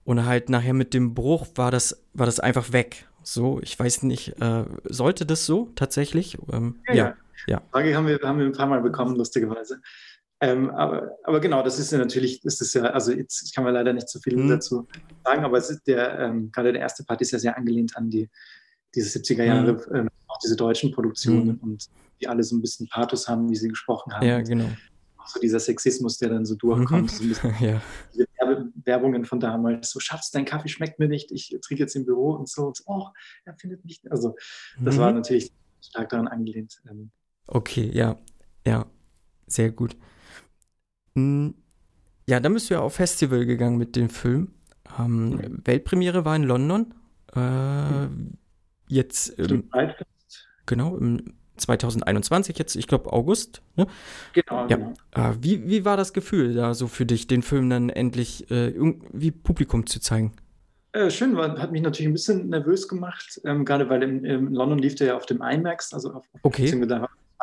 Und 0.04 0.26
halt 0.26 0.50
nachher 0.50 0.74
mit 0.74 0.94
dem 0.94 1.14
Bruch 1.14 1.48
war 1.56 1.72
das, 1.72 2.04
war 2.14 2.26
das 2.26 2.40
einfach 2.40 2.74
weg. 2.74 3.08
So, 3.24 3.60
ich 3.62 3.78
weiß 3.78 4.04
nicht, 4.04 4.40
äh, 4.42 4.66
sollte 4.84 5.26
das 5.26 5.46
so 5.46 5.72
tatsächlich? 5.76 6.38
Ähm, 6.52 6.76
ja, 6.88 6.94
ja, 6.94 7.16
ja. 7.48 7.62
Frage 7.72 7.96
haben 7.96 8.08
wir, 8.08 8.20
haben 8.22 8.40
wir 8.40 8.46
ein 8.46 8.52
paar 8.54 8.68
Mal 8.68 8.82
bekommen, 8.82 9.16
lustigerweise. 9.16 9.82
Ähm, 10.42 10.72
aber, 10.72 11.12
aber 11.24 11.40
genau, 11.40 11.64
das 11.64 11.80
ist 11.80 11.92
ja 11.94 11.98
natürlich, 11.98 12.42
das 12.42 12.60
ist 12.60 12.74
ja, 12.74 12.84
also 12.84 13.14
jetzt 13.14 13.56
kann 13.56 13.64
man 13.64 13.74
leider 13.74 13.94
nicht 13.94 14.10
so 14.10 14.20
viel 14.20 14.36
mhm. 14.36 14.50
dazu 14.50 14.88
sagen, 15.24 15.46
aber 15.46 15.58
es 15.58 15.70
ist 15.70 15.88
der, 15.88 16.20
ähm, 16.20 16.52
gerade 16.52 16.74
der 16.74 16.82
erste 16.82 17.06
Part 17.06 17.22
ist 17.22 17.32
ja 17.32 17.40
sehr 17.40 17.58
angelehnt 17.58 17.96
an 17.96 18.10
die, 18.10 18.30
diese 18.94 19.18
70er 19.18 19.44
Jahre, 19.44 19.74
mhm. 19.74 19.96
ähm, 19.96 20.10
auch 20.28 20.38
diese 20.44 20.58
deutschen 20.58 20.92
Produktionen 20.92 21.48
mhm. 21.48 21.60
und 21.62 21.86
die 22.20 22.28
alle 22.28 22.44
so 22.44 22.58
ein 22.58 22.62
bisschen 22.62 22.90
Pathos 22.90 23.28
haben, 23.30 23.50
wie 23.50 23.56
sie 23.56 23.70
gesprochen 23.70 24.14
haben. 24.14 24.28
Ja, 24.28 24.42
genau. 24.42 24.70
Auch 25.24 25.28
so 25.28 25.40
dieser 25.40 25.60
Sexismus, 25.60 26.18
der 26.18 26.30
dann 26.30 26.46
so 26.46 26.56
durchkommt. 26.56 27.22
Mhm. 27.22 27.34
So 27.34 27.48
ja. 27.66 27.82
Diese 28.14 28.28
Werbungen 28.86 29.26
von 29.26 29.40
damals, 29.40 29.92
so 29.92 30.00
Schatz, 30.00 30.32
dein 30.32 30.46
Kaffee 30.46 30.70
schmeckt 30.70 31.00
mir 31.00 31.08
nicht, 31.08 31.32
ich 31.32 31.56
trinke 31.62 31.84
jetzt 31.84 31.96
im 31.96 32.06
Büro 32.06 32.34
und 32.34 32.50
so, 32.50 32.68
und 32.68 32.78
so 32.78 32.84
oh, 32.88 33.08
er 33.46 33.56
findet 33.56 33.86
nicht. 33.86 34.10
Also 34.12 34.36
das 34.80 34.98
war 34.98 35.10
mhm. 35.10 35.18
natürlich 35.18 35.52
stark 35.82 36.10
daran 36.10 36.28
angelehnt. 36.28 36.82
Ähm. 36.90 37.12
Okay, 37.48 37.90
ja, 37.94 38.18
ja, 38.66 38.86
sehr 39.48 39.72
gut. 39.72 39.96
Hm, 41.16 41.56
ja, 42.28 42.40
dann 42.40 42.54
bist 42.54 42.70
du 42.70 42.76
ja 42.76 42.82
auf 42.82 42.96
Festival 42.96 43.46
gegangen 43.46 43.78
mit 43.78 43.96
dem 43.96 44.10
Film. 44.10 44.54
Ähm, 45.00 45.30
mhm. 45.30 45.62
Weltpremiere 45.66 46.26
war 46.26 46.36
in 46.36 46.44
London. 46.44 46.94
Äh, 47.36 48.08
mhm. 48.08 48.38
Jetzt 48.88 49.30
im, 49.30 49.70
genau 50.66 50.98
im 50.98 51.34
2021 51.58 52.58
jetzt, 52.58 52.76
ich 52.76 52.88
glaube 52.88 53.12
August. 53.14 53.62
Ne? 53.76 53.88
Genau. 54.34 54.68
Ja. 54.68 54.76
genau. 54.76 54.94
Äh, 55.12 55.34
wie, 55.40 55.68
wie 55.68 55.86
war 55.86 55.98
das 55.98 56.14
Gefühl 56.14 56.54
da 56.54 56.74
so 56.74 56.88
für 56.88 57.06
dich, 57.06 57.28
den 57.28 57.42
Film 57.42 57.70
dann 57.70 57.90
endlich 57.90 58.50
äh, 58.52 58.70
irgendwie 58.70 59.32
Publikum 59.32 59.86
zu 59.86 60.00
zeigen? 60.00 60.34
Äh, 60.94 61.10
schön, 61.10 61.36
war, 61.36 61.58
hat 61.60 61.72
mich 61.72 61.82
natürlich 61.82 62.08
ein 62.08 62.14
bisschen 62.14 62.50
nervös 62.50 62.88
gemacht, 62.88 63.42
ähm, 63.46 63.66
gerade 63.66 63.90
weil 63.90 64.04
in, 64.04 64.26
in, 64.26 64.54
London 64.54 64.78
lief 64.78 64.96
der 64.96 65.08
ja 65.08 65.18
auf 65.18 65.26
dem 65.26 65.42
IMAX, 65.42 65.94
also 65.94 66.14
auf, 66.14 66.26
okay. 66.44 66.68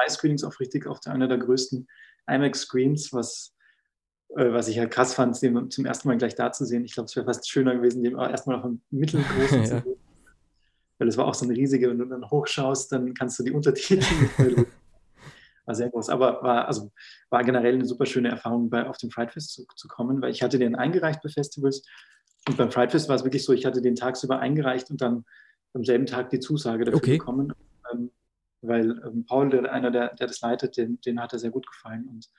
Screenings 0.09 0.45
auch 0.45 0.59
richtig 0.61 0.87
auf 0.87 1.01
der, 1.01 1.13
einer 1.13 1.29
der 1.29 1.39
größten 1.39 1.87
IMAX-Screens, 2.27 3.13
was 3.13 3.53
äh, 4.37 4.53
was 4.53 4.69
ich 4.69 4.77
ja 4.77 4.87
krass 4.87 5.15
fand, 5.15 5.41
den 5.43 5.71
zum 5.71 5.87
ersten 5.87 6.09
Mal 6.09 6.19
gleich 6.19 6.35
da 6.35 6.53
zu 6.53 6.65
sehen. 6.65 6.85
Ich 6.85 6.95
glaube, 6.95 7.07
es 7.07 7.17
wäre 7.17 7.27
fast 7.27 7.49
schöner 7.51 7.75
gewesen, 7.75 8.03
den 8.03 8.17
erstmal 8.17 8.57
auf 8.57 8.65
einem 8.65 8.81
mittelgroßen 8.91 9.65
zu 9.65 9.69
sehen. 9.69 9.97
Weil 11.01 11.09
es 11.09 11.17
war 11.17 11.27
auch 11.27 11.35
so 11.35 11.45
eine 11.45 11.57
riesige, 11.57 11.91
wenn 11.91 11.99
du 11.99 12.05
dann 12.05 12.31
hochschaust, 12.31 12.93
dann 12.93 13.15
kannst 13.15 13.39
du 13.39 13.43
die 13.43 13.51
Untertitel 13.51 14.05
War 15.67 15.75
sehr 15.75 15.91
groß. 15.91 16.09
Aber 16.09 16.43
war, 16.43 16.67
also, 16.67 16.91
war 17.29 17.45
generell 17.45 17.75
eine 17.75 17.85
super 17.85 18.07
schöne 18.07 18.29
Erfahrung, 18.29 18.71
bei, 18.71 18.89
auf 18.89 18.97
dem 18.97 19.11
Fright 19.11 19.33
Fest 19.33 19.53
zu, 19.53 19.67
zu 19.77 19.89
kommen, 19.89 20.23
weil 20.23 20.31
ich 20.31 20.43
hatte 20.43 20.59
den 20.59 20.75
eingereicht 20.75 21.21
bei 21.23 21.29
Festivals. 21.29 21.83
Und 22.49 22.57
beim 22.57 22.71
Fright 22.71 22.93
Fest 22.93 23.09
war 23.09 23.17
es 23.17 23.25
wirklich 23.25 23.45
so, 23.45 23.53
ich 23.53 23.67
hatte 23.67 23.83
den 23.83 23.95
tagsüber 23.95 24.39
eingereicht 24.39 24.91
und 24.91 25.01
dann 25.01 25.25
am 25.75 25.85
selben 25.85 26.07
Tag 26.07 26.31
die 26.31 26.41
Zusage 26.41 26.85
dafür 26.85 26.99
okay. 26.99 27.19
bekommen. 27.19 27.53
Ähm, 27.93 28.11
weil 28.63 28.91
ähm, 29.07 29.25
Paul, 29.27 29.51
der, 29.51 29.73
einer, 29.73 29.91
der, 29.91 30.15
der 30.15 30.27
das 30.27 30.41
leitet, 30.41 30.77
den, 30.77 31.01
den 31.03 31.21
hat 31.21 31.33
er 31.33 31.39
sehr 31.39 31.51
gut 31.51 31.67
gefallen. 31.67 32.07
Und 32.09 32.31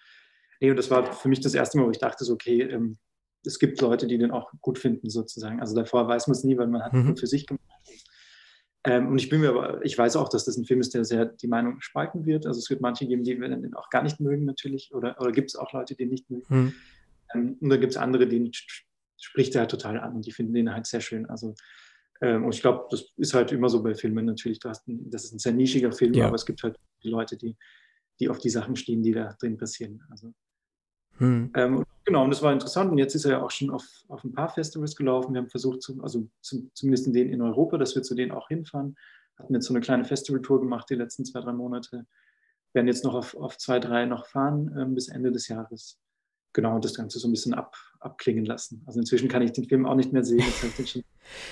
Nee, 0.62 0.69
und 0.69 0.78
das 0.78 0.91
war 0.91 1.12
für 1.12 1.28
mich 1.28 1.41
das 1.41 1.56
erste 1.56 1.78
Mal, 1.78 1.88
wo 1.88 1.91
ich 1.91 1.97
dachte, 1.97 2.24
so, 2.24 2.34
okay, 2.34 2.62
ähm, 2.62 2.97
es 3.43 3.58
gibt 3.58 3.82
Leute, 3.82 4.06
die 4.06 4.19
den 4.19 4.30
auch 4.30 4.52
gut 4.62 4.78
finden, 4.78 5.10
sozusagen. 5.10 5.60
Also 5.60 5.76
davor 5.76 6.08
weiß 6.08 6.28
man 6.28 6.38
es 6.38 6.43
nie, 6.43 6.56
weil 6.56 6.67
man 6.67 6.84
hat 6.84 6.93
mhm. 6.93 7.17
für 7.17 7.26
sich 7.26 7.47
gemacht. 7.47 7.63
Ähm, 8.84 9.10
und 9.10 9.20
ich 9.20 9.30
bin 9.30 9.41
mir 9.41 9.50
aber, 9.50 9.86
ich 9.86 9.98
weiß 9.98 10.15
auch, 10.15 10.30
dass 10.30 10.46
das 10.46 10.58
ein 10.58 10.65
Film 10.65 10.82
ist, 10.82 10.94
der 10.94 11.06
sehr 11.06 11.26
die 11.26 11.48
Meinung 11.48 11.82
spalten 11.82 12.26
wird. 12.26 12.48
Also 12.48 12.60
es 12.60 12.70
wird 12.70 12.82
manche 12.82 13.06
geben, 13.06 13.24
die 13.24 13.38
den 13.38 13.74
auch 13.76 13.89
gar 13.89 14.02
nicht 14.02 14.20
mögen, 14.20 14.46
natürlich. 14.46 14.91
Oder, 14.94 15.20
oder 15.22 15.32
gibt 15.32 15.50
es 15.50 15.56
auch 15.56 15.72
Leute, 15.74 15.96
die 15.96 16.04
ihn 16.04 16.10
nicht 16.10 16.30
mögen. 16.30 16.46
Mhm. 16.50 16.74
Ähm, 17.34 17.58
und 17.60 17.70
dann 17.70 17.80
gibt 17.80 17.91
es 17.91 17.98
andere, 17.98 18.28
die 18.28 18.52
spricht 19.20 19.56
er 19.56 19.62
halt 19.62 19.72
total 19.72 20.00
an 20.00 20.15
und 20.15 20.26
die 20.26 20.32
finden 20.32 20.54
den 20.54 20.74
halt 20.74 20.88
sehr 20.88 21.02
schön. 21.02 21.30
Also 21.30 21.54
ähm, 22.22 22.46
und 22.46 22.56
ich 22.56 22.62
glaube, 22.62 22.88
das 22.89 23.06
ist 23.17 23.34
halt 23.34 23.52
immer 23.52 23.70
so 23.70 23.82
bei 23.84 23.96
Filmen 23.96 24.26
natürlich. 24.26 24.60
Das 24.60 24.88
ist 24.88 25.34
ein 25.34 25.39
sehr 25.39 25.54
nischiger 25.54 25.91
Film, 25.91 26.13
ja. 26.13 26.28
aber 26.28 26.36
es 26.36 26.46
gibt 26.46 26.63
halt 26.63 26.78
die 27.04 27.10
Leute, 27.10 27.36
die, 27.36 27.58
die 28.20 28.30
auf 28.30 28.38
die 28.38 28.50
Sachen 28.50 28.76
stehen, 28.76 29.04
die 29.04 29.12
da 29.12 29.36
drin 29.39 29.58
passieren. 29.58 30.04
Also 30.10 30.34
hm. 31.21 31.51
Ähm, 31.55 31.86
genau, 32.03 32.23
und 32.23 32.31
das 32.31 32.41
war 32.41 32.51
interessant. 32.51 32.91
Und 32.91 32.97
jetzt 32.97 33.13
ist 33.13 33.25
er 33.25 33.31
ja 33.31 33.41
auch 33.43 33.51
schon 33.51 33.69
auf, 33.69 33.86
auf 34.07 34.23
ein 34.23 34.34
paar 34.34 34.49
Festivals 34.49 34.95
gelaufen. 34.95 35.34
Wir 35.34 35.41
haben 35.41 35.49
versucht, 35.49 35.84
zu, 35.84 36.01
also 36.01 36.27
zu, 36.41 36.67
zumindest 36.73 37.05
in 37.05 37.13
denen 37.13 37.31
in 37.31 37.43
Europa, 37.43 37.77
dass 37.77 37.95
wir 37.95 38.01
zu 38.01 38.15
denen 38.15 38.31
auch 38.31 38.47
hinfahren. 38.47 38.97
Hatten 39.38 39.53
jetzt 39.53 39.67
so 39.67 39.73
eine 39.73 39.81
kleine 39.81 40.03
Festivaltour 40.03 40.60
gemacht 40.62 40.89
die 40.89 40.95
letzten 40.95 41.23
zwei, 41.23 41.41
drei 41.41 41.53
Monate. 41.53 42.07
Werden 42.73 42.88
jetzt 42.88 43.03
noch 43.03 43.13
auf, 43.13 43.36
auf 43.36 43.60
zwei, 43.60 43.79
drei 43.79 44.07
noch 44.07 44.25
fahren 44.25 44.75
ähm, 44.75 44.95
bis 44.95 45.10
Ende 45.10 45.31
des 45.31 45.47
Jahres. 45.47 45.99
Genau, 46.53 46.75
und 46.75 46.84
das 46.84 46.95
Ganze 46.95 47.19
so 47.19 47.27
ein 47.27 47.31
bisschen 47.31 47.53
ab, 47.53 47.75
abklingen 47.99 48.45
lassen. 48.45 48.81
Also 48.88 48.99
inzwischen 48.99 49.29
kann 49.29 49.43
ich 49.43 49.51
den 49.51 49.67
Film 49.67 49.86
auch 49.86 49.95
nicht 49.95 50.12
mehr 50.12 50.23
sehen. 50.23 50.39
Jetzt 50.39 50.63
habe 50.63 50.69
ich 50.69 50.75
den 50.75 50.88
schon 50.88 51.03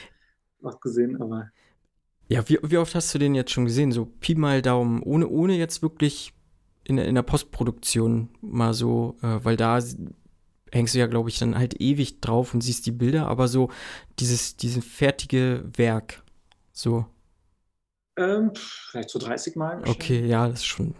oft 0.64 0.82
gesehen, 0.82 1.22
aber. 1.22 1.52
Ja, 2.28 2.48
wie, 2.50 2.58
wie 2.64 2.78
oft 2.78 2.96
hast 2.96 3.14
du 3.14 3.20
den 3.20 3.36
jetzt 3.36 3.52
schon 3.52 3.66
gesehen? 3.66 3.92
So 3.92 4.06
Pi 4.06 4.34
mal 4.34 4.64
Daumen, 4.64 5.04
ohne, 5.04 5.28
ohne 5.28 5.56
jetzt 5.58 5.84
wirklich 5.84 6.34
in, 6.90 6.98
in 6.98 7.16
der 7.16 7.24
Postproduktion 7.24 8.30
mal 8.42 8.74
so, 8.74 9.18
äh, 9.22 9.40
weil 9.44 9.56
da 9.56 9.80
hängst 10.72 10.94
du 10.94 11.00
ja, 11.00 11.08
glaube 11.08 11.30
ich, 11.30 11.40
dann 11.40 11.58
halt 11.58 11.80
ewig 11.82 12.22
drauf 12.22 12.54
und 12.54 12.62
siehst 12.62 12.86
die 12.86 12.92
Bilder, 12.92 13.28
aber 13.28 13.48
so 13.48 13.70
dieses, 14.20 14.58
dieses 14.58 14.84
fertige 14.86 15.64
Werk, 15.76 16.24
so. 16.72 17.06
Ähm, 18.18 18.52
vielleicht 18.54 19.10
so 19.10 19.20
30 19.20 19.56
Mal. 19.56 19.82
Okay, 19.88 20.26
ja, 20.26 20.48
das 20.48 20.60
ist 20.60 20.66
schon. 20.66 20.96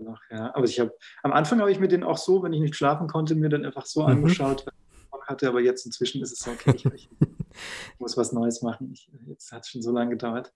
Noch, 0.00 0.20
ja. 0.30 0.54
Aber 0.54 0.66
ich 0.66 0.78
habe 0.80 0.92
am 1.22 1.32
Anfang 1.32 1.60
habe 1.60 1.72
ich 1.72 1.80
mir 1.80 1.88
den 1.88 2.02
auch 2.02 2.18
so, 2.18 2.42
wenn 2.42 2.52
ich 2.52 2.60
nicht 2.60 2.76
schlafen 2.76 3.06
konnte, 3.08 3.34
mir 3.34 3.48
dann 3.48 3.64
einfach 3.64 3.86
so 3.86 4.02
mhm. 4.02 4.08
angeschaut, 4.08 4.66
wenn 4.66 4.74
ich 4.74 5.28
hatte, 5.28 5.48
aber 5.48 5.60
jetzt 5.60 5.86
inzwischen 5.86 6.22
ist 6.22 6.32
es 6.32 6.40
so, 6.40 6.50
okay, 6.50 6.74
ich, 6.74 6.84
ich 6.94 7.08
muss 7.98 8.16
was 8.16 8.32
Neues 8.32 8.60
machen. 8.60 8.90
Ich, 8.92 9.10
jetzt 9.26 9.50
hat 9.52 9.62
es 9.62 9.70
schon 9.70 9.80
so 9.82 9.92
lange 9.92 10.10
gedauert. 10.10 10.52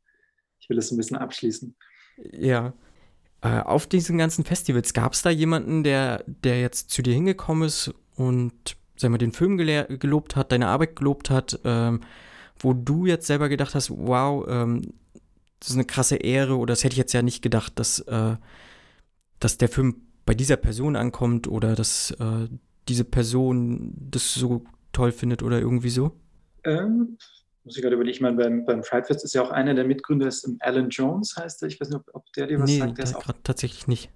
Ich 0.60 0.68
will 0.68 0.76
es 0.76 0.90
ein 0.90 0.96
bisschen 0.96 1.16
abschließen. 1.16 1.74
Ja. 2.32 2.74
Äh, 3.40 3.60
auf 3.60 3.86
diesen 3.86 4.18
ganzen 4.18 4.44
Festivals, 4.44 4.92
gab 4.92 5.12
es 5.12 5.22
da 5.22 5.30
jemanden, 5.30 5.84
der, 5.84 6.24
der 6.26 6.60
jetzt 6.60 6.90
zu 6.90 7.02
dir 7.02 7.14
hingekommen 7.14 7.68
ist 7.68 7.94
und 8.16 8.76
sag 8.96 9.10
mal, 9.10 9.18
den 9.18 9.32
Film 9.32 9.56
gelobt 9.56 10.34
hat, 10.34 10.50
deine 10.50 10.66
Arbeit 10.66 10.96
gelobt 10.96 11.30
hat, 11.30 11.60
ähm, 11.64 12.00
wo 12.58 12.72
du 12.72 13.06
jetzt 13.06 13.26
selber 13.26 13.48
gedacht 13.48 13.76
hast, 13.76 13.90
wow, 13.90 14.44
ähm, 14.48 14.92
das 15.60 15.70
ist 15.70 15.74
eine 15.74 15.84
krasse 15.84 16.16
Ehre 16.16 16.56
oder 16.56 16.72
das 16.72 16.82
hätte 16.82 16.94
ich 16.94 16.98
jetzt 16.98 17.12
ja 17.12 17.22
nicht 17.22 17.42
gedacht, 17.42 17.78
dass, 17.78 18.00
äh, 18.00 18.36
dass 19.38 19.58
der 19.58 19.68
Film 19.68 20.02
bei 20.26 20.34
dieser 20.34 20.56
Person 20.56 20.96
ankommt 20.96 21.46
oder 21.48 21.74
dass 21.74 22.10
äh, 22.12 22.48
diese 22.88 23.04
Person 23.04 23.92
das 24.10 24.34
so 24.34 24.64
toll 24.92 25.12
findet 25.12 25.42
oder 25.42 25.60
irgendwie 25.60 25.90
so? 25.90 26.12
Ähm, 26.64 27.18
muss 27.68 27.76
ich 27.76 27.82
gerade 27.82 27.96
überlegen, 27.96 28.14
ich 28.14 28.20
meine, 28.20 28.36
beim, 28.36 28.64
beim 28.64 28.82
Fright 28.82 29.06
Fest 29.06 29.24
ist 29.24 29.34
ja 29.34 29.42
auch 29.42 29.50
einer 29.50 29.74
der 29.74 29.84
Mitgründer, 29.84 30.26
ist 30.26 30.48
Alan 30.60 30.88
Jones 30.88 31.36
heißt 31.36 31.62
er, 31.62 31.68
ich 31.68 31.78
weiß 31.78 31.90
nicht, 31.90 31.98
ob, 31.98 32.08
ob 32.14 32.32
der 32.32 32.46
dir 32.46 32.58
was 32.58 32.70
nee, 32.70 32.78
sagt. 32.78 32.96
Der 32.96 33.04
ist 33.04 33.14
auch 33.14 33.26
tatsächlich 33.42 33.86
nicht. 33.86 34.10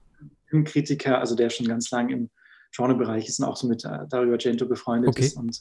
Filmkritiker, 0.49 1.19
also 1.19 1.35
der 1.37 1.51
schon 1.51 1.69
ganz 1.69 1.91
lang 1.91 2.09
im 2.09 2.31
Genrebereich 2.75 3.29
ist 3.29 3.39
und 3.41 3.47
auch 3.47 3.57
so 3.57 3.69
mit 3.69 3.85
äh, 3.85 4.07
Dario 4.09 4.33
Argento 4.33 4.67
befreundet 4.67 5.11
okay. 5.11 5.27
ist. 5.27 5.37
Und, 5.37 5.61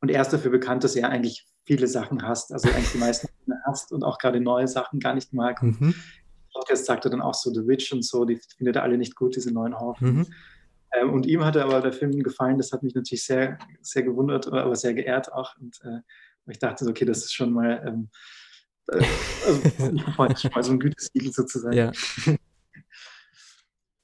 und 0.00 0.10
er 0.10 0.20
ist 0.20 0.30
dafür 0.32 0.50
bekannt, 0.50 0.82
dass 0.82 0.96
er 0.96 1.08
eigentlich 1.10 1.46
viele 1.64 1.86
Sachen 1.86 2.22
hasst, 2.22 2.52
also 2.52 2.68
eigentlich 2.68 2.90
die 2.90 2.98
meisten 2.98 3.28
hasst 3.64 3.92
und 3.92 4.02
auch 4.02 4.18
gerade 4.18 4.40
neue 4.40 4.66
Sachen 4.66 4.98
gar 4.98 5.14
nicht 5.14 5.32
mag. 5.32 5.62
Mhm. 5.62 5.94
Podcast 6.52 6.86
sagte 6.86 7.08
dann 7.08 7.22
auch 7.22 7.34
so 7.34 7.52
The 7.52 7.66
Witch 7.66 7.92
und 7.92 8.04
so, 8.04 8.24
die 8.24 8.40
findet 8.56 8.76
er 8.76 8.82
alle 8.82 8.98
nicht 8.98 9.14
gut, 9.14 9.36
diese 9.36 9.52
neuen 9.52 9.78
Haufen. 9.78 10.16
Mhm. 10.16 10.26
Ähm, 10.92 11.12
und 11.12 11.26
ihm 11.26 11.44
hatte 11.44 11.64
aber 11.64 11.80
der 11.80 11.92
Film 11.92 12.22
gefallen, 12.22 12.58
das 12.58 12.72
hat 12.72 12.82
mich 12.82 12.94
natürlich 12.94 13.24
sehr, 13.24 13.58
sehr 13.80 14.02
gewundert, 14.02 14.46
aber 14.52 14.76
sehr 14.76 14.94
geehrt 14.94 15.32
auch. 15.32 15.56
Und 15.58 15.80
äh, 15.84 16.00
ich 16.46 16.58
dachte, 16.58 16.86
okay, 16.86 17.04
das 17.04 17.18
ist 17.18 17.32
schon 17.32 17.52
mal, 17.52 17.82
ähm, 17.86 18.08
äh, 18.88 19.04
also, 19.46 19.92
mal 20.54 20.62
so 20.62 20.72
ein 20.72 20.80
Gütesiegel 20.80 21.32
sozusagen. 21.32 21.76
Ja. 21.76 21.92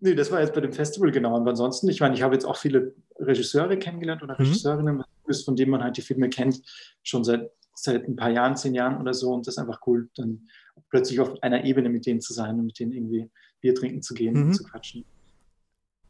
nee, 0.00 0.14
das 0.14 0.30
war 0.30 0.40
jetzt 0.40 0.54
bei 0.54 0.60
dem 0.60 0.72
Festival 0.72 1.10
genau. 1.10 1.36
Und 1.36 1.48
ansonsten, 1.48 1.88
ich 1.88 2.00
meine, 2.00 2.14
ich 2.14 2.22
habe 2.22 2.34
jetzt 2.34 2.44
auch 2.44 2.56
viele 2.56 2.94
Regisseure 3.18 3.78
kennengelernt 3.78 4.22
oder 4.22 4.34
mhm. 4.34 4.44
Regisseurinnen, 4.46 4.96
mhm. 4.96 5.34
von 5.44 5.56
denen 5.56 5.70
man 5.70 5.82
halt 5.82 5.96
die 5.96 6.02
Filme 6.02 6.28
kennt, 6.28 6.60
schon 7.02 7.24
seit, 7.24 7.50
seit 7.74 8.06
ein 8.06 8.16
paar 8.16 8.30
Jahren, 8.30 8.56
zehn 8.56 8.74
Jahren 8.74 9.00
oder 9.00 9.14
so. 9.14 9.32
Und 9.32 9.46
das 9.46 9.54
ist 9.54 9.58
einfach 9.58 9.80
cool, 9.86 10.08
dann 10.16 10.48
plötzlich 10.90 11.20
auf 11.20 11.42
einer 11.42 11.64
Ebene 11.64 11.88
mit 11.88 12.06
denen 12.06 12.20
zu 12.20 12.32
sein 12.32 12.58
und 12.58 12.66
mit 12.66 12.78
denen 12.78 12.92
irgendwie 12.92 13.30
Bier 13.60 13.74
trinken 13.74 14.02
zu 14.02 14.14
gehen 14.14 14.34
mhm. 14.34 14.42
und 14.46 14.54
zu 14.54 14.64
quatschen. 14.64 15.04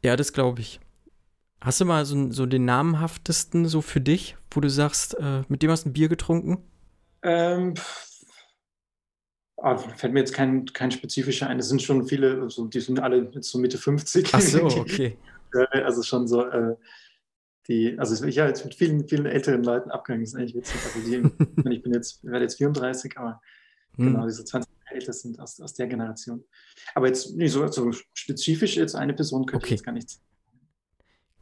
Ja, 0.03 0.15
das 0.15 0.31
glaube 0.31 0.61
ich. 0.61 0.79
Hast 1.61 1.81
du 1.81 1.85
mal 1.85 2.05
so, 2.05 2.31
so, 2.31 2.45
den 2.45 2.65
namenhaftesten 2.65 3.65
so 3.65 3.81
für 3.81 3.99
dich, 3.99 4.37
wo 4.51 4.61
du 4.61 4.69
sagst, 4.69 5.17
äh, 5.19 5.43
mit 5.49 5.61
dem 5.61 5.71
hast 5.71 5.83
du 5.83 5.89
ein 5.89 5.93
Bier 5.93 6.07
getrunken? 6.07 6.63
Ähm, 7.21 7.73
ah, 9.57 9.77
fällt 9.77 10.13
mir 10.13 10.21
jetzt 10.21 10.33
kein, 10.33 10.65
kein 10.67 10.91
spezifischer 10.91 11.47
ein. 11.47 11.59
Es 11.59 11.67
sind 11.67 11.81
schon 11.81 12.07
viele, 12.07 12.41
also 12.41 12.67
die 12.67 12.79
sind 12.79 13.01
alle 13.01 13.29
jetzt 13.33 13.49
so 13.49 13.59
Mitte 13.59 13.77
50. 13.77 14.29
Ach 14.31 14.39
so, 14.39 14.63
okay. 14.63 15.17
also 15.71 16.01
schon 16.01 16.29
so, 16.29 16.45
äh, 16.45 16.75
die, 17.67 17.99
also 17.99 18.25
ich 18.25 18.39
habe 18.39 18.47
jetzt 18.47 18.63
mit 18.63 18.73
vielen, 18.73 19.07
vielen 19.07 19.25
älteren 19.25 19.63
Leuten 19.63 19.91
abgegangen, 19.91 20.23
das 20.23 20.33
ist 20.33 20.39
eigentlich 20.39 20.55
witzig. 20.55 20.79
Also 20.85 20.99
die, 21.05 21.71
ich 21.75 21.83
bin 21.83 21.93
jetzt, 21.93 22.23
werde 22.23 22.45
jetzt 22.45 22.55
34, 22.57 23.17
aber 23.17 23.41
hm. 23.97 24.13
genau, 24.13 24.25
diese 24.25 24.45
20 24.45 24.71
Jahre 24.71 24.95
älter 24.95 25.11
sind 25.11 25.39
aus, 25.41 25.59
aus 25.59 25.73
der 25.73 25.87
Generation. 25.87 26.45
Aber 26.95 27.07
jetzt 27.07 27.35
nicht 27.35 27.51
so, 27.51 27.67
so 27.67 27.91
spezifisch 28.13 28.77
jetzt 28.77 28.95
eine 28.95 29.13
Person 29.13 29.45
könnte 29.45 29.65
okay. 29.65 29.73
ich 29.73 29.79
jetzt 29.79 29.85
gar 29.85 29.91
nicht. 29.91 30.19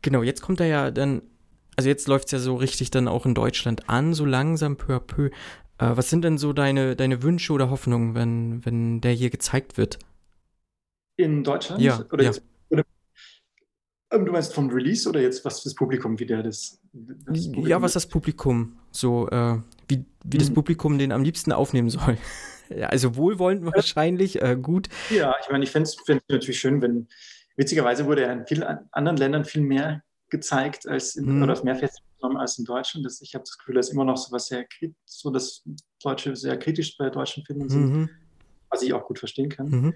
Genau, 0.01 0.23
jetzt 0.23 0.41
kommt 0.41 0.59
er 0.59 0.67
ja 0.67 0.91
dann, 0.91 1.21
also 1.75 1.89
jetzt 1.89 2.07
läuft 2.07 2.25
es 2.25 2.31
ja 2.31 2.39
so 2.39 2.55
richtig 2.55 2.91
dann 2.91 3.07
auch 3.07 3.25
in 3.25 3.33
Deutschland 3.33 3.89
an, 3.89 4.13
so 4.13 4.25
langsam 4.25 4.77
peu 4.77 4.95
à 4.95 4.99
peu. 4.99 5.29
Äh, 5.79 5.95
was 5.95 6.09
sind 6.09 6.23
denn 6.23 6.37
so 6.37 6.53
deine, 6.53 6.95
deine 6.95 7.23
Wünsche 7.23 7.53
oder 7.53 7.69
Hoffnungen, 7.69 8.15
wenn, 8.15 8.65
wenn 8.65 9.01
der 9.01 9.11
hier 9.11 9.29
gezeigt 9.29 9.77
wird? 9.77 9.99
In 11.17 11.43
Deutschland? 11.43 11.81
Ja. 11.81 12.05
Oder 12.11 12.23
ja. 12.23 12.31
Jetzt, 12.31 12.43
oder, 12.69 12.83
ähm, 14.11 14.25
du 14.25 14.31
meinst 14.31 14.53
vom 14.53 14.69
Release 14.69 15.07
oder 15.07 15.21
jetzt 15.21 15.43
was 15.43 15.61
fürs 15.61 15.75
Publikum, 15.75 16.19
wie 16.19 16.25
der 16.25 16.43
das. 16.43 16.79
das 16.93 17.49
ja, 17.55 17.81
was 17.81 17.93
das 17.93 18.07
Publikum 18.07 18.77
so, 18.91 19.27
äh, 19.29 19.57
wie, 19.87 20.05
wie 20.23 20.37
mhm. 20.37 20.39
das 20.39 20.53
Publikum 20.53 20.97
den 20.97 21.11
am 21.11 21.23
liebsten 21.23 21.51
aufnehmen 21.51 21.89
soll. 21.89 22.17
ja, 22.69 22.87
also 22.87 23.15
wohlwollend 23.15 23.65
wahrscheinlich, 23.65 24.41
äh, 24.41 24.57
gut. 24.59 24.89
Ja, 25.09 25.35
ich 25.43 25.49
meine, 25.51 25.63
ich 25.63 25.71
fände 25.71 25.89
es 25.89 25.97
natürlich 26.29 26.59
schön, 26.59 26.81
wenn, 26.81 27.07
witzigerweise 27.57 28.05
wurde 28.05 28.23
er 28.23 28.31
in 28.31 28.45
vielen 28.45 28.63
anderen 28.91 29.17
Ländern 29.17 29.45
viel 29.45 29.61
mehr 29.61 30.01
gezeigt 30.29 30.87
als 30.87 31.15
in, 31.15 31.37
mhm. 31.37 31.43
oder 31.43 31.53
auf 31.53 31.63
mehr 31.63 31.75
Festivals 31.75 32.15
genommen 32.19 32.37
als 32.37 32.57
in 32.57 32.65
Deutschland. 32.65 33.05
Das, 33.05 33.21
ich 33.21 33.33
habe 33.33 33.43
das 33.43 33.57
Gefühl, 33.57 33.75
dass 33.75 33.89
immer 33.89 34.05
noch 34.05 34.17
so 34.17 34.31
was 34.31 34.47
sehr 34.47 34.65
so 35.05 35.29
dass 35.29 35.63
Deutsche 36.01 36.35
sehr 36.35 36.57
kritisch 36.57 36.97
bei 36.97 37.09
deutschen 37.09 37.43
Filmen 37.43 37.69
sind, 37.69 37.93
mhm. 37.93 38.09
was 38.69 38.81
ich 38.81 38.93
auch 38.93 39.05
gut 39.05 39.19
verstehen 39.19 39.49
kann. 39.49 39.69
Mhm. 39.69 39.93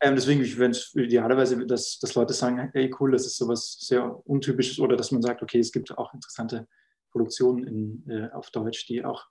Ähm, 0.00 0.14
deswegen, 0.14 0.42
ich 0.42 0.56
würde 0.56 0.78
idealerweise, 0.94 1.66
dass, 1.66 1.98
dass 1.98 2.14
Leute 2.14 2.32
sagen, 2.32 2.70
hey 2.72 2.94
cool, 3.00 3.10
das 3.12 3.26
ist 3.26 3.36
sowas 3.36 3.78
sehr 3.80 4.26
Untypisches 4.28 4.78
oder 4.78 4.96
dass 4.96 5.10
man 5.10 5.22
sagt, 5.22 5.42
okay, 5.42 5.58
es 5.58 5.72
gibt 5.72 5.96
auch 5.98 6.14
interessante 6.14 6.68
Produktionen 7.10 7.66
in, 7.66 8.10
äh, 8.10 8.28
auf 8.32 8.50
Deutsch, 8.50 8.86
die 8.86 9.04
auch, 9.04 9.26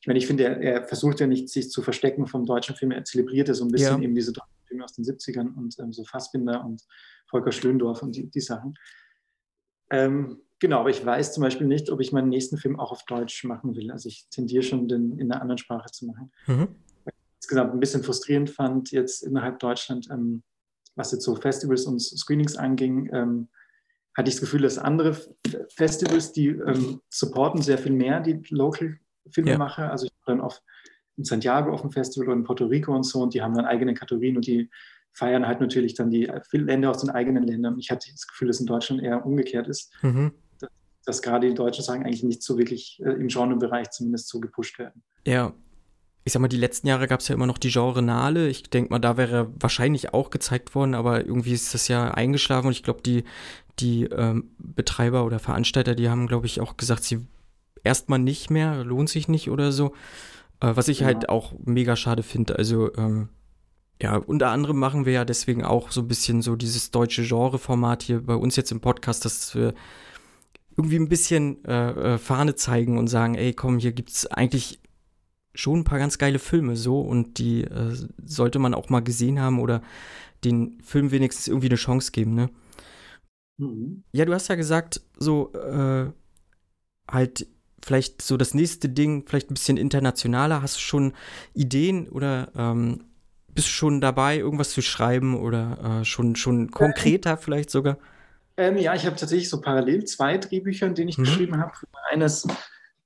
ich 0.00 0.06
meine, 0.06 0.18
ich 0.18 0.26
finde, 0.26 0.44
er, 0.44 0.60
er, 0.60 0.84
versucht 0.84 1.18
ja 1.20 1.26
nicht, 1.26 1.48
sich 1.48 1.70
zu 1.70 1.82
verstecken 1.82 2.26
vom 2.26 2.46
deutschen 2.46 2.76
Film, 2.76 2.92
er 2.92 3.04
zelebriert 3.04 3.48
ja 3.48 3.54
so 3.54 3.64
ein 3.64 3.72
bisschen 3.72 3.98
ja. 3.98 4.04
eben 4.04 4.14
diese 4.14 4.32
Filme 4.72 4.84
aus 4.84 4.94
den 4.94 5.04
70ern 5.04 5.54
und 5.54 5.78
ähm, 5.78 5.92
so 5.92 6.04
Fassbinder 6.04 6.64
und 6.64 6.82
Volker 7.28 7.52
Schlöndorf 7.52 8.02
und 8.02 8.16
die, 8.16 8.28
die 8.30 8.40
Sachen. 8.40 8.74
Ähm, 9.90 10.40
genau, 10.58 10.80
aber 10.80 10.90
ich 10.90 11.04
weiß 11.04 11.34
zum 11.34 11.42
Beispiel 11.42 11.66
nicht, 11.66 11.90
ob 11.90 12.00
ich 12.00 12.12
meinen 12.12 12.30
nächsten 12.30 12.56
Film 12.56 12.80
auch 12.80 12.90
auf 12.90 13.04
Deutsch 13.04 13.44
machen 13.44 13.76
will. 13.76 13.90
Also 13.90 14.08
ich 14.08 14.26
tendiere 14.30 14.62
schon, 14.62 14.88
den 14.88 15.18
in 15.18 15.30
einer 15.30 15.42
anderen 15.42 15.58
Sprache 15.58 15.90
zu 15.90 16.06
machen. 16.06 16.32
Mhm. 16.46 16.68
Insgesamt 17.40 17.74
ein 17.74 17.80
bisschen 17.80 18.02
frustrierend 18.02 18.50
fand 18.50 18.90
jetzt 18.90 19.22
innerhalb 19.22 19.58
Deutschland, 19.58 20.08
ähm, 20.10 20.42
was 20.94 21.12
jetzt 21.12 21.24
so 21.24 21.34
Festivals 21.36 21.84
und 21.84 22.00
Screenings 22.00 22.56
anging, 22.56 23.10
ähm, 23.12 23.48
hatte 24.16 24.28
ich 24.28 24.36
das 24.36 24.42
Gefühl, 24.42 24.62
dass 24.62 24.78
andere 24.78 25.16
Festivals, 25.74 26.32
die 26.32 26.48
ähm, 26.48 27.00
supporten 27.08 27.62
sehr 27.62 27.78
viel 27.78 27.92
mehr 27.92 28.20
die 28.20 28.42
Local-Filmemacher. 28.50 29.84
Ja. 29.84 29.90
Also 29.90 30.06
ich 30.06 30.12
war 30.24 30.34
dann 30.34 30.44
auf 30.44 30.62
in 31.16 31.24
Santiago 31.24 31.72
auf 31.72 31.82
dem 31.82 31.90
Festival 31.90 32.28
oder 32.28 32.36
in 32.36 32.44
Puerto 32.44 32.66
Rico 32.66 32.94
und 32.94 33.04
so 33.04 33.22
und 33.22 33.34
die 33.34 33.42
haben 33.42 33.54
dann 33.54 33.64
eigene 33.64 33.94
Kategorien 33.94 34.36
und 34.36 34.46
die 34.46 34.70
feiern 35.12 35.46
halt 35.46 35.60
natürlich 35.60 35.94
dann 35.94 36.10
die 36.10 36.30
Länder 36.52 36.90
aus 36.90 36.98
den 36.98 37.10
eigenen 37.10 37.42
Ländern. 37.42 37.78
Ich 37.78 37.90
hatte 37.90 38.10
das 38.10 38.26
Gefühl, 38.26 38.48
dass 38.48 38.60
in 38.60 38.66
Deutschland 38.66 39.02
eher 39.02 39.24
umgekehrt 39.24 39.68
ist, 39.68 39.92
mhm. 40.02 40.32
dass, 40.58 40.70
dass, 41.04 41.22
gerade 41.22 41.48
die 41.48 41.54
deutschen 41.54 41.84
Sagen 41.84 42.04
eigentlich 42.04 42.22
nicht 42.22 42.42
so 42.42 42.56
wirklich 42.56 43.00
äh, 43.04 43.10
im 43.10 43.28
Genrebereich 43.28 43.90
zumindest 43.90 44.28
so 44.28 44.40
gepusht 44.40 44.78
werden. 44.78 45.02
Ja. 45.26 45.52
Ich 46.24 46.32
sag 46.32 46.40
mal, 46.40 46.48
die 46.48 46.56
letzten 46.56 46.86
Jahre 46.86 47.08
gab 47.08 47.18
es 47.18 47.26
ja 47.26 47.34
immer 47.34 47.48
noch 47.48 47.58
die 47.58 47.70
Genrenale. 47.70 48.48
Ich 48.48 48.70
denke 48.70 48.90
mal, 48.90 49.00
da 49.00 49.16
wäre 49.16 49.52
wahrscheinlich 49.58 50.14
auch 50.14 50.30
gezeigt 50.30 50.74
worden, 50.74 50.94
aber 50.94 51.26
irgendwie 51.26 51.52
ist 51.52 51.74
das 51.74 51.88
ja 51.88 52.12
eingeschlafen 52.12 52.68
und 52.68 52.72
ich 52.72 52.84
glaube, 52.84 53.02
die, 53.02 53.24
die 53.80 54.04
ähm, 54.04 54.52
Betreiber 54.58 55.26
oder 55.26 55.40
Veranstalter, 55.40 55.96
die 55.96 56.08
haben, 56.08 56.28
glaube 56.28 56.46
ich, 56.46 56.60
auch 56.60 56.76
gesagt, 56.76 57.02
sie 57.02 57.26
erstmal 57.82 58.20
nicht 58.20 58.50
mehr, 58.50 58.84
lohnt 58.84 59.08
sich 59.08 59.26
nicht 59.26 59.50
oder 59.50 59.72
so. 59.72 59.94
Äh, 60.62 60.76
was 60.76 60.88
ich 60.88 61.00
ja. 61.00 61.06
halt 61.06 61.28
auch 61.28 61.52
mega 61.64 61.96
schade 61.96 62.22
finde. 62.22 62.56
Also, 62.56 62.94
ähm, 62.96 63.28
ja, 64.00 64.16
unter 64.16 64.50
anderem 64.50 64.78
machen 64.78 65.04
wir 65.04 65.12
ja 65.12 65.24
deswegen 65.24 65.64
auch 65.64 65.90
so 65.90 66.00
ein 66.00 66.08
bisschen 66.08 66.42
so 66.42 66.56
dieses 66.56 66.90
deutsche 66.90 67.24
Genre-Format 67.24 68.02
hier 68.02 68.24
bei 68.24 68.34
uns 68.34 68.56
jetzt 68.56 68.72
im 68.72 68.80
Podcast, 68.80 69.24
dass 69.24 69.54
wir 69.54 69.74
irgendwie 70.76 70.96
ein 70.96 71.08
bisschen 71.08 71.64
äh, 71.64 72.14
äh, 72.14 72.18
Fahne 72.18 72.54
zeigen 72.54 72.98
und 72.98 73.08
sagen, 73.08 73.34
ey, 73.34 73.52
komm, 73.52 73.78
hier 73.78 73.92
gibt's 73.92 74.26
eigentlich 74.26 74.80
schon 75.54 75.80
ein 75.80 75.84
paar 75.84 75.98
ganz 75.98 76.16
geile 76.16 76.38
Filme 76.38 76.76
so 76.76 77.00
und 77.00 77.38
die 77.38 77.64
äh, 77.64 77.94
sollte 78.24 78.58
man 78.58 78.72
auch 78.72 78.88
mal 78.88 79.00
gesehen 79.00 79.38
haben 79.38 79.60
oder 79.60 79.82
den 80.44 80.80
Film 80.82 81.10
wenigstens 81.10 81.46
irgendwie 81.46 81.68
eine 81.68 81.76
Chance 81.76 82.10
geben, 82.10 82.34
ne? 82.34 82.50
Mhm. 83.58 84.02
Ja, 84.12 84.24
du 84.24 84.32
hast 84.32 84.48
ja 84.48 84.54
gesagt, 84.54 85.02
so 85.18 85.52
äh, 85.52 86.10
halt 87.06 87.46
vielleicht 87.84 88.22
so 88.22 88.36
das 88.36 88.54
nächste 88.54 88.88
Ding, 88.88 89.24
vielleicht 89.26 89.50
ein 89.50 89.54
bisschen 89.54 89.76
internationaler. 89.76 90.62
Hast 90.62 90.76
du 90.76 90.80
schon 90.80 91.12
Ideen 91.54 92.08
oder 92.08 92.50
ähm, 92.56 93.04
bist 93.48 93.68
du 93.68 93.72
schon 93.72 94.00
dabei, 94.00 94.38
irgendwas 94.38 94.70
zu 94.70 94.82
schreiben 94.82 95.38
oder 95.38 96.00
äh, 96.00 96.04
schon, 96.04 96.36
schon 96.36 96.70
konkreter 96.70 97.36
vielleicht 97.36 97.70
sogar? 97.70 97.98
Ähm, 98.56 98.76
ja, 98.76 98.94
ich 98.94 99.06
habe 99.06 99.16
tatsächlich 99.16 99.48
so 99.48 99.60
parallel 99.60 100.04
zwei 100.04 100.38
Drehbücher, 100.38 100.86
in 100.86 100.94
denen 100.94 101.08
ich 101.08 101.18
mhm. 101.18 101.24
geschrieben 101.24 101.58
habe. 101.58 101.72
Eines 102.10 102.46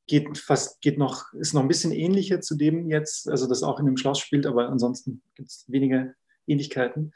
geht 0.06 0.38
fast, 0.38 0.80
geht 0.80 0.98
noch, 0.98 1.32
ist 1.34 1.52
noch 1.52 1.62
ein 1.62 1.68
bisschen 1.68 1.92
ähnlicher 1.92 2.40
zu 2.40 2.56
dem 2.56 2.88
jetzt, 2.88 3.28
also 3.28 3.48
das 3.48 3.62
auch 3.62 3.80
in 3.80 3.86
dem 3.86 3.96
Schloss 3.96 4.20
spielt, 4.20 4.46
aber 4.46 4.68
ansonsten 4.68 5.20
gibt 5.34 5.48
es 5.48 5.64
wenige 5.68 6.14
Ähnlichkeiten. 6.46 7.12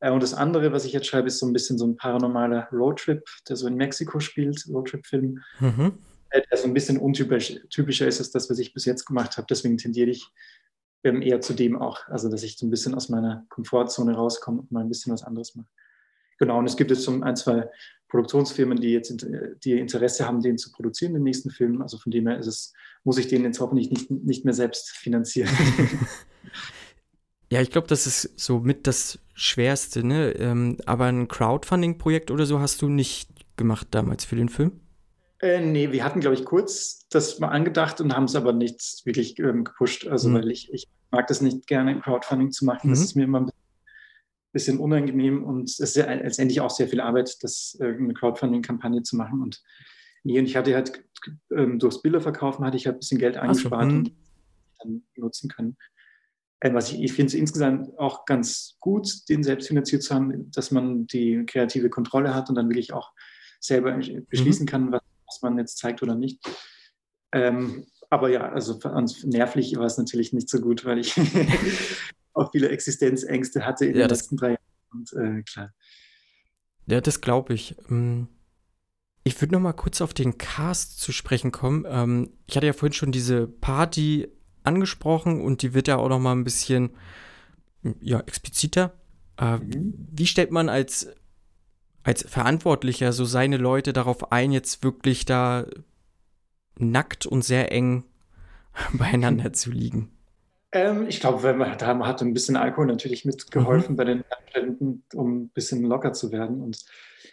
Äh, 0.00 0.10
und 0.10 0.22
das 0.22 0.34
andere, 0.34 0.72
was 0.72 0.84
ich 0.84 0.92
jetzt 0.92 1.06
schreibe, 1.06 1.28
ist 1.28 1.38
so 1.38 1.46
ein 1.46 1.52
bisschen 1.52 1.78
so 1.78 1.86
ein 1.86 1.96
paranormaler 1.96 2.68
Roadtrip, 2.72 3.24
der 3.48 3.56
so 3.56 3.66
in 3.66 3.74
Mexiko 3.74 4.20
spielt, 4.20 4.64
Roadtrip-Film. 4.68 5.42
Mhm. 5.60 5.92
Der 6.32 6.58
so 6.58 6.64
ein 6.66 6.74
bisschen 6.74 6.98
untypischer 6.98 8.06
ist 8.06 8.20
als 8.20 8.30
das, 8.30 8.50
was 8.50 8.58
ich 8.58 8.74
bis 8.74 8.84
jetzt 8.84 9.04
gemacht 9.06 9.36
habe. 9.36 9.46
Deswegen 9.48 9.78
tendiere 9.78 10.10
ich 10.10 10.28
ähm, 11.04 11.22
eher 11.22 11.40
zu 11.40 11.54
dem 11.54 11.76
auch. 11.76 12.06
Also, 12.08 12.28
dass 12.28 12.42
ich 12.42 12.58
so 12.58 12.66
ein 12.66 12.70
bisschen 12.70 12.94
aus 12.94 13.08
meiner 13.08 13.46
Komfortzone 13.48 14.14
rauskomme 14.14 14.60
und 14.60 14.72
mal 14.72 14.80
ein 14.80 14.88
bisschen 14.88 15.12
was 15.12 15.22
anderes 15.22 15.54
mache. 15.54 15.68
Genau, 16.38 16.58
und 16.58 16.66
es 16.66 16.76
gibt 16.76 16.90
jetzt 16.90 17.02
so 17.02 17.10
ein, 17.20 17.36
zwei 17.36 17.68
Produktionsfirmen, 18.08 18.80
die 18.80 18.90
jetzt 18.90 19.26
die 19.64 19.78
Interesse 19.78 20.26
haben, 20.26 20.40
den 20.40 20.56
zu 20.56 20.70
produzieren, 20.70 21.14
den 21.14 21.24
nächsten 21.24 21.50
Film. 21.50 21.82
Also 21.82 21.98
von 21.98 22.12
dem 22.12 22.26
her 22.26 22.38
ist 22.38 22.46
es, 22.46 22.72
muss 23.04 23.18
ich 23.18 23.28
den 23.28 23.42
jetzt 23.44 23.60
hoffentlich 23.60 23.90
nicht, 23.90 24.10
nicht 24.10 24.44
mehr 24.44 24.54
selbst 24.54 24.90
finanzieren. 24.90 25.50
Ja, 27.50 27.62
ich 27.62 27.70
glaube, 27.70 27.86
das 27.86 28.06
ist 28.06 28.38
so 28.38 28.60
mit 28.60 28.86
das 28.86 29.18
Schwerste, 29.32 30.04
ne? 30.04 30.32
Ähm, 30.32 30.76
aber 30.84 31.06
ein 31.06 31.28
Crowdfunding-Projekt 31.28 32.30
oder 32.30 32.44
so 32.44 32.60
hast 32.60 32.82
du 32.82 32.88
nicht 32.88 33.30
gemacht 33.56 33.88
damals 33.90 34.26
für 34.26 34.36
den 34.36 34.50
Film? 34.50 34.80
Äh, 35.40 35.60
nee, 35.60 35.92
wir 35.92 36.04
hatten, 36.04 36.20
glaube 36.20 36.34
ich, 36.34 36.44
kurz 36.44 37.06
das 37.10 37.38
mal 37.38 37.48
angedacht 37.48 38.00
und 38.00 38.14
haben 38.14 38.24
es 38.24 38.34
aber 38.34 38.52
nicht 38.52 39.02
wirklich 39.04 39.38
ähm, 39.38 39.64
gepusht. 39.64 40.06
Also, 40.06 40.28
mhm. 40.28 40.34
weil 40.34 40.50
ich, 40.50 40.72
ich 40.72 40.88
mag 41.10 41.26
das 41.28 41.40
nicht 41.40 41.66
gerne, 41.66 42.00
Crowdfunding 42.00 42.50
zu 42.50 42.64
machen. 42.64 42.88
Mhm. 42.88 42.92
Das 42.92 43.00
ist 43.00 43.14
mir 43.14 43.24
immer 43.24 43.40
ein 43.40 43.50
bisschen 44.52 44.78
unangenehm 44.78 45.44
und 45.44 45.68
es 45.68 45.78
ist 45.78 45.96
ja 45.96 46.12
letztendlich 46.12 46.60
auch 46.60 46.70
sehr 46.70 46.88
viel 46.88 47.00
Arbeit, 47.00 47.36
das 47.42 47.76
äh, 47.80 47.86
eine 47.86 48.14
Crowdfunding-Kampagne 48.14 49.02
zu 49.02 49.16
machen. 49.16 49.40
Und 49.40 49.62
nee, 50.24 50.38
und 50.38 50.46
ich 50.46 50.56
hatte 50.56 50.74
halt 50.74 51.04
ähm, 51.54 51.78
durchs 51.78 52.02
Bilderverkaufen 52.02 52.64
hatte 52.64 52.76
ich 52.76 52.86
halt 52.86 52.96
ein 52.96 53.00
bisschen 53.00 53.18
Geld 53.18 53.36
eingespart 53.36 53.90
so, 53.90 53.96
und 53.96 54.12
dann 54.80 55.02
nutzen 55.16 55.48
können. 55.48 55.76
Äh, 56.60 56.74
was 56.74 56.90
ich, 56.90 57.00
ich 57.00 57.12
finde 57.12 57.28
es 57.28 57.34
insgesamt 57.34 57.96
auch 57.98 58.24
ganz 58.24 58.76
gut, 58.80 59.28
den 59.28 59.44
selbst 59.44 59.68
finanziert 59.68 60.02
zu 60.02 60.14
haben, 60.14 60.50
dass 60.50 60.72
man 60.72 61.06
die 61.06 61.44
kreative 61.46 61.90
Kontrolle 61.90 62.34
hat 62.34 62.48
und 62.48 62.56
dann 62.56 62.68
wirklich 62.68 62.92
auch 62.92 63.12
selber 63.60 63.92
beschließen 64.28 64.64
mhm. 64.64 64.68
kann, 64.68 64.92
was 64.92 65.02
was 65.28 65.42
man 65.42 65.58
jetzt 65.58 65.78
zeigt 65.78 66.02
oder 66.02 66.14
nicht. 66.14 66.40
Ähm, 67.32 67.86
aber 68.10 68.30
ja, 68.30 68.50
also 68.50 68.78
nervlich 69.24 69.76
war 69.76 69.84
es 69.84 69.98
natürlich 69.98 70.32
nicht 70.32 70.48
so 70.48 70.60
gut, 70.60 70.84
weil 70.84 70.98
ich 70.98 71.14
auch 72.32 72.50
viele 72.52 72.70
Existenzängste 72.70 73.64
hatte 73.66 73.84
in 73.84 73.96
ja, 73.96 74.06
den 74.06 74.10
letzten 74.10 74.36
drei 74.36 74.48
Jahren. 74.50 74.58
Und 74.90 75.12
äh, 75.12 75.42
klar. 75.42 75.74
Ja, 76.86 77.00
das 77.00 77.20
glaube 77.20 77.52
ich. 77.52 77.76
Ähm, 77.90 78.28
ich 79.24 79.38
würde 79.40 79.52
noch 79.52 79.60
mal 79.60 79.74
kurz 79.74 80.00
auf 80.00 80.14
den 80.14 80.38
Cast 80.38 81.00
zu 81.00 81.12
sprechen 81.12 81.52
kommen. 81.52 81.84
Ähm, 81.86 82.30
ich 82.46 82.56
hatte 82.56 82.66
ja 82.66 82.72
vorhin 82.72 82.94
schon 82.94 83.12
diese 83.12 83.46
Party 83.46 84.28
angesprochen 84.64 85.42
und 85.42 85.60
die 85.62 85.74
wird 85.74 85.88
ja 85.88 85.96
auch 85.96 86.08
noch 86.08 86.18
mal 86.18 86.32
ein 86.32 86.44
bisschen 86.44 86.90
ja, 88.00 88.20
expliziter. 88.20 88.94
Äh, 89.38 89.58
mhm. 89.58 90.08
Wie 90.10 90.26
stellt 90.26 90.50
man 90.50 90.70
als 90.70 91.08
als 92.08 92.22
Verantwortlicher 92.22 93.12
so 93.12 93.26
seine 93.26 93.58
Leute 93.58 93.92
darauf 93.92 94.32
ein, 94.32 94.50
jetzt 94.50 94.82
wirklich 94.82 95.26
da 95.26 95.66
nackt 96.78 97.26
und 97.26 97.44
sehr 97.44 97.70
eng 97.70 98.04
beieinander 98.94 99.52
zu 99.52 99.70
liegen? 99.70 100.10
Ähm, 100.72 101.06
ich 101.06 101.20
glaube, 101.20 101.42
da 101.78 101.98
hat 102.06 102.22
ein 102.22 102.32
bisschen 102.32 102.56
Alkohol 102.56 102.86
natürlich 102.86 103.26
mitgeholfen 103.26 103.92
mhm. 103.92 103.96
bei 103.96 104.04
den 104.04 104.24
Studenten, 104.48 105.04
um 105.12 105.42
ein 105.42 105.48
bisschen 105.50 105.82
locker 105.84 106.14
zu 106.14 106.32
werden. 106.32 106.62
Und 106.62 106.82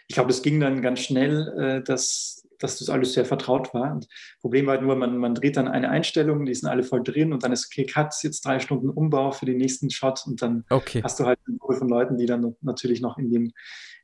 ich 0.08 0.14
glaube, 0.14 0.28
es 0.28 0.42
ging 0.42 0.60
dann 0.60 0.82
ganz 0.82 1.00
schnell, 1.00 1.48
äh, 1.58 1.82
dass 1.82 2.45
dass 2.58 2.78
das 2.78 2.88
alles 2.88 3.12
sehr 3.12 3.24
vertraut 3.24 3.72
war. 3.74 3.92
Und 3.92 4.08
Problem 4.40 4.66
war 4.66 4.74
halt 4.74 4.82
nur, 4.82 4.96
man, 4.96 5.16
man 5.18 5.34
dreht 5.34 5.56
dann 5.56 5.68
eine 5.68 5.90
Einstellung, 5.90 6.44
die 6.44 6.54
sind 6.54 6.68
alle 6.68 6.82
voll 6.82 7.02
drin 7.02 7.32
und 7.32 7.42
dann 7.42 7.52
ist 7.52 7.66
okay, 7.66 7.86
Cut, 7.86 8.14
jetzt 8.22 8.44
drei 8.44 8.58
Stunden 8.60 8.90
Umbau 8.90 9.32
für 9.32 9.46
den 9.46 9.58
nächsten 9.58 9.90
Shot 9.90 10.24
und 10.26 10.42
dann 10.42 10.64
okay. 10.70 11.02
hast 11.02 11.20
du 11.20 11.24
halt 11.24 11.38
eine 11.46 11.58
Gruppe 11.58 11.76
von 11.76 11.88
Leuten, 11.88 12.16
die 12.16 12.26
dann 12.26 12.54
natürlich 12.60 13.00
noch 13.00 13.18
in, 13.18 13.30
dem, 13.30 13.52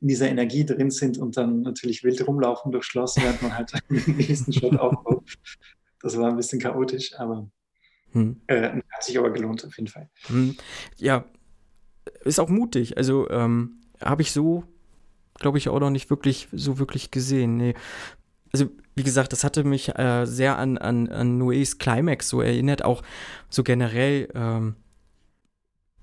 in 0.01 0.07
dieser 0.07 0.29
Energie 0.29 0.65
drin 0.65 0.91
sind 0.91 1.17
und 1.17 1.37
dann 1.37 1.61
natürlich 1.61 2.03
wild 2.03 2.25
rumlaufen 2.27 2.71
durch 2.71 2.85
Schloss, 2.85 3.17
während 3.17 3.41
man 3.41 3.55
halt 3.57 3.71
den 3.89 4.17
nächsten 4.17 4.53
Shot 4.53 4.77
aufbaut. 4.77 5.23
Das 6.01 6.17
war 6.17 6.29
ein 6.29 6.37
bisschen 6.37 6.59
chaotisch, 6.59 7.17
aber 7.17 7.49
hm. 8.11 8.41
äh, 8.47 8.69
hat 8.89 9.03
sich 9.03 9.17
aber 9.17 9.31
gelohnt 9.31 9.65
auf 9.65 9.75
jeden 9.77 9.87
Fall. 9.87 10.09
Hm. 10.27 10.55
Ja, 10.97 11.25
ist 12.23 12.39
auch 12.39 12.49
mutig. 12.49 12.97
Also 12.97 13.29
ähm, 13.29 13.77
habe 14.01 14.21
ich 14.21 14.31
so 14.31 14.65
glaube 15.39 15.57
ich, 15.57 15.67
auch 15.67 15.79
noch 15.79 15.89
nicht 15.89 16.09
wirklich 16.09 16.47
so 16.51 16.77
wirklich 16.79 17.11
gesehen. 17.11 17.57
Nee 17.57 17.73
also 18.53 18.69
wie 18.95 19.03
gesagt, 19.03 19.33
das 19.33 19.43
hatte 19.43 19.63
mich 19.63 19.97
äh, 19.97 20.25
sehr 20.25 20.57
an, 20.57 20.77
an, 20.77 21.09
an 21.09 21.41
Noés 21.41 21.77
Climax 21.79 22.29
so 22.29 22.41
erinnert, 22.41 22.85
auch 22.85 23.01
so 23.49 23.63
generell, 23.63 24.29
ähm, 24.35 24.75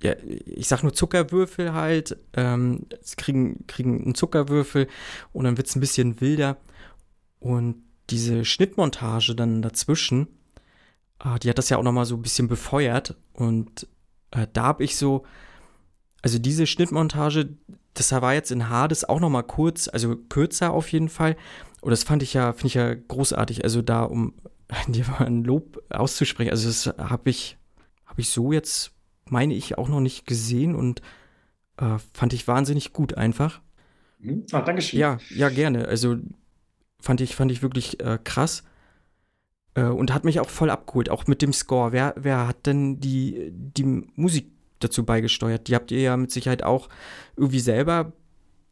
ja, 0.03 0.15
ich 0.47 0.67
sag 0.67 0.83
nur 0.83 0.93
Zuckerwürfel 0.93 1.73
halt, 1.73 2.17
ähm, 2.35 2.87
sie 3.01 3.17
kriegen, 3.17 3.67
kriegen 3.67 4.03
einen 4.03 4.15
Zuckerwürfel 4.15 4.89
und 5.33 5.45
dann 5.45 5.57
wird 5.57 5.69
es 5.69 5.77
ein 5.77 5.81
bisschen 5.81 6.21
wilder. 6.21 6.57
Und 7.39 7.83
diese 8.11 8.45
Schnittmontage 8.45 9.37
dann 9.37 9.63
dazwischen, 9.63 10.27
äh, 11.25 11.39
die 11.39 11.51
hat 11.51 11.59
das 11.59 11.69
ja 11.69 11.77
auch 11.77 11.83
nochmal 11.83 12.07
so 12.07 12.17
ein 12.17 12.23
bisschen 12.23 12.49
befeuert. 12.49 13.17
Und 13.35 13.87
äh, 14.33 14.47
da 14.53 14.65
habe 14.65 14.85
ich 14.85 14.97
so, 14.97 15.25
also 16.23 16.39
diese 16.39 16.67
Schnittmontage, 16.67 17.51
das 17.95 18.13
war 18.13 18.35
jetzt 18.35 18.51
in 18.51 18.69
Hades 18.69 19.09
auch 19.09 19.21
nochmal 19.21 19.45
kurz, 19.45 19.89
also 19.89 20.17
kürzer 20.17 20.73
auf 20.73 20.91
jeden 20.91 21.09
Fall. 21.09 21.37
Und 21.81 21.91
das 21.91 22.05
fand 22.05 22.23
ich 22.23 22.35
ja, 22.35 22.53
finde 22.53 22.67
ich 22.67 22.75
ja 22.75 22.95
großartig. 22.95 23.65
Also 23.65 23.83
da, 23.83 24.03
um 24.05 24.35
dir 24.89 25.07
mal 25.07 25.27
ein 25.27 25.45
Lob 25.45 25.83
auszusprechen, 25.91 26.51
also 26.51 26.69
das 26.69 26.87
habe 26.99 27.31
ich, 27.31 27.57
habe 28.05 28.21
ich 28.21 28.31
so 28.31 28.53
jetzt, 28.53 28.93
meine 29.27 29.55
ich, 29.55 29.79
auch 29.79 29.89
noch 29.89 30.01
nicht 30.01 30.27
gesehen 30.27 30.75
und 30.75 31.01
äh, 31.79 31.99
fand 32.13 32.33
ich 32.33 32.47
wahnsinnig 32.47 32.93
gut 32.93 33.15
einfach. 33.17 33.61
Mhm. 34.19 34.45
Ah, 34.53 34.61
Dankeschön. 34.61 35.01
Ja, 35.01 35.19
ja, 35.31 35.49
gerne. 35.49 35.89
Also 35.89 36.17
fand 37.01 37.21
ich, 37.21 37.35
fand 37.37 37.51
ich 37.51 37.63
wirklich 37.63 38.01
äh, 38.01 38.19
krass. 38.23 38.63
Äh, 39.75 39.85
und 39.85 40.13
hat 40.13 40.25
mich 40.25 40.41
auch 40.41 40.49
voll 40.49 40.71
abgeholt, 40.71 41.09
auch 41.09 41.27
mit 41.27 41.43
dem 41.43 41.53
Score. 41.53 41.93
Wer, 41.93 42.15
wer 42.17 42.47
hat 42.47 42.67
denn 42.67 43.01
die, 43.01 43.51
die 43.53 43.85
Musik 44.15 44.51
dazu 44.81 45.05
beigesteuert? 45.05 45.69
Die 45.69 45.75
habt 45.75 45.91
ihr 45.91 46.01
ja 46.01 46.17
mit 46.17 46.31
Sicherheit 46.31 46.63
auch 46.63 46.89
irgendwie 47.37 47.61
selber 47.61 48.13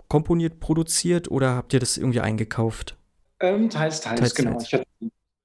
komponiert, 0.09 0.61
produziert 0.61 1.31
oder 1.31 1.55
habt 1.55 1.73
ihr 1.73 1.81
das 1.81 1.97
irgendwie 1.97 2.21
eingekauft? 2.21 2.97
Ähm, 3.41 3.71
teils, 3.71 4.01
teils, 4.01 4.21
teils, 4.21 4.35
genau. 4.35 4.53
Teils. 4.53 4.73
Hatte, 4.73 4.85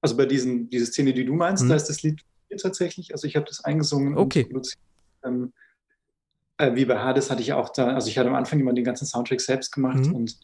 also 0.02 0.18
bei 0.18 0.26
diesen, 0.26 0.70
diese 0.70 0.86
Szene, 0.86 1.14
die 1.14 1.26
du 1.26 1.34
meinst, 1.34 1.64
mhm. 1.64 1.70
da 1.70 1.76
ist 1.76 1.88
das 1.88 2.02
Lied 2.02 2.22
tatsächlich. 2.62 3.12
Also 3.12 3.28
ich 3.28 3.36
habe 3.36 3.46
das 3.46 3.64
eingesungen 3.64 4.18
okay. 4.18 4.48
und 4.52 4.74
ähm, 5.24 5.54
äh, 6.58 6.76
wie 6.76 6.86
bei 6.86 7.00
Hades 7.00 7.30
hatte 7.30 7.42
ich 7.42 7.54
auch 7.54 7.70
da, 7.70 7.88
also 7.94 8.08
ich 8.08 8.18
hatte 8.18 8.30
am 8.30 8.36
Anfang 8.36 8.60
immer 8.60 8.74
den 8.74 8.84
ganzen 8.84 9.06
Soundtrack 9.06 9.42
selbst 9.42 9.72
gemacht 9.72 10.06
mhm. 10.06 10.16
und, 10.16 10.40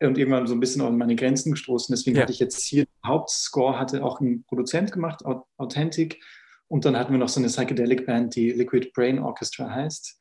und 0.00 0.18
irgendwann 0.18 0.46
so 0.46 0.54
ein 0.54 0.60
bisschen 0.60 0.82
an 0.82 0.96
meine 0.96 1.16
Grenzen 1.16 1.52
gestoßen. 1.52 1.92
Deswegen 1.94 2.16
ja. 2.16 2.22
hatte 2.22 2.32
ich 2.32 2.38
jetzt 2.38 2.62
hier 2.64 2.86
Hauptscore, 3.04 3.78
hatte 3.78 4.04
auch 4.04 4.20
ein 4.20 4.44
Produzent 4.44 4.92
gemacht, 4.92 5.24
Authentic. 5.56 6.22
Und 6.68 6.84
dann 6.84 6.96
hatten 6.96 7.12
wir 7.12 7.18
noch 7.18 7.30
so 7.30 7.40
eine 7.40 7.48
Psychedelic 7.48 8.06
Band, 8.06 8.36
die 8.36 8.52
Liquid 8.52 8.90
Brain 8.94 9.18
Orchestra 9.18 9.70
heißt. 9.70 10.18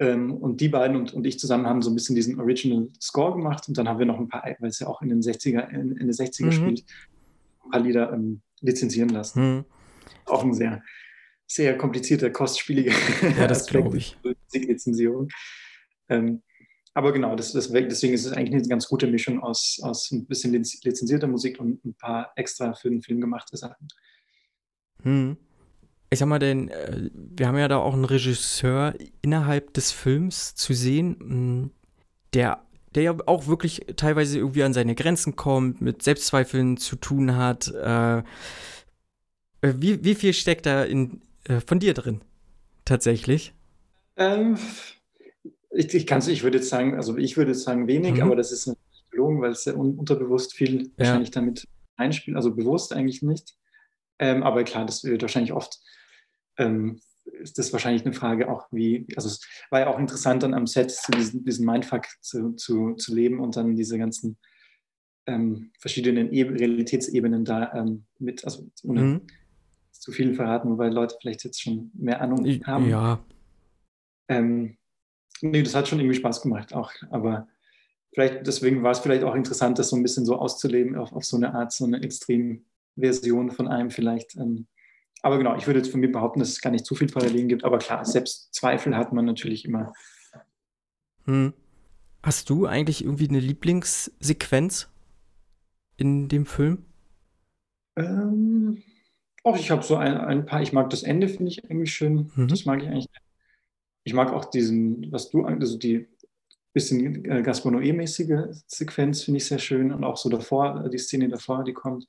Ähm, 0.00 0.32
und 0.34 0.60
die 0.60 0.68
beiden 0.68 0.96
und, 0.96 1.12
und 1.12 1.26
ich 1.26 1.38
zusammen 1.38 1.66
haben 1.66 1.82
so 1.82 1.90
ein 1.90 1.94
bisschen 1.94 2.14
diesen 2.14 2.38
Original 2.38 2.88
Score 3.00 3.32
gemacht 3.32 3.66
und 3.66 3.76
dann 3.76 3.88
haben 3.88 3.98
wir 3.98 4.06
noch 4.06 4.18
ein 4.18 4.28
paar, 4.28 4.44
weil 4.60 4.68
es 4.68 4.78
ja 4.78 4.86
auch 4.86 5.02
in 5.02 5.08
den 5.08 5.20
60er, 5.20 5.68
in, 5.70 5.92
in 5.92 6.06
den 6.06 6.12
60er 6.12 6.46
mhm. 6.46 6.52
spielt, 6.52 6.84
ein 7.64 7.70
paar 7.70 7.80
Lieder 7.80 8.12
ähm, 8.12 8.40
lizenzieren 8.60 9.08
lassen. 9.08 9.56
Mhm. 9.56 9.64
Auch 10.26 10.44
ein 10.44 10.54
sehr, 10.54 10.82
sehr 11.46 11.76
komplizierter, 11.76 12.30
kostspieliger 12.30 12.92
ja, 13.38 13.46
das 13.48 13.66
glaube 13.66 13.96
ich. 13.96 14.16
Musiklizenzierung. 14.22 15.28
Ähm, 16.08 16.42
aber 16.94 17.12
genau, 17.12 17.34
das, 17.34 17.52
das, 17.52 17.70
deswegen 17.70 18.14
ist 18.14 18.24
es 18.24 18.32
eigentlich 18.32 18.54
eine 18.54 18.68
ganz 18.68 18.86
gute 18.88 19.08
Mischung 19.08 19.40
aus, 19.40 19.80
aus 19.82 20.10
ein 20.12 20.26
bisschen 20.26 20.52
lizenzierter 20.52 21.26
Musik 21.26 21.58
und 21.58 21.84
ein 21.84 21.94
paar 21.94 22.32
extra 22.36 22.72
für 22.74 22.90
den 22.90 23.02
Film 23.02 23.20
gemachte 23.20 23.56
Sachen. 23.56 23.88
Hm 25.02 25.36
ich 26.10 26.18
sag 26.18 26.26
mal, 26.26 26.38
denn 26.38 26.68
äh, 26.68 27.10
wir 27.12 27.48
haben 27.48 27.58
ja 27.58 27.68
da 27.68 27.78
auch 27.78 27.92
einen 27.92 28.04
Regisseur 28.04 28.94
innerhalb 29.22 29.74
des 29.74 29.92
Films 29.92 30.54
zu 30.54 30.72
sehen, 30.72 31.16
mm, 31.18 31.70
der, 32.34 32.62
der 32.94 33.02
ja 33.02 33.16
auch 33.26 33.46
wirklich 33.46 33.86
teilweise 33.96 34.38
irgendwie 34.38 34.62
an 34.62 34.72
seine 34.72 34.94
Grenzen 34.94 35.36
kommt, 35.36 35.80
mit 35.80 36.02
Selbstzweifeln 36.02 36.76
zu 36.76 36.96
tun 36.96 37.36
hat. 37.36 37.68
Äh, 37.74 38.18
äh 38.18 38.22
wie, 39.76 40.02
wie 40.04 40.14
viel 40.14 40.32
steckt 40.32 40.66
da 40.66 40.84
in, 40.84 41.20
äh, 41.44 41.60
von 41.60 41.78
dir 41.78 41.94
drin? 41.94 42.22
Tatsächlich? 42.84 43.52
Ähm, 44.16 44.56
ich, 45.70 45.94
ich 45.94 46.06
kann 46.06 46.22
ich 46.26 46.42
würde 46.42 46.58
jetzt 46.58 46.70
sagen, 46.70 46.94
also 46.94 47.18
ich 47.18 47.36
würde 47.36 47.50
jetzt 47.50 47.64
sagen 47.64 47.86
wenig, 47.86 48.14
mhm. 48.14 48.22
aber 48.22 48.36
das 48.36 48.50
ist 48.50 48.74
gelogen, 49.10 49.42
weil 49.42 49.52
es 49.52 49.64
sehr 49.64 49.76
un 49.76 49.98
unterbewusst 49.98 50.54
viel 50.54 50.84
ja. 50.84 50.90
wahrscheinlich 50.96 51.30
damit 51.30 51.66
einspielt, 51.96 52.36
also 52.36 52.54
bewusst 52.54 52.92
eigentlich 52.92 53.22
nicht. 53.22 53.56
Ähm, 54.18 54.42
aber 54.42 54.64
klar, 54.64 54.86
das 54.86 55.04
wird 55.04 55.22
wahrscheinlich 55.22 55.52
oft 55.52 55.78
ähm, 56.58 57.00
ist 57.40 57.58
das 57.58 57.72
wahrscheinlich 57.72 58.04
eine 58.04 58.14
Frage 58.14 58.50
auch, 58.50 58.66
wie, 58.70 59.06
also 59.16 59.28
es 59.28 59.40
war 59.70 59.80
ja 59.80 59.88
auch 59.88 59.98
interessant 59.98 60.42
dann 60.42 60.54
am 60.54 60.66
Set 60.66 60.90
zu 60.90 61.12
diesen, 61.12 61.44
diesen 61.44 61.66
Mindfuck 61.66 62.06
zu, 62.20 62.52
zu, 62.52 62.94
zu 62.94 63.14
leben 63.14 63.40
und 63.40 63.56
dann 63.56 63.76
diese 63.76 63.98
ganzen 63.98 64.38
ähm, 65.26 65.70
verschiedenen 65.78 66.32
e 66.32 66.42
Realitätsebenen 66.42 67.44
da 67.44 67.72
ähm, 67.74 68.04
mit, 68.18 68.44
also 68.44 68.70
ohne 68.82 69.02
mhm. 69.02 69.20
zu 69.92 70.10
viel 70.10 70.34
verraten, 70.34 70.70
wobei 70.70 70.88
Leute 70.88 71.16
vielleicht 71.20 71.44
jetzt 71.44 71.62
schon 71.62 71.90
mehr 71.94 72.20
Ahnung 72.20 72.46
haben. 72.64 72.88
Ja. 72.88 73.20
Ähm, 74.28 74.76
nee, 75.42 75.62
das 75.62 75.74
hat 75.74 75.88
schon 75.88 76.00
irgendwie 76.00 76.16
Spaß 76.16 76.42
gemacht 76.42 76.72
auch, 76.72 76.92
aber 77.10 77.46
vielleicht, 78.14 78.46
deswegen 78.46 78.82
war 78.82 78.92
es 78.92 79.00
vielleicht 79.00 79.22
auch 79.22 79.34
interessant, 79.34 79.78
das 79.78 79.90
so 79.90 79.96
ein 79.96 80.02
bisschen 80.02 80.24
so 80.24 80.36
auszuleben 80.36 80.96
auf, 80.96 81.12
auf 81.12 81.24
so 81.24 81.36
eine 81.36 81.54
Art, 81.54 81.72
so 81.72 81.84
eine 81.84 82.02
Extremversion 82.02 83.50
von 83.50 83.68
einem 83.68 83.90
vielleicht. 83.90 84.36
Ähm, 84.36 84.66
aber 85.22 85.38
genau, 85.38 85.56
ich 85.56 85.66
würde 85.66 85.80
jetzt 85.80 85.90
von 85.90 86.00
mir 86.00 86.10
behaupten, 86.10 86.40
dass 86.40 86.50
es 86.50 86.60
gar 86.60 86.70
nicht 86.70 86.86
zu 86.86 86.94
viel 86.94 87.08
Parallelen 87.08 87.48
gibt. 87.48 87.64
Aber 87.64 87.78
klar, 87.78 88.04
selbst 88.04 88.54
Zweifel 88.54 88.96
hat 88.96 89.12
man 89.12 89.24
natürlich 89.24 89.64
immer. 89.64 89.92
Hm. 91.24 91.52
Hast 92.22 92.50
du 92.50 92.66
eigentlich 92.66 93.04
irgendwie 93.04 93.28
eine 93.28 93.40
Lieblingssequenz 93.40 94.88
in 95.96 96.28
dem 96.28 96.46
Film? 96.46 96.84
Ähm, 97.96 98.82
auch 99.44 99.56
ich 99.56 99.70
habe 99.70 99.82
so 99.82 99.96
ein, 99.96 100.16
ein, 100.16 100.46
paar. 100.46 100.62
Ich 100.62 100.72
mag 100.72 100.90
das 100.90 101.02
Ende, 101.02 101.28
finde 101.28 101.50
ich 101.50 101.64
irgendwie 101.64 101.86
schön. 101.86 102.30
Mhm. 102.34 102.48
Das 102.48 102.64
mag 102.64 102.82
ich 102.82 102.88
eigentlich. 102.88 103.08
Ich 104.04 104.14
mag 104.14 104.32
auch 104.32 104.46
diesen, 104.46 105.12
was 105.12 105.30
du, 105.30 105.44
also 105.44 105.76
die 105.76 106.08
bisschen 106.72 107.24
äh, 107.24 107.42
Gaspar 107.42 107.72
Noé-mäßige 107.72 108.62
Sequenz 108.66 109.22
finde 109.22 109.38
ich 109.38 109.46
sehr 109.46 109.58
schön. 109.58 109.92
Und 109.92 110.04
auch 110.04 110.16
so 110.16 110.28
davor, 110.28 110.88
die 110.88 110.98
Szene 110.98 111.28
davor, 111.28 111.64
die 111.64 111.72
kommt. 111.72 112.06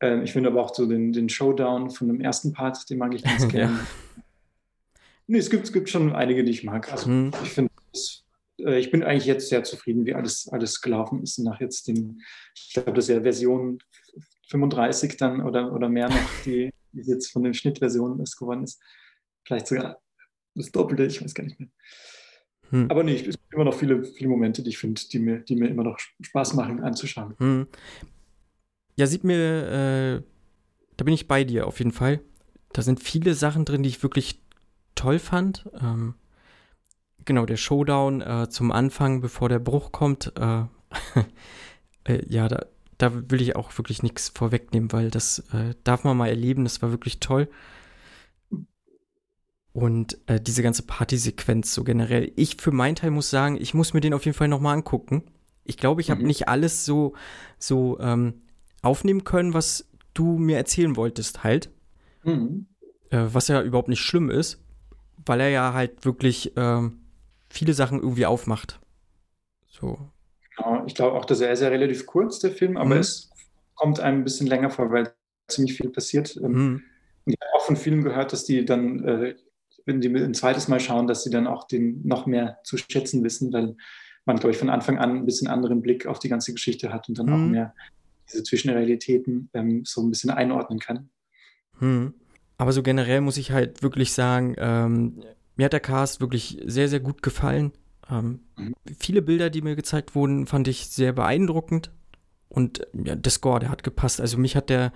Ähm, 0.00 0.22
ich 0.22 0.32
finde 0.32 0.50
aber 0.50 0.62
auch 0.62 0.74
so 0.74 0.86
den, 0.86 1.12
den 1.12 1.28
Showdown 1.28 1.90
von 1.90 2.08
dem 2.08 2.20
ersten 2.20 2.52
Part, 2.52 2.88
den 2.90 2.98
mag 2.98 3.14
ich 3.14 3.22
ganz 3.22 3.48
gerne. 3.48 3.74
ja. 3.74 3.86
Nee, 5.28 5.38
es 5.38 5.50
gibt, 5.50 5.64
es 5.64 5.72
gibt 5.72 5.88
schon 5.88 6.14
einige, 6.14 6.44
die 6.44 6.52
ich 6.52 6.62
mag. 6.62 6.92
Also 6.92 7.10
mhm. 7.10 7.32
ich 7.42 7.50
finde, 7.50 7.70
äh, 8.60 8.78
ich 8.78 8.90
bin 8.90 9.02
eigentlich 9.02 9.26
jetzt 9.26 9.48
sehr 9.48 9.64
zufrieden, 9.64 10.06
wie 10.06 10.14
alles, 10.14 10.48
alles 10.48 10.80
gelaufen 10.80 11.22
ist 11.22 11.38
nach 11.38 11.60
jetzt 11.60 11.88
den, 11.88 12.22
ich 12.54 12.72
glaube, 12.74 12.92
das 12.92 13.08
ist 13.08 13.14
ja 13.14 13.22
Version 13.22 13.78
35 14.48 15.16
dann 15.16 15.42
oder, 15.42 15.72
oder 15.72 15.88
mehr 15.88 16.08
noch, 16.08 16.42
die, 16.44 16.72
die 16.92 17.10
jetzt 17.10 17.32
von 17.32 17.42
den 17.42 17.54
Schnittversionen 17.54 18.20
ist 18.20 18.36
geworden 18.36 18.64
ist. 18.64 18.80
Vielleicht 19.44 19.66
sogar 19.66 19.98
das 20.54 20.70
Doppelte, 20.70 21.04
ich 21.04 21.22
weiß 21.22 21.34
gar 21.34 21.44
nicht 21.44 21.58
mehr. 21.58 21.68
Hm. 22.70 22.90
Aber 22.90 23.04
nee, 23.04 23.16
es 23.16 23.22
gibt 23.22 23.52
immer 23.52 23.64
noch 23.64 23.74
viele, 23.74 24.04
viele 24.04 24.28
Momente, 24.28 24.62
die 24.62 24.70
ich 24.70 24.78
finde, 24.78 25.00
die 25.12 25.18
mir, 25.18 25.38
die 25.40 25.56
mir 25.56 25.68
immer 25.68 25.84
noch 25.84 25.98
Spaß 25.98 26.54
machen 26.54 26.82
anzuschauen. 26.82 27.34
Hm. 27.38 27.66
Ja, 28.96 29.06
sieht 29.06 29.24
mir, 29.24 29.68
äh, 29.68 30.22
da 30.96 31.04
bin 31.04 31.14
ich 31.14 31.28
bei 31.28 31.44
dir 31.44 31.66
auf 31.66 31.78
jeden 31.78 31.92
Fall. 31.92 32.20
Da 32.72 32.82
sind 32.82 33.02
viele 33.02 33.34
Sachen 33.34 33.64
drin, 33.64 33.82
die 33.82 33.90
ich 33.90 34.02
wirklich 34.02 34.40
toll 34.94 35.18
fand. 35.18 35.68
Ähm, 35.80 36.14
genau, 37.24 37.44
der 37.44 37.58
Showdown 37.58 38.22
äh, 38.22 38.48
zum 38.48 38.72
Anfang, 38.72 39.20
bevor 39.20 39.50
der 39.50 39.58
Bruch 39.58 39.92
kommt. 39.92 40.32
Äh, 40.36 40.64
äh, 42.04 42.22
ja, 42.26 42.48
da, 42.48 42.64
da 42.96 43.30
will 43.30 43.42
ich 43.42 43.54
auch 43.54 43.76
wirklich 43.76 44.02
nichts 44.02 44.30
vorwegnehmen, 44.30 44.90
weil 44.92 45.10
das 45.10 45.40
äh, 45.52 45.74
darf 45.84 46.04
man 46.04 46.16
mal 46.16 46.28
erleben. 46.28 46.64
Das 46.64 46.80
war 46.80 46.90
wirklich 46.90 47.20
toll. 47.20 47.48
Und 49.72 50.16
äh, 50.26 50.40
diese 50.40 50.62
ganze 50.62 50.84
Partysequenz 50.84 51.74
so 51.74 51.84
generell. 51.84 52.32
Ich 52.36 52.56
für 52.56 52.70
meinen 52.72 52.96
Teil 52.96 53.10
muss 53.10 53.28
sagen, 53.28 53.58
ich 53.60 53.74
muss 53.74 53.92
mir 53.92 54.00
den 54.00 54.14
auf 54.14 54.24
jeden 54.24 54.36
Fall 54.36 54.48
nochmal 54.48 54.74
angucken. 54.74 55.24
Ich 55.64 55.76
glaube, 55.76 56.00
ich 56.00 56.10
habe 56.10 56.22
mhm. 56.22 56.28
nicht 56.28 56.48
alles 56.48 56.86
so, 56.86 57.12
so 57.58 58.00
ähm, 58.00 58.40
aufnehmen 58.86 59.24
können, 59.24 59.54
was 59.54 59.88
du 60.14 60.38
mir 60.38 60.56
erzählen 60.56 60.96
wolltest, 60.96 61.44
halt. 61.44 61.70
Mhm. 62.24 62.66
Äh, 63.10 63.26
was 63.32 63.48
ja 63.48 63.62
überhaupt 63.62 63.88
nicht 63.88 64.00
schlimm 64.00 64.30
ist, 64.30 64.62
weil 65.24 65.40
er 65.40 65.50
ja 65.50 65.74
halt 65.74 66.04
wirklich 66.04 66.56
äh, 66.56 66.90
viele 67.48 67.74
Sachen 67.74 68.00
irgendwie 68.00 68.26
aufmacht. 68.26 68.80
So. 69.68 69.98
Genau, 70.56 70.84
ich 70.86 70.94
glaube 70.94 71.16
auch, 71.16 71.24
dass 71.24 71.40
er 71.40 71.52
ist 71.52 71.60
ja 71.60 71.68
relativ 71.68 72.06
kurz, 72.06 72.38
der 72.38 72.50
Film, 72.50 72.76
aber 72.76 72.94
mhm. 72.94 73.00
es 73.00 73.30
kommt 73.74 74.00
einem 74.00 74.20
ein 74.20 74.24
bisschen 74.24 74.46
länger 74.46 74.70
vor, 74.70 74.90
weil 74.90 75.12
ziemlich 75.48 75.76
viel 75.76 75.90
passiert. 75.90 76.36
Ähm, 76.36 76.52
mhm. 76.52 76.82
Und 77.26 77.32
ich 77.32 77.38
habe 77.40 77.54
auch 77.54 77.66
von 77.66 77.76
vielen 77.76 78.02
gehört, 78.02 78.32
dass 78.32 78.44
die 78.44 78.64
dann, 78.64 79.04
äh, 79.04 79.36
wenn 79.84 80.00
die 80.00 80.08
ein 80.08 80.34
zweites 80.34 80.68
Mal 80.68 80.80
schauen, 80.80 81.06
dass 81.06 81.22
sie 81.22 81.30
dann 81.30 81.46
auch 81.46 81.66
den 81.66 82.00
noch 82.06 82.26
mehr 82.26 82.58
zu 82.64 82.76
schätzen 82.76 83.22
wissen, 83.22 83.52
weil 83.52 83.76
man, 84.24 84.36
glaube 84.36 84.52
ich, 84.52 84.58
von 84.58 84.70
Anfang 84.70 84.98
an 84.98 85.18
ein 85.18 85.26
bisschen 85.26 85.48
anderen 85.48 85.82
Blick 85.82 86.06
auf 86.06 86.18
die 86.18 86.28
ganze 86.28 86.52
Geschichte 86.52 86.92
hat 86.92 87.08
und 87.08 87.18
dann 87.18 87.26
mhm. 87.26 87.32
auch 87.32 87.50
mehr 87.50 87.74
diese 88.30 88.42
Zwischenrealitäten 88.42 89.50
ähm, 89.54 89.84
so 89.84 90.02
ein 90.02 90.10
bisschen 90.10 90.30
einordnen 90.30 90.78
kann. 90.78 91.10
Mhm. 91.80 92.14
Aber 92.58 92.72
so 92.72 92.82
generell 92.82 93.20
muss 93.20 93.36
ich 93.36 93.50
halt 93.50 93.82
wirklich 93.82 94.12
sagen, 94.12 94.54
ähm, 94.58 95.22
mir 95.56 95.66
hat 95.66 95.72
der 95.72 95.80
Cast 95.80 96.20
wirklich 96.20 96.60
sehr, 96.64 96.88
sehr 96.88 97.00
gut 97.00 97.22
gefallen. 97.22 97.72
Ähm, 98.10 98.40
mhm. 98.56 98.74
Viele 98.98 99.22
Bilder, 99.22 99.50
die 99.50 99.62
mir 99.62 99.76
gezeigt 99.76 100.14
wurden, 100.14 100.46
fand 100.46 100.68
ich 100.68 100.88
sehr 100.88 101.12
beeindruckend. 101.12 101.90
Und 102.48 102.86
ja, 102.92 103.14
der 103.14 103.32
Score, 103.32 103.60
der 103.60 103.70
hat 103.70 103.82
gepasst. 103.82 104.20
Also 104.20 104.38
mich 104.38 104.56
hat 104.56 104.70
der 104.70 104.92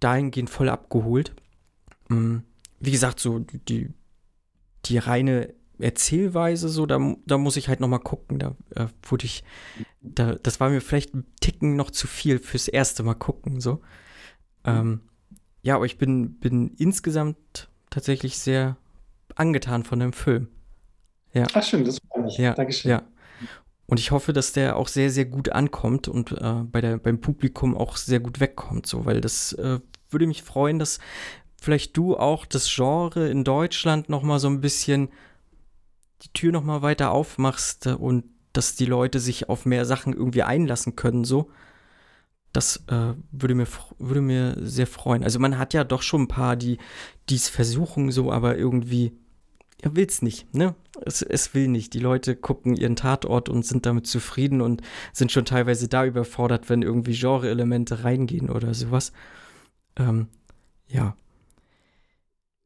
dahingehend 0.00 0.50
voll 0.50 0.68
abgeholt. 0.68 1.34
Mhm. 2.08 2.42
Wie 2.80 2.90
gesagt, 2.90 3.20
so 3.20 3.38
die, 3.40 3.90
die 4.84 4.98
reine 4.98 5.54
Erzählweise, 5.78 6.68
so, 6.68 6.86
da, 6.86 7.16
da 7.26 7.38
muss 7.38 7.56
ich 7.56 7.68
halt 7.68 7.80
noch 7.80 7.88
mal 7.88 7.98
gucken. 7.98 8.38
Da 8.38 8.56
äh, 8.74 8.86
wurde 9.02 9.26
ich, 9.26 9.44
da, 10.00 10.34
das 10.34 10.60
war 10.60 10.70
mir 10.70 10.80
vielleicht 10.80 11.14
ein 11.14 11.26
Ticken 11.40 11.76
noch 11.76 11.90
zu 11.90 12.06
viel 12.06 12.38
fürs 12.38 12.68
erste 12.68 13.02
Mal 13.02 13.14
gucken, 13.14 13.60
so. 13.60 13.80
Ähm, 14.64 15.00
ja, 15.62 15.76
aber 15.76 15.86
ich 15.86 15.98
bin, 15.98 16.38
bin 16.38 16.74
insgesamt 16.78 17.68
tatsächlich 17.90 18.38
sehr 18.38 18.76
angetan 19.34 19.84
von 19.84 19.98
dem 19.98 20.12
Film. 20.12 20.48
Ja. 21.32 21.46
Ach 21.52 21.62
schön, 21.62 21.84
das 21.84 21.98
freut 22.08 22.24
mich. 22.24 22.38
Ja, 22.38 22.54
Dankeschön. 22.54 22.90
Ja. 22.90 23.02
Und 23.86 24.00
ich 24.00 24.10
hoffe, 24.10 24.32
dass 24.32 24.52
der 24.52 24.76
auch 24.76 24.88
sehr, 24.88 25.10
sehr 25.10 25.26
gut 25.26 25.50
ankommt 25.50 26.08
und 26.08 26.32
äh, 26.32 26.62
bei 26.64 26.80
der, 26.80 26.96
beim 26.98 27.20
Publikum 27.20 27.76
auch 27.76 27.96
sehr 27.96 28.20
gut 28.20 28.40
wegkommt, 28.40 28.86
so, 28.86 29.04
weil 29.04 29.20
das 29.20 29.52
äh, 29.54 29.80
würde 30.08 30.26
mich 30.26 30.42
freuen, 30.42 30.78
dass 30.78 31.00
vielleicht 31.60 31.96
du 31.96 32.16
auch 32.16 32.46
das 32.46 32.72
Genre 32.72 33.28
in 33.28 33.44
Deutschland 33.44 34.08
noch 34.08 34.22
mal 34.22 34.38
so 34.38 34.48
ein 34.48 34.60
bisschen 34.60 35.08
die 36.24 36.32
Tür 36.32 36.52
noch 36.52 36.64
mal 36.64 36.82
weiter 36.82 37.10
aufmachst 37.10 37.86
und 37.86 38.24
dass 38.52 38.76
die 38.76 38.86
Leute 38.86 39.20
sich 39.20 39.48
auf 39.48 39.66
mehr 39.66 39.84
Sachen 39.84 40.12
irgendwie 40.12 40.42
einlassen 40.42 40.96
können, 40.96 41.24
so. 41.24 41.50
Das 42.52 42.84
äh, 42.86 43.14
würde, 43.32 43.56
mir, 43.56 43.66
würde 43.98 44.20
mir 44.20 44.56
sehr 44.60 44.86
freuen. 44.86 45.24
Also 45.24 45.40
man 45.40 45.58
hat 45.58 45.74
ja 45.74 45.82
doch 45.82 46.02
schon 46.02 46.22
ein 46.22 46.28
paar, 46.28 46.54
die 46.54 46.78
es 47.28 47.48
versuchen, 47.48 48.12
so, 48.12 48.30
aber 48.30 48.56
irgendwie 48.56 49.12
er 49.84 49.94
will 49.94 50.06
es 50.06 50.22
nicht, 50.22 50.54
ne? 50.54 50.74
Es, 51.04 51.20
es 51.20 51.52
will 51.52 51.68
nicht. 51.68 51.92
Die 51.92 51.98
Leute 51.98 52.36
gucken 52.36 52.74
ihren 52.74 52.96
Tatort 52.96 53.50
und 53.50 53.66
sind 53.66 53.84
damit 53.84 54.06
zufrieden 54.06 54.62
und 54.62 54.80
sind 55.12 55.30
schon 55.30 55.44
teilweise 55.44 55.88
da 55.88 56.06
überfordert, 56.06 56.70
wenn 56.70 56.80
irgendwie 56.80 57.12
Genre-Elemente 57.12 58.02
reingehen 58.02 58.48
oder 58.48 58.72
sowas. 58.72 59.12
Ähm, 59.96 60.28
ja. 60.88 61.16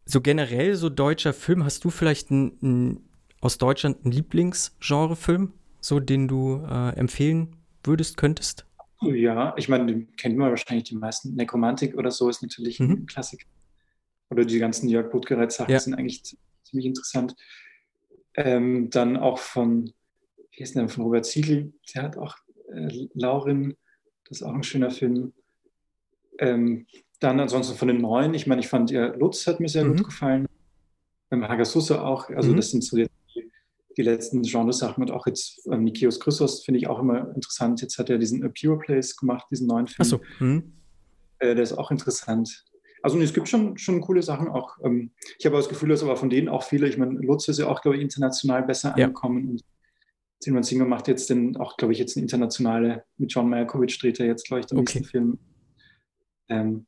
So 0.05 0.21
generell, 0.21 0.77
so 0.77 0.91
deutscher 0.91 1.33
Film, 1.33 1.65
hast 1.65 1.85
du 1.85 1.91
vielleicht 1.91 2.31
ein, 2.31 2.53
ein, 2.63 3.08
aus 3.41 3.59
Deutschland 3.59 4.05
einen 4.05 4.13
Lieblingsgenrefilm, 4.13 5.53
so 5.81 6.01
den 6.01 6.29
du 6.29 6.65
äh, 6.69 6.97
empfehlen 6.97 7.57
würdest, 7.85 8.17
könntest? 8.17 8.67
Ja, 9.01 9.55
ich 9.57 9.69
meine, 9.69 9.87
den 9.87 10.17
kennt 10.17 10.37
man 10.37 10.51
wahrscheinlich 10.51 10.89
die 10.89 10.97
meisten. 10.97 11.35
Nekromantik 11.35 11.97
oder 11.97 12.11
so 12.11 12.29
ist 12.29 12.43
natürlich 12.43 12.81
mhm. 12.81 12.91
ein 12.91 13.07
Klassiker. 13.07 13.47
Oder 14.31 14.45
die 14.45 14.59
ganzen 14.59 14.89
Jörg 14.89 15.11
Blutgerät-Sachen 15.11 15.73
ja. 15.73 15.79
sind 15.79 15.95
eigentlich 15.95 16.37
ziemlich 16.65 16.87
interessant. 16.87 17.37
Ähm, 18.35 18.91
dann 18.91 19.17
auch 19.17 19.39
von, 19.39 19.93
wie 20.53 20.63
heißt 20.63 20.75
der, 20.75 20.89
von 20.89 21.05
Robert 21.05 21.27
Siegel, 21.27 21.73
der 21.95 22.03
hat 22.03 22.17
auch 22.17 22.37
äh, 22.73 23.09
Laurin, 23.15 23.77
das 24.29 24.39
ist 24.39 24.43
auch 24.43 24.55
ein 24.55 24.63
schöner 24.63 24.91
Film. 24.91 25.33
Ähm, 26.39 26.87
dann 27.21 27.41
ansonsten 27.41 27.77
von 27.77 27.89
den 27.89 28.01
neuen, 28.01 28.35
ich 28.35 28.47
meine, 28.47 28.61
ich 28.61 28.69
fand 28.69 28.91
ja 28.91 29.07
Lutz 29.15 29.47
hat 29.47 29.61
mir 29.61 29.69
sehr 29.69 29.85
mhm. 29.85 29.97
gut 29.97 30.07
gefallen. 30.07 30.47
Beim 31.31 31.47
Hagasusse 31.47 32.03
auch, 32.03 32.31
also 32.31 32.53
mhm. 32.53 32.57
das 32.57 32.71
sind 32.71 32.85
so 32.85 32.97
die, 32.97 33.07
die 33.99 34.03
letzten 34.03 34.43
Genresachen 34.43 35.03
und 35.03 35.11
auch 35.11 35.27
jetzt 35.27 35.69
ähm, 35.71 35.83
Nikios 35.83 36.21
Chrysos 36.21 36.65
finde 36.65 36.79
ich 36.79 36.87
auch 36.87 37.01
immer 37.01 37.35
interessant. 37.35 37.83
Jetzt 37.83 37.99
hat 37.99 38.09
er 38.09 38.19
diesen 38.19 38.45
A 38.45 38.49
Pure 38.49 38.79
Place 38.79 39.17
gemacht, 39.17 39.47
diesen 39.51 39.67
neuen 39.67 39.89
Film. 39.89 39.97
Ach 39.99 40.05
so. 40.05 40.21
Mhm. 40.39 40.73
Äh, 41.41 41.55
der 41.57 41.65
ist 41.65 41.77
auch 41.77 41.91
interessant. 41.91 42.65
Also 43.03 43.19
es 43.19 43.35
gibt 43.35 43.49
schon, 43.49 43.77
schon 43.77 44.01
coole 44.01 44.23
Sachen 44.23 44.49
auch. 44.49 44.79
Ähm, 44.85 45.11
ich 45.39 45.47
habe 45.47 45.57
das 45.57 45.69
Gefühl, 45.69 45.89
dass 45.89 46.03
aber 46.03 46.17
von 46.17 46.31
denen 46.31 46.49
auch 46.49 46.63
viele, 46.63 46.89
ich 46.89 46.97
meine, 46.97 47.19
Lutz 47.21 47.49
ist 47.49 47.59
ja 47.59 47.67
auch, 47.67 47.83
glaube 47.83 47.97
ich, 47.97 48.03
international 48.03 48.63
besser 48.63 48.95
ja. 48.97 49.07
angekommen. 49.07 49.51
Und 49.51 49.65
Silvan 50.39 50.63
Singer 50.63 50.85
macht 50.85 51.09
jetzt 51.09 51.29
den, 51.29 51.57
auch, 51.57 51.77
glaube 51.77 51.93
ich, 51.93 51.99
jetzt 51.99 52.17
eine 52.17 52.23
internationale, 52.23 53.05
mit 53.17 53.33
John 53.33 53.51
Malkovich 53.51 53.99
dreht 53.99 54.21
er 54.21 54.27
jetzt, 54.27 54.47
glaube 54.47 54.61
ich, 54.61 54.67
den 54.67 54.79
okay. 54.79 54.99
nächsten 54.99 55.11
Film. 55.11 55.39
Ähm, 56.49 56.87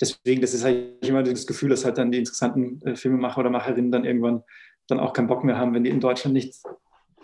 deswegen, 0.00 0.40
das 0.40 0.52
ist 0.52 0.64
halt 0.64 1.06
immer 1.06 1.22
das 1.22 1.46
Gefühl, 1.46 1.70
dass 1.70 1.84
halt 1.84 1.98
dann 1.98 2.10
die 2.10 2.18
interessanten 2.18 2.82
äh, 2.82 2.96
Filmemacher 2.96 3.38
oder 3.38 3.50
Macherinnen 3.50 3.92
dann 3.92 4.04
irgendwann 4.04 4.42
dann 4.88 5.00
auch 5.00 5.12
keinen 5.12 5.28
Bock 5.28 5.44
mehr 5.44 5.58
haben, 5.58 5.74
wenn 5.74 5.84
die 5.84 5.90
in 5.90 6.00
Deutschland 6.00 6.34
nicht, 6.34 6.54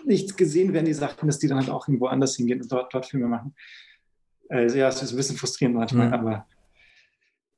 nicht 0.04 0.36
gesehen 0.36 0.72
werden, 0.72 0.86
die 0.86 0.94
Sachen, 0.94 1.26
dass 1.26 1.38
die 1.38 1.48
dann 1.48 1.58
halt 1.58 1.70
auch 1.70 1.88
irgendwo 1.88 2.06
anders 2.06 2.36
hingehen 2.36 2.62
und 2.62 2.70
dort, 2.70 2.92
dort 2.94 3.06
Filme 3.06 3.26
machen. 3.26 3.54
Also 4.48 4.78
ja, 4.78 4.88
es 4.88 5.02
ist 5.02 5.12
ein 5.12 5.16
bisschen 5.16 5.36
frustrierend 5.36 5.76
manchmal, 5.76 6.08
mhm. 6.08 6.14
aber 6.14 6.46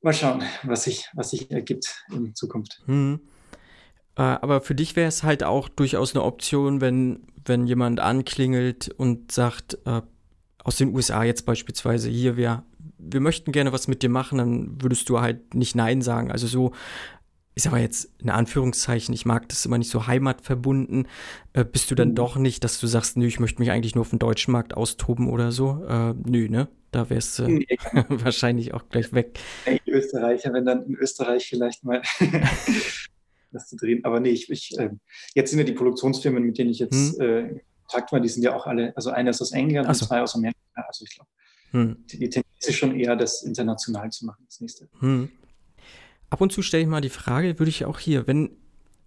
mal 0.01 0.13
schauen, 0.13 0.43
was 0.63 0.83
sich, 0.83 1.07
was 1.13 1.29
sich 1.29 1.51
ergibt 1.51 2.03
in 2.11 2.35
Zukunft. 2.35 2.81
Hm. 2.85 3.21
Äh, 4.15 4.21
aber 4.21 4.61
für 4.61 4.75
dich 4.75 4.95
wäre 4.95 5.07
es 5.07 5.23
halt 5.23 5.43
auch 5.43 5.69
durchaus 5.69 6.15
eine 6.15 6.23
Option, 6.23 6.81
wenn, 6.81 7.27
wenn 7.45 7.65
jemand 7.67 7.99
anklingelt 7.99 8.89
und 8.89 9.31
sagt, 9.31 9.77
äh, 9.85 10.01
aus 10.63 10.77
den 10.77 10.93
USA 10.93 11.23
jetzt 11.23 11.45
beispielsweise, 11.45 12.09
hier, 12.09 12.37
wir, 12.37 12.63
wir 12.97 13.19
möchten 13.19 13.51
gerne 13.51 13.71
was 13.71 13.87
mit 13.87 14.03
dir 14.03 14.09
machen, 14.09 14.37
dann 14.37 14.81
würdest 14.81 15.09
du 15.09 15.19
halt 15.19 15.55
nicht 15.55 15.75
Nein 15.75 16.01
sagen. 16.01 16.31
Also 16.31 16.47
so, 16.47 16.73
sag 17.55 17.71
mal 17.71 17.81
jetzt 17.81 18.09
in 18.19 18.29
Anführungszeichen, 18.29 19.13
ich 19.13 19.25
mag 19.25 19.49
das 19.49 19.65
immer 19.65 19.77
nicht 19.77 19.91
so 19.91 20.07
heimatverbunden, 20.07 21.07
äh, 21.53 21.65
bist 21.65 21.91
du 21.91 21.95
dann 21.95 22.09
mhm. 22.09 22.15
doch 22.15 22.37
nicht, 22.37 22.63
dass 22.63 22.79
du 22.79 22.87
sagst, 22.87 23.17
nö, 23.17 23.25
ich 23.25 23.39
möchte 23.39 23.59
mich 23.59 23.71
eigentlich 23.71 23.95
nur 23.95 24.03
auf 24.03 24.09
den 24.09 24.19
deutschen 24.19 24.51
Markt 24.51 24.75
austoben 24.75 25.29
oder 25.29 25.51
so? 25.51 25.83
Äh, 25.85 26.13
nö, 26.25 26.49
ne? 26.49 26.69
Da 26.91 27.09
wärst 27.09 27.39
du 27.39 27.47
nee. 27.47 27.65
wahrscheinlich 28.09 28.73
auch 28.73 28.89
gleich 28.89 29.13
weg. 29.13 29.39
Hey, 29.63 29.79
Österreicher, 29.87 30.51
wenn 30.53 30.65
dann 30.65 30.85
in 30.85 30.95
Österreich 30.95 31.47
vielleicht 31.47 31.83
mal 31.83 32.01
was 33.51 33.67
zu 33.67 33.77
drehen. 33.77 34.03
Aber 34.03 34.19
nee, 34.19 34.29
ich, 34.29 34.49
ich 34.49 34.77
äh, 34.77 34.89
jetzt 35.33 35.51
sind 35.51 35.59
ja 35.59 35.65
die 35.65 35.73
Produktionsfirmen, 35.73 36.43
mit 36.43 36.57
denen 36.57 36.69
ich 36.69 36.79
jetzt 36.79 37.17
hm. 37.17 37.21
äh, 37.21 37.59
Kontakt 37.91 38.11
war, 38.11 38.19
die 38.19 38.29
sind 38.29 38.43
ja 38.43 38.55
auch 38.55 38.67
alle, 38.67 38.95
also 38.95 39.09
einer 39.09 39.31
ist 39.31 39.41
aus 39.41 39.51
England 39.51 39.85
so. 39.85 39.89
und 39.89 40.07
zwei 40.07 40.21
aus 40.21 40.35
Amerika. 40.35 40.57
Also 40.87 41.05
ich 41.05 41.15
glaube, 41.15 41.29
hm. 41.71 42.05
die, 42.07 42.19
die, 42.19 42.29
Tendenz 42.29 42.67
ist 42.67 42.75
schon 42.75 42.97
eher, 42.97 43.15
das 43.15 43.43
international 43.43 44.09
zu 44.11 44.25
machen, 44.25 44.43
das 44.45 44.61
nächste. 44.61 44.87
Hm. 44.99 45.29
Ab 46.31 46.39
und 46.39 46.51
zu 46.51 46.61
stelle 46.61 46.83
ich 46.83 46.89
mal 46.89 47.01
die 47.01 47.09
Frage, 47.09 47.59
würde 47.59 47.69
ich 47.69 47.85
auch 47.85 47.99
hier, 47.99 48.25
wenn 48.25 48.49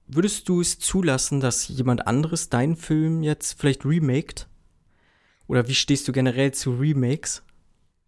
würdest 0.06 0.48
du 0.50 0.60
es 0.60 0.78
zulassen, 0.78 1.40
dass 1.40 1.68
jemand 1.68 2.06
anderes 2.06 2.50
deinen 2.50 2.76
Film 2.76 3.22
jetzt 3.22 3.58
vielleicht 3.58 3.86
remaked? 3.86 4.46
Oder 5.46 5.66
wie 5.66 5.74
stehst 5.74 6.06
du 6.06 6.12
generell 6.12 6.52
zu 6.52 6.74
Remakes? 6.74 7.42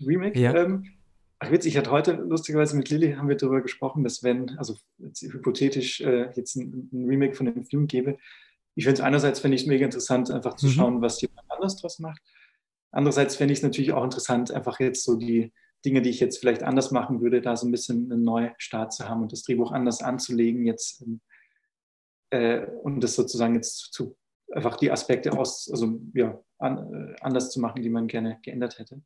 Remake. 0.04 0.38
Ja. 0.38 0.54
Ähm, 0.54 0.92
ach 1.38 1.50
witzig, 1.50 1.72
ich 1.72 1.78
hatte 1.78 1.90
heute 1.90 2.12
lustigerweise 2.12 2.76
mit 2.76 2.90
Lilly 2.90 3.14
haben 3.14 3.28
wir 3.28 3.36
darüber 3.36 3.62
gesprochen, 3.62 4.04
dass 4.04 4.22
wenn, 4.22 4.58
also 4.58 4.76
hypothetisch 4.98 6.02
äh, 6.02 6.30
jetzt 6.34 6.56
ein, 6.56 6.90
ein, 6.92 7.06
Remake 7.06 7.34
von 7.34 7.46
dem 7.46 7.64
Film 7.64 7.86
gäbe, 7.86 8.18
ich 8.74 8.84
finde 8.84 9.00
es 9.00 9.04
einerseits 9.04 9.40
finde 9.40 9.54
ich 9.54 9.62
es 9.62 9.66
mega 9.66 9.86
interessant, 9.86 10.30
einfach 10.30 10.56
zu 10.56 10.66
mhm. 10.66 10.70
schauen, 10.70 11.00
was 11.00 11.20
jemand 11.22 11.50
anders 11.50 11.76
draus 11.80 11.98
macht. 11.98 12.20
Andererseits 12.90 13.36
fände 13.36 13.52
ich 13.52 13.60
es 13.60 13.62
natürlich 13.62 13.92
auch 13.92 14.04
interessant, 14.04 14.50
einfach 14.50 14.78
jetzt 14.80 15.04
so 15.04 15.16
die 15.16 15.52
Dinge, 15.86 16.02
die 16.02 16.10
ich 16.10 16.20
jetzt 16.20 16.38
vielleicht 16.38 16.62
anders 16.62 16.90
machen 16.90 17.20
würde, 17.20 17.40
da 17.40 17.56
so 17.56 17.66
ein 17.66 17.70
bisschen 17.70 18.12
einen 18.12 18.22
Neustart 18.22 18.92
zu 18.92 19.08
haben 19.08 19.22
und 19.22 19.32
das 19.32 19.42
Drehbuch 19.42 19.72
anders 19.72 20.02
anzulegen 20.02 20.66
jetzt 20.66 21.02
ähm, 21.02 21.20
äh, 22.30 22.66
und 22.82 23.02
das 23.02 23.14
sozusagen 23.14 23.54
jetzt 23.54 23.92
zu 23.92 24.16
einfach 24.52 24.76
die 24.76 24.90
Aspekte 24.90 25.32
aus, 25.32 25.68
also 25.70 26.00
ja, 26.14 26.38
an, 26.58 26.92
äh, 26.92 27.16
anders 27.20 27.50
zu 27.50 27.60
machen, 27.60 27.82
die 27.82 27.90
man 27.90 28.06
gerne 28.06 28.38
geändert 28.42 28.78
hätte 28.78 29.00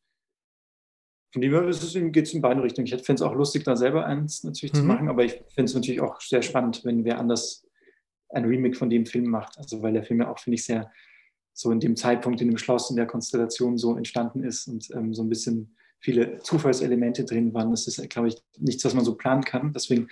von 1.32 1.42
dem 1.42 1.52
her 1.52 2.10
geht 2.10 2.26
es 2.26 2.34
in 2.34 2.40
beide 2.40 2.62
Richtungen. 2.62 2.86
Ich 2.86 2.92
fände 2.92 3.14
es 3.14 3.22
auch 3.22 3.34
lustig, 3.34 3.64
da 3.64 3.76
selber 3.76 4.04
eins 4.04 4.42
natürlich 4.42 4.72
mhm. 4.72 4.78
zu 4.78 4.84
machen, 4.84 5.08
aber 5.08 5.24
ich 5.24 5.32
finde 5.54 5.64
es 5.64 5.74
natürlich 5.74 6.00
auch 6.00 6.20
sehr 6.20 6.42
spannend, 6.42 6.84
wenn 6.84 7.04
wer 7.04 7.18
anders 7.18 7.66
ein 8.30 8.44
Remake 8.44 8.76
von 8.76 8.90
dem 8.90 9.06
Film 9.06 9.30
macht. 9.30 9.56
Also 9.58 9.82
weil 9.82 9.92
der 9.92 10.02
Film 10.02 10.20
ja 10.20 10.30
auch, 10.30 10.38
finde 10.38 10.56
ich, 10.56 10.64
sehr 10.64 10.90
so 11.52 11.70
in 11.70 11.80
dem 11.80 11.96
Zeitpunkt, 11.96 12.40
in 12.40 12.48
dem 12.48 12.58
Schloss, 12.58 12.90
in 12.90 12.96
der 12.96 13.06
Konstellation 13.06 13.76
so 13.78 13.96
entstanden 13.96 14.42
ist 14.42 14.66
und 14.66 14.88
ähm, 14.92 15.14
so 15.14 15.22
ein 15.22 15.28
bisschen 15.28 15.76
viele 16.00 16.38
Zufallselemente 16.38 17.24
drin 17.24 17.54
waren. 17.54 17.70
Das 17.70 17.86
ist, 17.86 18.08
glaube 18.10 18.28
ich, 18.28 18.42
nichts, 18.58 18.84
was 18.84 18.94
man 18.94 19.04
so 19.04 19.14
planen 19.14 19.44
kann. 19.44 19.72
Deswegen 19.72 20.08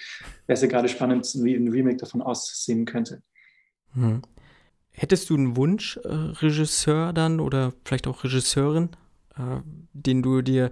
wäre 0.46 0.54
es 0.54 0.62
ja 0.62 0.68
gerade 0.68 0.88
spannend, 0.88 1.26
wie 1.42 1.54
ein 1.54 1.68
Remake 1.68 1.96
davon 1.96 2.22
aussehen 2.22 2.84
könnte. 2.84 3.22
Mhm. 3.94 4.22
Hättest 4.90 5.30
du 5.30 5.34
einen 5.34 5.56
Wunsch, 5.56 5.96
äh, 5.98 6.08
Regisseur 6.08 7.12
dann 7.12 7.40
oder 7.40 7.72
vielleicht 7.84 8.06
auch 8.06 8.24
Regisseurin, 8.24 8.90
äh, 9.36 9.60
den 9.92 10.22
du 10.22 10.42
dir 10.42 10.70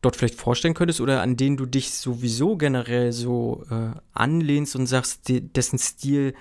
dort 0.00 0.16
vielleicht 0.16 0.36
vorstellen 0.36 0.74
könntest 0.74 1.00
oder 1.00 1.22
an 1.22 1.36
denen 1.36 1.56
du 1.56 1.66
dich 1.66 1.92
sowieso 1.92 2.56
generell 2.56 3.12
so 3.12 3.64
äh, 3.70 3.90
anlehnst 4.12 4.74
und 4.76 4.86
sagst, 4.86 5.28
die, 5.28 5.40
dessen 5.40 5.78
Stil, 5.78 6.34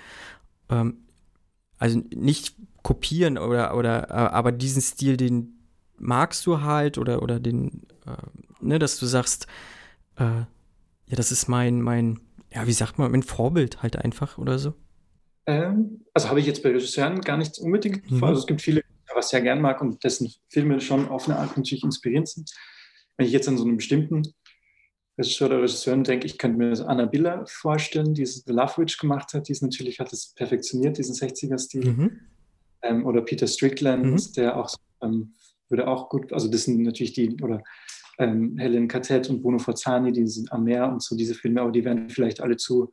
ähm, 0.69 0.99
also 1.77 2.01
nicht 2.15 2.55
kopieren 2.81 3.37
oder, 3.37 3.75
oder, 3.75 4.09
äh, 4.09 4.13
aber 4.13 4.51
diesen 4.51 4.81
Stil, 4.81 5.17
den 5.17 5.56
magst 5.97 6.45
du 6.45 6.61
halt 6.61 6.97
oder, 6.97 7.21
oder 7.21 7.39
den, 7.39 7.87
äh, 8.05 8.11
ne, 8.59 8.79
dass 8.79 8.99
du 8.99 9.05
sagst, 9.05 9.47
äh, 10.17 10.23
ja, 10.23 11.15
das 11.15 11.31
ist 11.31 11.47
mein, 11.47 11.81
mein, 11.81 12.19
ja, 12.53 12.67
wie 12.67 12.73
sagt 12.73 12.97
man, 12.97 13.11
mein 13.11 13.23
Vorbild 13.23 13.81
halt 13.81 13.97
einfach 13.97 14.37
oder 14.37 14.59
so? 14.59 14.73
Ähm, 15.45 16.05
also 16.13 16.29
habe 16.29 16.39
ich 16.39 16.45
jetzt 16.45 16.61
bei 16.61 16.69
Regisseuren 16.69 17.21
gar 17.21 17.37
nicht 17.37 17.57
unbedingt 17.59 18.09
mhm. 18.11 18.19
vor. 18.19 18.29
Also 18.29 18.41
es 18.41 18.47
gibt 18.47 18.61
viele, 18.61 18.83
was 19.15 19.27
ich 19.27 19.31
sehr 19.31 19.41
gern 19.41 19.61
mag 19.61 19.81
und 19.81 20.03
dessen 20.03 20.31
Filme 20.49 20.81
schon 20.81 21.07
auf 21.07 21.27
eine 21.27 21.39
Art 21.39 21.55
natürlich 21.57 21.83
inspirierend 21.83 22.27
sind. 22.27 22.51
Wenn 23.15 23.25
ich 23.25 23.31
jetzt 23.31 23.47
an 23.47 23.57
so 23.57 23.63
einen 23.63 23.77
bestimmten 23.77 24.23
Regisseur 25.17 25.47
oder 25.47 25.61
Regisseurin 25.61 26.03
denke, 26.03 26.27
ich 26.27 26.37
könnte 26.37 26.57
mir 26.57 26.87
Anna 26.87 27.05
Biller 27.05 27.45
vorstellen, 27.47 28.13
die 28.13 28.25
The 28.25 28.43
Love 28.51 28.73
Witch 28.77 28.97
gemacht 28.97 29.33
hat. 29.33 29.47
Die 29.47 29.53
ist 29.53 29.63
natürlich, 29.63 29.99
hat 29.99 30.13
es 30.13 30.33
perfektioniert, 30.35 30.97
diesen 30.97 31.15
60er-Stil. 31.15 31.85
Mhm. 31.85 32.19
Ähm, 32.83 33.05
oder 33.05 33.21
Peter 33.21 33.47
Strickland, 33.47 34.05
mhm. 34.05 34.33
der 34.35 34.57
auch, 34.57 34.75
ähm, 35.01 35.33
würde 35.69 35.87
auch 35.87 36.09
gut, 36.09 36.33
also 36.33 36.47
das 36.47 36.63
sind 36.63 36.81
natürlich 36.81 37.13
die, 37.13 37.37
oder 37.41 37.63
ähm, 38.19 38.57
Helen 38.57 38.87
Cartet 38.87 39.29
und 39.29 39.41
Bruno 39.41 39.59
Forzani, 39.59 40.11
die 40.11 40.27
sind 40.27 40.51
am 40.51 40.63
Meer 40.63 40.89
und 40.89 41.03
so 41.03 41.15
diese 41.15 41.35
Filme, 41.35 41.61
aber 41.61 41.71
die 41.71 41.85
werden 41.85 42.09
vielleicht 42.09 42.41
alle 42.41 42.57
zu 42.57 42.91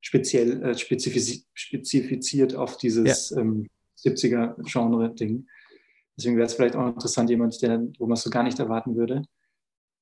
speziell 0.00 0.62
äh, 0.62 0.76
spezifiz 0.76 1.46
spezifiziert 1.54 2.54
auf 2.54 2.76
dieses 2.76 3.30
ja. 3.30 3.42
70er-Genre-Ding. 4.04 5.30
Ähm, 5.30 5.46
Deswegen 6.16 6.36
wäre 6.36 6.46
es 6.46 6.54
vielleicht 6.54 6.76
auch 6.76 6.86
interessant, 6.86 7.30
jemand, 7.30 7.60
der, 7.62 7.80
wo 7.98 8.06
man 8.06 8.14
es 8.14 8.22
so 8.22 8.30
gar 8.30 8.44
nicht 8.44 8.58
erwarten 8.58 8.94
würde, 8.96 9.24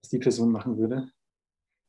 was 0.03 0.11
die 0.11 0.19
Person 0.19 0.53
machen 0.53 0.77
würde. 0.77 1.11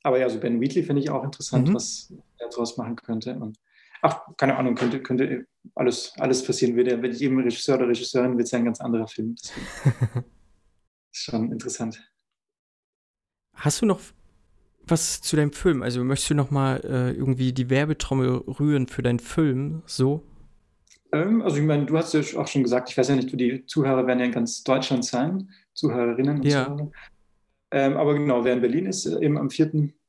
Aber 0.03 0.19
ja, 0.19 0.29
so 0.29 0.39
Ben 0.39 0.61
Wheatley 0.61 0.83
finde 0.83 1.01
ich 1.01 1.09
auch 1.09 1.23
interessant, 1.23 1.69
mhm. 1.69 1.73
was 1.73 2.13
er 2.37 2.49
daraus 2.49 2.77
machen 2.77 2.95
könnte. 2.95 3.35
Und 3.35 3.57
ach, 4.01 4.21
keine 4.37 4.55
Ahnung, 4.57 4.75
könnte, 4.75 5.01
könnte 5.01 5.45
alles, 5.75 6.13
alles 6.17 6.43
passieren. 6.43 6.75
Würde, 6.75 7.01
wenn 7.01 7.11
ich 7.11 7.21
eben 7.21 7.39
Regisseur 7.39 7.75
oder 7.75 7.87
Regisseurin, 7.87 8.37
wird 8.37 8.45
es 8.45 8.51
ja 8.51 8.59
ein 8.59 8.65
ganz 8.65 8.81
anderer 8.81 9.07
Film. 9.07 9.35
ist 11.11 11.23
schon 11.23 11.51
interessant. 11.51 12.01
Hast 13.53 13.81
du 13.81 13.85
noch 13.85 14.01
was 14.85 15.21
zu 15.21 15.35
deinem 15.35 15.53
Film? 15.53 15.81
Also 15.81 16.03
möchtest 16.03 16.31
du 16.31 16.35
noch 16.35 16.51
mal 16.51 16.81
äh, 16.83 17.11
irgendwie 17.11 17.53
die 17.53 17.69
Werbetrommel 17.69 18.29
rühren 18.59 18.87
für 18.87 19.01
deinen 19.01 19.19
Film? 19.19 19.83
So? 19.85 20.23
Ähm, 21.13 21.41
also 21.41 21.57
ich 21.57 21.63
meine, 21.63 21.85
du 21.85 21.97
hast 21.97 22.13
ja 22.13 22.21
auch 22.39 22.47
schon 22.47 22.63
gesagt, 22.63 22.89
ich 22.89 22.97
weiß 22.97 23.09
ja 23.09 23.15
nicht, 23.15 23.31
die 23.39 23.65
Zuhörer 23.65 24.05
werden 24.07 24.19
ja 24.19 24.25
in 24.25 24.31
ganz 24.31 24.63
Deutschland 24.63 25.05
sein, 25.05 25.49
Zuhörerinnen 25.73 26.37
und 26.37 26.45
ja. 26.45 26.65
Zuhörer. 26.65 26.91
Ähm, 27.71 27.97
aber 27.97 28.13
genau, 28.13 28.43
wer 28.43 28.53
in 28.53 28.61
Berlin 28.61 28.85
ist, 28.87 29.05
äh, 29.05 29.23
eben 29.23 29.37
am 29.37 29.49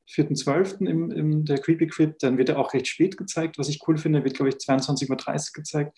4.12. 0.09 0.77
4. 0.77 0.87
Im, 0.87 1.11
im 1.11 1.45
der 1.45 1.57
Creepy 1.57 1.87
Crypt, 1.87 2.23
dann 2.23 2.37
wird 2.37 2.49
er 2.49 2.59
auch 2.59 2.73
recht 2.73 2.87
spät 2.87 3.17
gezeigt, 3.17 3.57
was 3.57 3.69
ich 3.69 3.81
cool 3.87 3.97
finde, 3.97 4.23
wird, 4.23 4.35
glaube 4.35 4.49
ich, 4.49 4.55
22.30 4.55 5.09
Uhr 5.09 5.53
gezeigt. 5.53 5.97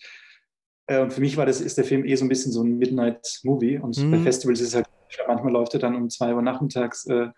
Äh, 0.86 1.02
und 1.02 1.12
für 1.12 1.20
mich 1.20 1.36
war 1.36 1.46
das, 1.46 1.60
ist 1.60 1.78
der 1.78 1.84
Film 1.84 2.04
eh 2.04 2.14
so 2.16 2.24
ein 2.24 2.28
bisschen 2.28 2.52
so 2.52 2.62
ein 2.62 2.78
Midnight-Movie. 2.78 3.78
Und 3.78 3.96
mhm. 3.96 4.10
bei 4.10 4.18
Festivals 4.18 4.60
ist 4.60 4.68
es 4.68 4.74
halt, 4.74 4.86
manchmal 5.26 5.52
läuft 5.52 5.74
er 5.74 5.80
dann 5.80 5.94
um 5.94 6.10
2 6.10 6.34
Uhr 6.34 6.42
nachmittags 6.42 7.06
äh, 7.06 7.28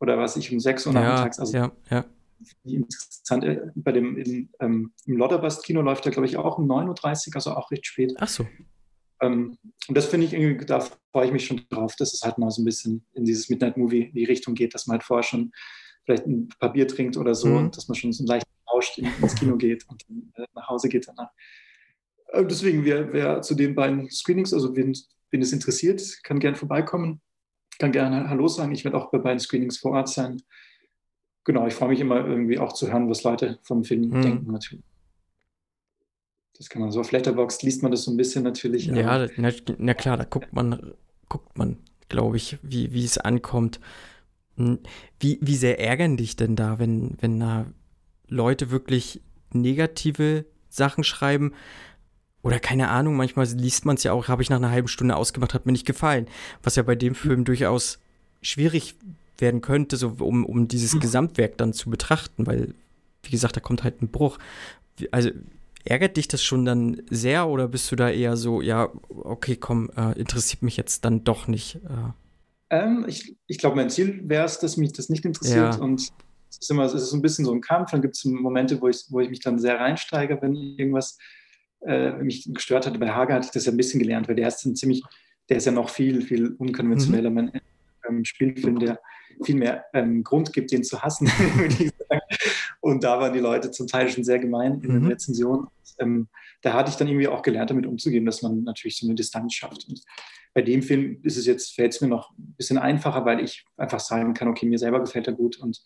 oder 0.00 0.18
was 0.18 0.36
ich 0.36 0.52
um 0.52 0.60
6 0.60 0.86
Uhr 0.86 0.94
ja, 0.94 1.00
nachmittags. 1.00 1.38
Also 1.38 1.56
ja, 1.56 1.72
ja. 1.90 2.04
Interessant, 2.64 3.44
äh, 3.44 3.60
bei 3.74 3.92
dem 3.92 4.16
in, 4.16 4.50
ähm, 4.60 4.92
im 5.06 5.16
Lodderbast-Kino 5.16 5.80
läuft 5.80 6.06
er, 6.06 6.12
glaube 6.12 6.26
ich, 6.26 6.36
auch 6.36 6.58
um 6.58 6.70
9.30 6.70 7.28
Uhr, 7.28 7.34
also 7.36 7.52
auch 7.52 7.70
recht 7.70 7.86
spät. 7.86 8.14
Ach 8.18 8.28
so. 8.28 8.46
Ähm, 9.20 9.58
und 9.88 9.96
das 9.96 10.06
finde 10.06 10.26
ich 10.26 10.32
irgendwie, 10.32 10.64
da 10.64 10.80
freue 11.12 11.26
ich 11.26 11.32
mich 11.32 11.46
schon 11.46 11.62
drauf, 11.70 11.96
dass 11.96 12.14
es 12.14 12.22
halt 12.22 12.38
mal 12.38 12.50
so 12.50 12.62
ein 12.62 12.64
bisschen 12.64 13.04
in 13.14 13.24
dieses 13.24 13.48
Midnight-Movie 13.48 14.02
in 14.02 14.14
die 14.14 14.24
Richtung 14.24 14.54
geht, 14.54 14.74
dass 14.74 14.86
man 14.86 14.94
halt 14.94 15.04
vorher 15.04 15.24
schon 15.24 15.52
vielleicht 16.08 16.26
ein 16.26 16.48
paar 16.58 16.72
Bier 16.72 16.88
trinkt 16.88 17.18
oder 17.18 17.34
so 17.34 17.48
mhm. 17.48 17.70
dass 17.70 17.86
man 17.86 17.94
schon 17.94 18.12
so 18.12 18.24
leicht 18.24 18.46
rauscht 18.72 18.98
ins 18.98 19.34
Kino 19.34 19.56
geht 19.56 19.86
und 19.88 20.04
äh, 20.34 20.46
nach 20.54 20.68
Hause 20.68 20.88
geht 20.88 21.06
danach. 21.06 21.30
Äh, 22.28 22.44
deswegen, 22.46 22.84
wer, 22.84 23.12
wer 23.12 23.42
zu 23.42 23.54
den 23.54 23.74
beiden 23.74 24.10
Screenings, 24.10 24.54
also 24.54 24.74
wen, 24.74 24.96
wen 25.30 25.42
es 25.42 25.52
interessiert, 25.52 26.22
kann 26.22 26.40
gerne 26.40 26.56
vorbeikommen, 26.56 27.20
kann 27.78 27.92
gerne 27.92 28.28
Hallo 28.28 28.48
sagen. 28.48 28.72
Ich 28.72 28.84
werde 28.84 28.96
auch 28.96 29.10
bei 29.10 29.18
beiden 29.18 29.38
Screenings 29.38 29.78
vor 29.78 29.92
Ort 29.92 30.08
sein. 30.08 30.42
Genau, 31.44 31.66
ich 31.66 31.74
freue 31.74 31.90
mich 31.90 32.00
immer 32.00 32.26
irgendwie 32.26 32.58
auch 32.58 32.72
zu 32.72 32.90
hören, 32.90 33.08
was 33.08 33.22
Leute 33.22 33.58
vom 33.62 33.84
Film 33.84 34.08
mhm. 34.08 34.22
denken 34.22 34.52
natürlich. 34.52 34.84
Das 36.56 36.68
kann 36.68 36.82
man 36.82 36.90
so 36.90 37.00
auf 37.00 37.12
Letterboxd 37.12 37.62
liest 37.62 37.82
man 37.82 37.92
das 37.92 38.02
so 38.02 38.10
ein 38.10 38.16
bisschen 38.16 38.42
natürlich. 38.42 38.86
Ja, 38.86 39.28
na, 39.36 39.52
na, 39.78 39.94
klar, 39.94 40.16
da 40.16 40.24
guckt 40.24 40.52
man, 40.52 40.94
guckt 41.28 41.56
man, 41.56 41.76
glaube 42.08 42.36
ich, 42.36 42.58
wie, 42.62 42.92
wie 42.92 43.04
es 43.04 43.16
ankommt. 43.16 43.78
Hm, 44.58 44.80
wie, 45.20 45.38
wie 45.40 45.56
sehr 45.56 45.80
ärgern 45.80 46.16
dich 46.16 46.36
denn 46.36 46.56
da, 46.56 46.78
wenn, 46.78 47.16
wenn 47.20 47.40
da 47.40 47.66
Leute 48.28 48.70
wirklich 48.70 49.22
negative 49.52 50.44
Sachen 50.68 51.04
schreiben? 51.04 51.52
Oder 52.42 52.60
keine 52.60 52.88
Ahnung, 52.88 53.16
manchmal 53.16 53.46
liest 53.46 53.84
man 53.84 53.96
es 53.96 54.02
ja 54.02 54.12
auch, 54.12 54.28
habe 54.28 54.42
ich 54.42 54.50
nach 54.50 54.58
einer 54.58 54.70
halben 54.70 54.88
Stunde 54.88 55.16
ausgemacht, 55.16 55.54
hat 55.54 55.66
mir 55.66 55.72
nicht 55.72 55.86
gefallen. 55.86 56.26
Was 56.62 56.76
ja 56.76 56.82
bei 56.82 56.94
dem 56.94 57.14
Film 57.14 57.44
durchaus 57.44 57.98
schwierig 58.42 58.94
werden 59.38 59.60
könnte, 59.60 59.96
so 59.96 60.16
um, 60.20 60.44
um 60.44 60.68
dieses 60.68 60.94
mhm. 60.94 61.00
Gesamtwerk 61.00 61.56
dann 61.56 61.72
zu 61.72 61.90
betrachten, 61.90 62.46
weil, 62.46 62.74
wie 63.22 63.30
gesagt, 63.30 63.56
da 63.56 63.60
kommt 63.60 63.84
halt 63.84 64.02
ein 64.02 64.08
Bruch. 64.08 64.38
Also 65.10 65.30
ärgert 65.84 66.16
dich 66.16 66.28
das 66.28 66.42
schon 66.42 66.64
dann 66.64 67.02
sehr 67.08 67.48
oder 67.48 67.68
bist 67.68 67.90
du 67.90 67.96
da 67.96 68.10
eher 68.10 68.36
so, 68.36 68.60
ja, 68.60 68.88
okay, 69.08 69.56
komm, 69.56 69.90
äh, 69.96 70.18
interessiert 70.18 70.62
mich 70.62 70.76
jetzt 70.76 71.04
dann 71.04 71.24
doch 71.24 71.48
nicht? 71.48 71.76
Äh? 71.76 72.12
Ähm, 72.70 73.04
ich 73.08 73.36
ich 73.46 73.58
glaube, 73.58 73.76
mein 73.76 73.90
Ziel 73.90 74.20
wäre 74.24 74.44
es, 74.44 74.58
dass 74.58 74.76
mich 74.76 74.92
das 74.92 75.08
nicht 75.08 75.24
interessiert 75.24 75.76
ja. 75.76 75.80
und 75.80 76.12
es 76.50 76.58
ist 76.58 76.70
immer, 76.70 76.84
es 76.84 76.94
ist 76.94 77.12
ein 77.12 77.22
bisschen 77.22 77.44
so 77.44 77.52
ein 77.52 77.60
Kampf. 77.60 77.90
Dann 77.90 78.02
gibt 78.02 78.16
es 78.16 78.24
Momente, 78.24 78.80
wo 78.80 78.88
ich, 78.88 79.04
wo 79.10 79.20
ich 79.20 79.30
mich 79.30 79.40
dann 79.40 79.58
sehr 79.58 79.78
reinsteige, 79.78 80.38
wenn 80.40 80.54
irgendwas 80.54 81.18
äh, 81.82 82.12
mich 82.12 82.48
gestört 82.52 82.86
hatte. 82.86 82.98
Bei 82.98 83.10
Hager 83.10 83.34
hatte 83.34 83.46
ich 83.46 83.52
das 83.52 83.66
ja 83.66 83.72
ein 83.72 83.76
bisschen 83.76 84.00
gelernt, 84.00 84.28
weil 84.28 84.36
der 84.36 84.48
ist 84.48 84.64
ein 84.64 84.74
ziemlich, 84.74 85.02
der 85.48 85.58
ist 85.58 85.66
ja 85.66 85.72
noch 85.72 85.90
viel, 85.90 86.22
viel 86.22 86.54
unkonventioneller. 86.58 87.30
Mhm. 87.30 87.34
Mein 87.34 87.60
ähm, 88.08 88.24
Spielfilm, 88.24 88.78
der 88.78 89.00
viel 89.42 89.56
mehr 89.56 89.84
ähm, 89.94 90.22
Grund 90.22 90.52
gibt, 90.52 90.72
den 90.72 90.84
zu 90.84 91.02
hassen, 91.02 91.26
würde 91.56 91.84
ich 91.84 91.92
sagen. 92.08 92.20
Und 92.80 93.04
da 93.04 93.20
waren 93.20 93.32
die 93.32 93.40
Leute 93.40 93.70
zum 93.70 93.86
Teil 93.86 94.08
schon 94.08 94.24
sehr 94.24 94.38
gemein 94.38 94.80
in 94.80 94.88
mhm. 94.88 95.00
den 95.00 95.06
Rezensionen. 95.06 95.66
Ähm, 95.98 96.28
da 96.62 96.72
hatte 96.72 96.90
ich 96.90 96.96
dann 96.96 97.08
irgendwie 97.08 97.28
auch 97.28 97.42
gelernt, 97.42 97.70
damit 97.70 97.86
umzugehen, 97.86 98.24
dass 98.24 98.42
man 98.42 98.64
natürlich 98.64 98.98
so 98.98 99.06
eine 99.06 99.14
Distanz 99.14 99.54
schafft. 99.54 99.86
Und 99.88 100.02
bei 100.54 100.62
dem 100.62 100.82
Film 100.82 101.20
ist 101.22 101.36
es 101.36 101.46
jetzt, 101.46 101.74
fällt 101.74 101.94
es 101.94 102.00
mir 102.00 102.08
noch 102.08 102.30
ein 102.30 102.54
bisschen 102.56 102.78
einfacher, 102.78 103.24
weil 103.24 103.40
ich 103.40 103.64
einfach 103.76 104.00
sagen 104.00 104.34
kann, 104.34 104.48
okay, 104.48 104.66
mir 104.66 104.78
selber 104.78 105.00
gefällt 105.00 105.26
er 105.26 105.34
gut. 105.34 105.58
Und 105.58 105.82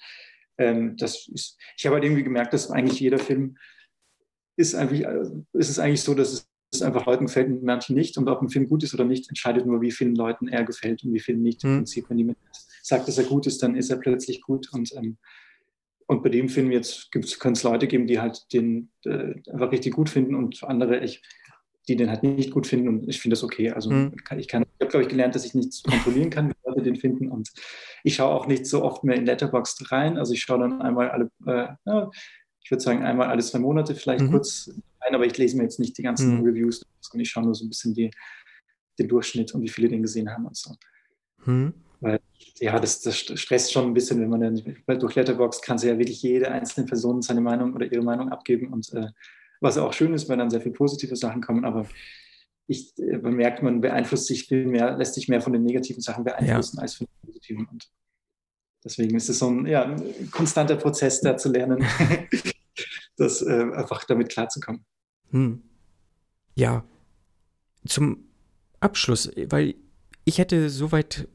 ähm, 0.58 0.96
das 0.96 1.28
ist, 1.28 1.58
ich 1.76 1.86
habe 1.86 1.96
halt 1.96 2.04
irgendwie 2.04 2.22
gemerkt, 2.22 2.52
dass 2.52 2.70
eigentlich 2.70 3.00
jeder 3.00 3.18
Film 3.18 3.56
ist 4.56 4.74
eigentlich, 4.74 5.04
äh, 5.04 5.24
ist 5.54 5.70
es 5.70 5.78
eigentlich 5.78 6.02
so, 6.02 6.14
dass 6.14 6.46
es 6.72 6.82
einfach 6.82 7.06
Leuten 7.06 7.26
gefällt 7.26 7.48
und 7.48 7.62
manchen 7.62 7.96
nicht. 7.96 8.16
Und 8.16 8.28
ob 8.28 8.40
ein 8.40 8.48
Film 8.48 8.68
gut 8.68 8.82
ist 8.82 8.94
oder 8.94 9.04
nicht, 9.04 9.28
entscheidet 9.28 9.66
nur, 9.66 9.80
wie 9.80 9.92
vielen 9.92 10.14
Leuten 10.14 10.48
er 10.48 10.64
gefällt 10.64 11.04
und 11.04 11.12
wie 11.12 11.20
vielen 11.20 11.42
nicht. 11.42 11.64
Mhm. 11.64 11.70
Im 11.70 11.76
Prinzip, 11.78 12.08
wenn 12.08 12.18
jemand 12.18 12.38
sagt, 12.82 13.08
dass 13.08 13.18
er 13.18 13.24
gut 13.24 13.46
ist, 13.46 13.62
dann 13.62 13.76
ist 13.76 13.90
er 13.90 13.96
plötzlich 13.96 14.42
gut. 14.42 14.72
Und 14.72 14.92
ähm, 14.94 15.16
und 16.06 16.22
bei 16.22 16.28
dem 16.28 16.48
Film 16.48 16.70
jetzt 16.70 17.10
können 17.10 17.54
es 17.54 17.62
Leute 17.62 17.86
geben, 17.86 18.06
die 18.06 18.20
halt 18.20 18.52
den 18.52 18.90
äh, 19.04 19.34
einfach 19.50 19.72
richtig 19.72 19.94
gut 19.94 20.10
finden 20.10 20.34
und 20.34 20.62
andere, 20.62 21.00
ich, 21.00 21.22
die 21.88 21.96
den 21.96 22.10
halt 22.10 22.22
nicht 22.22 22.50
gut 22.50 22.66
finden. 22.66 22.88
Und 22.88 23.08
ich 23.08 23.20
finde 23.20 23.34
das 23.34 23.42
okay. 23.42 23.70
Also 23.70 23.90
mhm. 23.90 24.12
ich 24.14 24.24
kann, 24.24 24.38
ich 24.38 24.52
habe, 24.52 24.66
glaube 24.90 25.02
ich, 25.02 25.08
gelernt, 25.08 25.34
dass 25.34 25.46
ich 25.46 25.54
nichts 25.54 25.82
kontrollieren 25.82 26.28
kann, 26.28 26.50
wie 26.50 26.54
Leute 26.68 26.82
den 26.82 26.96
finden. 26.96 27.28
Und 27.28 27.50
ich 28.04 28.16
schaue 28.16 28.34
auch 28.34 28.46
nicht 28.46 28.66
so 28.66 28.82
oft 28.84 29.04
mehr 29.04 29.16
in 29.16 29.24
Letterboxd 29.24 29.90
rein. 29.90 30.18
Also 30.18 30.34
ich 30.34 30.40
schaue 30.40 30.58
dann 30.58 30.82
einmal 30.82 31.10
alle, 31.10 31.30
äh, 31.46 31.68
ja, 31.86 32.10
ich 32.62 32.70
würde 32.70 32.82
sagen, 32.82 33.02
einmal 33.02 33.28
alle 33.28 33.42
zwei 33.42 33.58
Monate 33.58 33.94
vielleicht 33.94 34.24
mhm. 34.24 34.32
kurz 34.32 34.70
rein, 35.00 35.14
aber 35.14 35.24
ich 35.24 35.36
lese 35.38 35.56
mir 35.56 35.64
jetzt 35.64 35.80
nicht 35.80 35.96
die 35.98 36.02
ganzen 36.02 36.38
mhm. 36.38 36.44
Reviews, 36.44 36.84
sondern 37.00 37.22
ich 37.22 37.30
schaue 37.30 37.44
nur 37.44 37.54
so 37.54 37.64
ein 37.64 37.68
bisschen 37.68 37.94
die, 37.94 38.10
den 38.98 39.08
Durchschnitt 39.08 39.54
und 39.54 39.62
wie 39.62 39.68
viele 39.68 39.88
den 39.88 40.02
gesehen 40.02 40.30
haben 40.30 40.46
und 40.46 40.56
so. 40.56 40.74
Mhm. 41.46 41.74
Weil 42.02 42.20
ja, 42.58 42.78
das, 42.78 43.00
das 43.00 43.16
stresst 43.16 43.72
schon 43.72 43.86
ein 43.86 43.94
bisschen, 43.94 44.20
wenn 44.20 44.28
man 44.28 44.40
dann 44.40 44.98
durch 44.98 45.14
Letterbox 45.14 45.62
kann 45.62 45.78
sie 45.78 45.88
ja 45.88 45.98
wirklich 45.98 46.20
jede 46.22 46.50
einzelne 46.50 46.86
Person 46.86 47.22
seine 47.22 47.40
Meinung 47.40 47.74
oder 47.74 47.90
ihre 47.90 48.02
Meinung 48.02 48.30
abgeben 48.30 48.72
und 48.72 48.92
äh, 48.92 49.06
was 49.60 49.78
auch 49.78 49.92
schön 49.92 50.12
ist, 50.12 50.28
weil 50.28 50.36
dann 50.36 50.50
sehr 50.50 50.60
viele 50.60 50.74
positive 50.74 51.14
Sachen 51.14 51.40
kommen, 51.40 51.64
aber 51.64 51.86
ich 52.66 52.98
äh, 52.98 53.18
bemerkt, 53.18 53.62
man 53.62 53.80
beeinflusst 53.80 54.26
sich 54.26 54.48
viel 54.48 54.66
mehr, 54.66 54.96
lässt 54.96 55.14
sich 55.14 55.28
mehr 55.28 55.40
von 55.40 55.52
den 55.52 55.62
negativen 55.62 56.02
Sachen 56.02 56.24
beeinflussen 56.24 56.76
ja. 56.76 56.82
als 56.82 56.94
von 56.94 57.06
den 57.06 57.26
positiven 57.26 57.66
und 57.66 57.88
deswegen 58.84 59.16
ist 59.16 59.28
es 59.28 59.38
so 59.38 59.48
ein, 59.48 59.66
ja, 59.66 59.84
ein 59.84 60.30
konstanter 60.32 60.76
Prozess, 60.76 61.20
da 61.20 61.36
zu 61.36 61.50
lernen, 61.50 61.86
das 63.16 63.42
äh, 63.42 63.70
einfach 63.74 64.04
damit 64.04 64.28
klarzukommen. 64.28 64.84
Hm. 65.30 65.62
Ja, 66.56 66.84
zum 67.86 68.24
Abschluss, 68.80 69.30
weil 69.50 69.76
ich 70.24 70.38
hätte 70.38 70.68
soweit 70.68 71.28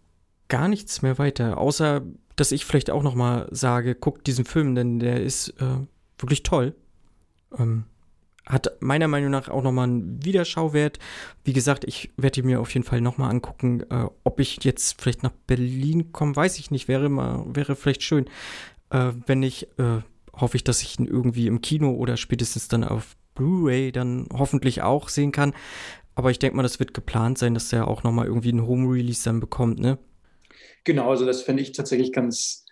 gar 0.48 0.68
nichts 0.68 1.02
mehr 1.02 1.18
weiter, 1.18 1.58
außer 1.58 2.04
dass 2.36 2.52
ich 2.52 2.66
vielleicht 2.66 2.92
auch 2.92 3.04
noch 3.04 3.16
mal 3.16 3.48
sage, 3.52 3.96
guckt 3.96 4.28
diesen 4.28 4.46
Film, 4.46 4.76
denn 4.76 5.00
der 5.00 5.22
ist 5.22 5.50
äh, 5.60 5.86
wirklich 6.20 6.44
toll. 6.44 6.76
Ähm, 7.58 7.86
hat 8.46 8.72
meiner 8.80 9.08
Meinung 9.08 9.32
nach 9.32 9.50
auch 9.50 9.64
noch 9.64 9.72
mal 9.72 9.84
einen 9.84 10.24
Wiederschauwert. 10.24 11.00
Wie 11.44 11.54
gesagt, 11.54 11.84
ich 11.84 12.12
werde 12.16 12.44
mir 12.44 12.62
auf 12.62 12.74
jeden 12.74 12.86
Fall 12.86 13.02
noch 13.02 13.18
mal 13.18 13.30
angucken, 13.30 13.82
äh, 13.90 14.06
ob 14.24 14.40
ich 14.40 14.64
jetzt 14.64 15.02
vielleicht 15.02 15.24
nach 15.24 15.34
Berlin 15.48 16.14
komme, 16.14 16.36
weiß 16.36 16.60
ich 16.60 16.72
nicht, 16.72 16.88
wäre 16.88 17.10
mal 17.10 17.44
wäre 17.48 17.76
vielleicht 17.76 18.04
schön. 18.04 18.26
Äh, 18.90 19.12
wenn 19.26 19.40
nicht, 19.40 19.68
äh, 19.80 20.02
hoffe 20.34 20.58
ich, 20.58 20.64
dass 20.64 20.82
ich 20.82 21.00
ihn 21.00 21.08
irgendwie 21.08 21.48
im 21.48 21.62
Kino 21.62 21.92
oder 21.92 22.16
spätestens 22.16 22.68
dann 22.68 22.84
auf 22.84 23.18
Blu-ray 23.36 23.92
dann 23.92 24.28
hoffentlich 24.32 24.82
auch 24.82 25.10
sehen 25.10 25.32
kann. 25.32 25.54
Aber 26.16 26.32
ich 26.32 26.40
denke 26.40 26.56
mal, 26.56 26.64
das 26.64 26.80
wird 26.80 26.94
geplant 26.94 27.38
sein, 27.38 27.54
dass 27.54 27.70
der 27.70 27.88
auch 27.88 28.04
nochmal 28.04 28.26
irgendwie 28.26 28.50
einen 28.50 28.66
Home-Release 28.66 29.24
dann 29.24 29.40
bekommt, 29.40 29.80
ne? 29.80 29.98
Genau, 30.88 31.10
also 31.10 31.26
das 31.26 31.42
fände 31.42 31.62
ich 31.62 31.74
tatsächlich 31.74 32.14
ganz, 32.14 32.66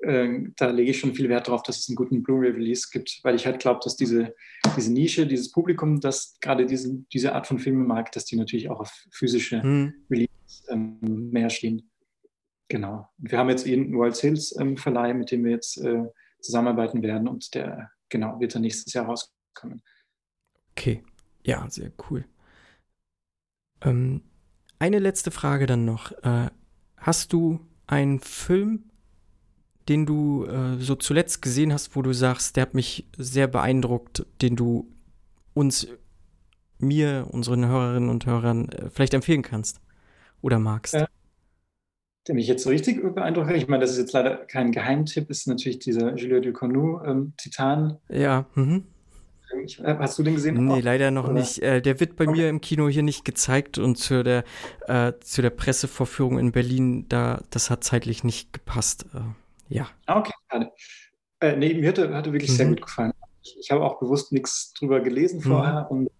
äh, 0.00 0.40
da 0.56 0.70
lege 0.70 0.90
ich 0.90 0.98
schon 0.98 1.12
viel 1.12 1.28
Wert 1.28 1.48
darauf, 1.48 1.62
dass 1.62 1.80
es 1.80 1.88
einen 1.90 1.96
guten 1.96 2.22
Blu-ray-Release 2.22 2.88
gibt, 2.90 3.20
weil 3.24 3.34
ich 3.34 3.44
halt 3.44 3.58
glaube, 3.60 3.80
dass 3.84 3.94
diese, 3.94 4.34
diese 4.74 4.90
Nische, 4.90 5.26
dieses 5.26 5.52
Publikum, 5.52 6.00
das 6.00 6.38
gerade 6.40 6.64
diese, 6.64 7.04
diese 7.12 7.34
Art 7.34 7.46
von 7.46 7.58
Filmen 7.58 7.86
mag, 7.86 8.10
dass 8.12 8.24
die 8.24 8.36
natürlich 8.36 8.70
auch 8.70 8.80
auf 8.80 9.04
physische 9.10 9.62
hm. 9.62 9.92
Release 10.10 10.30
ähm, 10.70 11.28
mehr 11.30 11.50
stehen. 11.50 11.90
Genau. 12.68 13.06
Und 13.18 13.32
wir 13.32 13.38
haben 13.38 13.50
jetzt 13.50 13.66
eben 13.66 13.92
World 13.92 14.16
Sales 14.16 14.56
ähm, 14.58 14.78
Verleih, 14.78 15.12
mit 15.12 15.30
dem 15.30 15.44
wir 15.44 15.50
jetzt 15.50 15.76
äh, 15.76 16.04
zusammenarbeiten 16.40 17.02
werden 17.02 17.28
und 17.28 17.54
der, 17.54 17.90
genau, 18.08 18.40
wird 18.40 18.54
dann 18.54 18.62
nächstes 18.62 18.94
Jahr 18.94 19.04
rauskommen. 19.04 19.82
Okay. 20.70 21.02
Ja, 21.44 21.68
sehr 21.68 21.92
cool. 22.08 22.24
Ähm, 23.82 24.22
eine 24.78 25.00
letzte 25.00 25.30
Frage 25.30 25.66
dann 25.66 25.84
noch. 25.84 26.12
Äh, 26.22 26.48
hast 27.00 27.32
du 27.32 27.60
einen 27.86 28.20
Film, 28.20 28.84
den 29.88 30.06
du 30.06 30.44
äh, 30.44 30.76
so 30.78 30.94
zuletzt 30.94 31.40
gesehen 31.42 31.72
hast, 31.72 31.96
wo 31.96 32.02
du 32.02 32.12
sagst, 32.12 32.56
der 32.56 32.62
hat 32.62 32.74
mich 32.74 33.06
sehr 33.16 33.46
beeindruckt, 33.46 34.26
den 34.42 34.56
du 34.56 34.88
uns, 35.54 35.88
mir, 36.78 37.26
unseren 37.30 37.66
Hörerinnen 37.66 38.10
und 38.10 38.26
Hörern 38.26 38.68
äh, 38.68 38.90
vielleicht 38.90 39.14
empfehlen 39.14 39.42
kannst 39.42 39.80
oder 40.42 40.58
magst? 40.58 40.94
Ja. 40.94 41.08
Der 42.26 42.34
mich 42.34 42.46
jetzt 42.46 42.62
so 42.62 42.70
richtig 42.70 43.02
beeindruckt 43.14 43.48
hat, 43.48 43.56
ich 43.56 43.68
meine, 43.68 43.80
das 43.80 43.92
ist 43.92 43.98
jetzt 43.98 44.12
leider 44.12 44.36
kein 44.36 44.70
Geheimtipp, 44.70 45.30
ist 45.30 45.48
natürlich 45.48 45.78
dieser 45.78 46.14
Julio 46.14 46.40
Ducournau, 46.40 47.02
ähm, 47.04 47.32
Titan. 47.38 47.96
Ja, 48.10 48.44
mhm. 48.54 48.84
Äh, 49.58 49.96
hast 49.98 50.18
du 50.18 50.22
den 50.22 50.34
gesehen? 50.34 50.64
Nee, 50.64 50.80
leider 50.80 51.10
noch 51.10 51.24
Oder? 51.24 51.34
nicht. 51.34 51.58
Äh, 51.60 51.80
der 51.80 52.00
wird 52.00 52.16
bei 52.16 52.26
okay. 52.26 52.36
mir 52.36 52.48
im 52.48 52.60
Kino 52.60 52.88
hier 52.88 53.02
nicht 53.02 53.24
gezeigt 53.24 53.78
und 53.78 53.96
zu 53.96 54.22
der, 54.22 54.44
äh, 54.86 55.12
zu 55.20 55.42
der 55.42 55.50
Pressevorführung 55.50 56.38
in 56.38 56.52
Berlin, 56.52 57.06
da, 57.08 57.42
das 57.50 57.70
hat 57.70 57.84
zeitlich 57.84 58.24
nicht 58.24 58.52
gepasst. 58.52 59.06
Äh, 59.14 59.74
ja. 59.74 59.88
Ah, 60.06 60.18
okay, 60.18 60.32
schade. 60.50 60.72
Äh, 61.40 61.56
nee, 61.56 61.74
mir 61.74 61.88
hatte, 61.88 62.14
hatte 62.14 62.32
wirklich 62.32 62.50
mhm. 62.52 62.56
sehr 62.56 62.66
gut 62.68 62.82
gefallen. 62.82 63.12
Ich, 63.42 63.56
ich 63.60 63.70
habe 63.70 63.84
auch 63.84 64.00
bewusst 64.00 64.32
nichts 64.32 64.72
drüber 64.74 65.00
gelesen 65.00 65.40
vorher 65.40 65.88
mhm. 65.90 65.98
und 65.98 66.10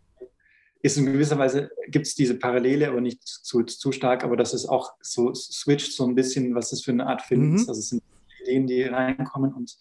ist 0.82 0.97
in 0.97 1.07
gewisser 1.07 1.39
Weise, 1.39 1.70
gibt 1.89 2.07
es 2.07 2.14
diese 2.14 2.39
Parallele, 2.39 2.89
aber 2.89 3.01
nicht 3.01 3.26
zu, 3.26 3.64
zu 3.64 3.91
stark, 3.91 4.22
aber 4.22 4.36
das 4.36 4.55
ist 4.55 4.66
auch 4.66 4.93
so, 5.01 5.34
switcht 5.34 5.93
so 5.93 6.07
ein 6.07 6.14
bisschen, 6.14 6.55
was 6.55 6.70
das 6.70 6.82
für 6.82 6.93
eine 6.93 7.07
Art 7.07 7.22
Film 7.22 7.51
mhm. 7.51 7.57
ist. 7.57 7.68
Also 7.68 7.80
es 7.80 7.89
sind 7.89 8.03
Ideen, 8.43 8.66
die 8.66 8.82
reinkommen 8.84 9.53
und 9.55 9.76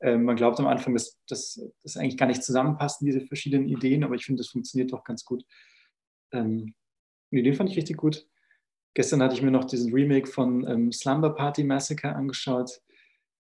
äh, 0.00 0.16
man 0.16 0.36
glaubt 0.36 0.58
am 0.60 0.66
Anfang, 0.66 0.94
dass 0.94 1.18
das 1.28 1.96
eigentlich 1.96 2.18
gar 2.18 2.26
nicht 2.26 2.42
zusammenpassen, 2.42 3.06
diese 3.06 3.20
verschiedenen 3.20 3.66
Ideen, 3.68 4.04
aber 4.04 4.14
ich 4.14 4.24
finde, 4.24 4.40
das 4.40 4.48
funktioniert 4.48 4.92
doch 4.92 5.04
ganz 5.04 5.24
gut. 5.24 5.44
Ähm, 6.32 6.74
den 7.30 7.54
fand 7.54 7.70
ich 7.70 7.76
richtig 7.76 7.96
gut. 7.96 8.26
Gestern 8.94 9.22
hatte 9.22 9.34
ich 9.34 9.42
mir 9.42 9.50
noch 9.50 9.64
diesen 9.64 9.92
Remake 9.92 10.26
von 10.26 10.66
ähm, 10.66 10.92
Slumber 10.92 11.34
Party 11.34 11.64
Massacre 11.64 12.14
angeschaut, 12.14 12.80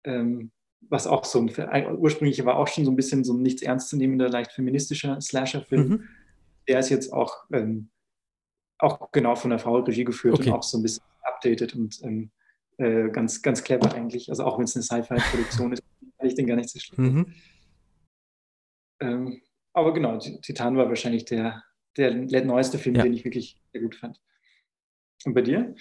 ähm, 0.04 0.52
was 0.88 1.06
auch 1.06 1.24
so 1.24 1.40
ein, 1.40 1.96
ursprünglich 1.98 2.44
war 2.44 2.56
auch 2.56 2.68
schon 2.68 2.84
so 2.84 2.90
ein 2.90 2.96
bisschen 2.96 3.24
so 3.24 3.32
ein 3.32 3.42
nichts 3.42 3.62
ernstzunehmender, 3.62 4.28
leicht 4.28 4.52
feministischer 4.52 5.20
Slasher-Film. 5.20 5.88
Mhm. 5.88 6.08
Der 6.68 6.80
ist 6.80 6.90
jetzt 6.90 7.12
auch, 7.12 7.44
ähm, 7.52 7.90
auch 8.78 9.10
genau 9.12 9.34
von 9.36 9.50
der 9.50 9.58
Frau 9.58 9.78
Regie 9.78 10.04
geführt 10.04 10.38
okay. 10.38 10.50
und 10.50 10.56
auch 10.56 10.62
so 10.62 10.78
ein 10.78 10.82
bisschen 10.82 11.04
updated 11.22 11.74
und 11.74 12.00
ähm, 12.02 12.30
äh, 12.78 13.10
ganz, 13.10 13.42
ganz 13.42 13.62
clever 13.62 13.92
eigentlich. 13.94 14.28
Also 14.28 14.44
auch 14.44 14.58
wenn 14.58 14.64
es 14.64 14.76
eine 14.76 14.82
Sci-Fi-Produktion 14.82 15.72
ist, 15.72 15.82
ich 16.26 16.34
den 16.34 16.46
gar 16.46 16.56
nicht 16.56 16.70
so 16.70 16.78
schlimm. 16.78 17.14
Mhm. 17.14 17.34
Ähm, 19.00 19.42
aber 19.72 19.94
genau, 19.94 20.18
Titan 20.18 20.76
war 20.76 20.88
wahrscheinlich 20.88 21.24
der, 21.24 21.62
der 21.96 22.44
neueste 22.44 22.78
Film, 22.78 22.96
ja. 22.96 23.02
den 23.02 23.12
ich 23.12 23.24
wirklich 23.24 23.56
sehr 23.72 23.82
gut 23.82 23.94
fand. 23.96 24.20
Und 25.24 25.34
bei 25.34 25.42
dir? 25.42 25.74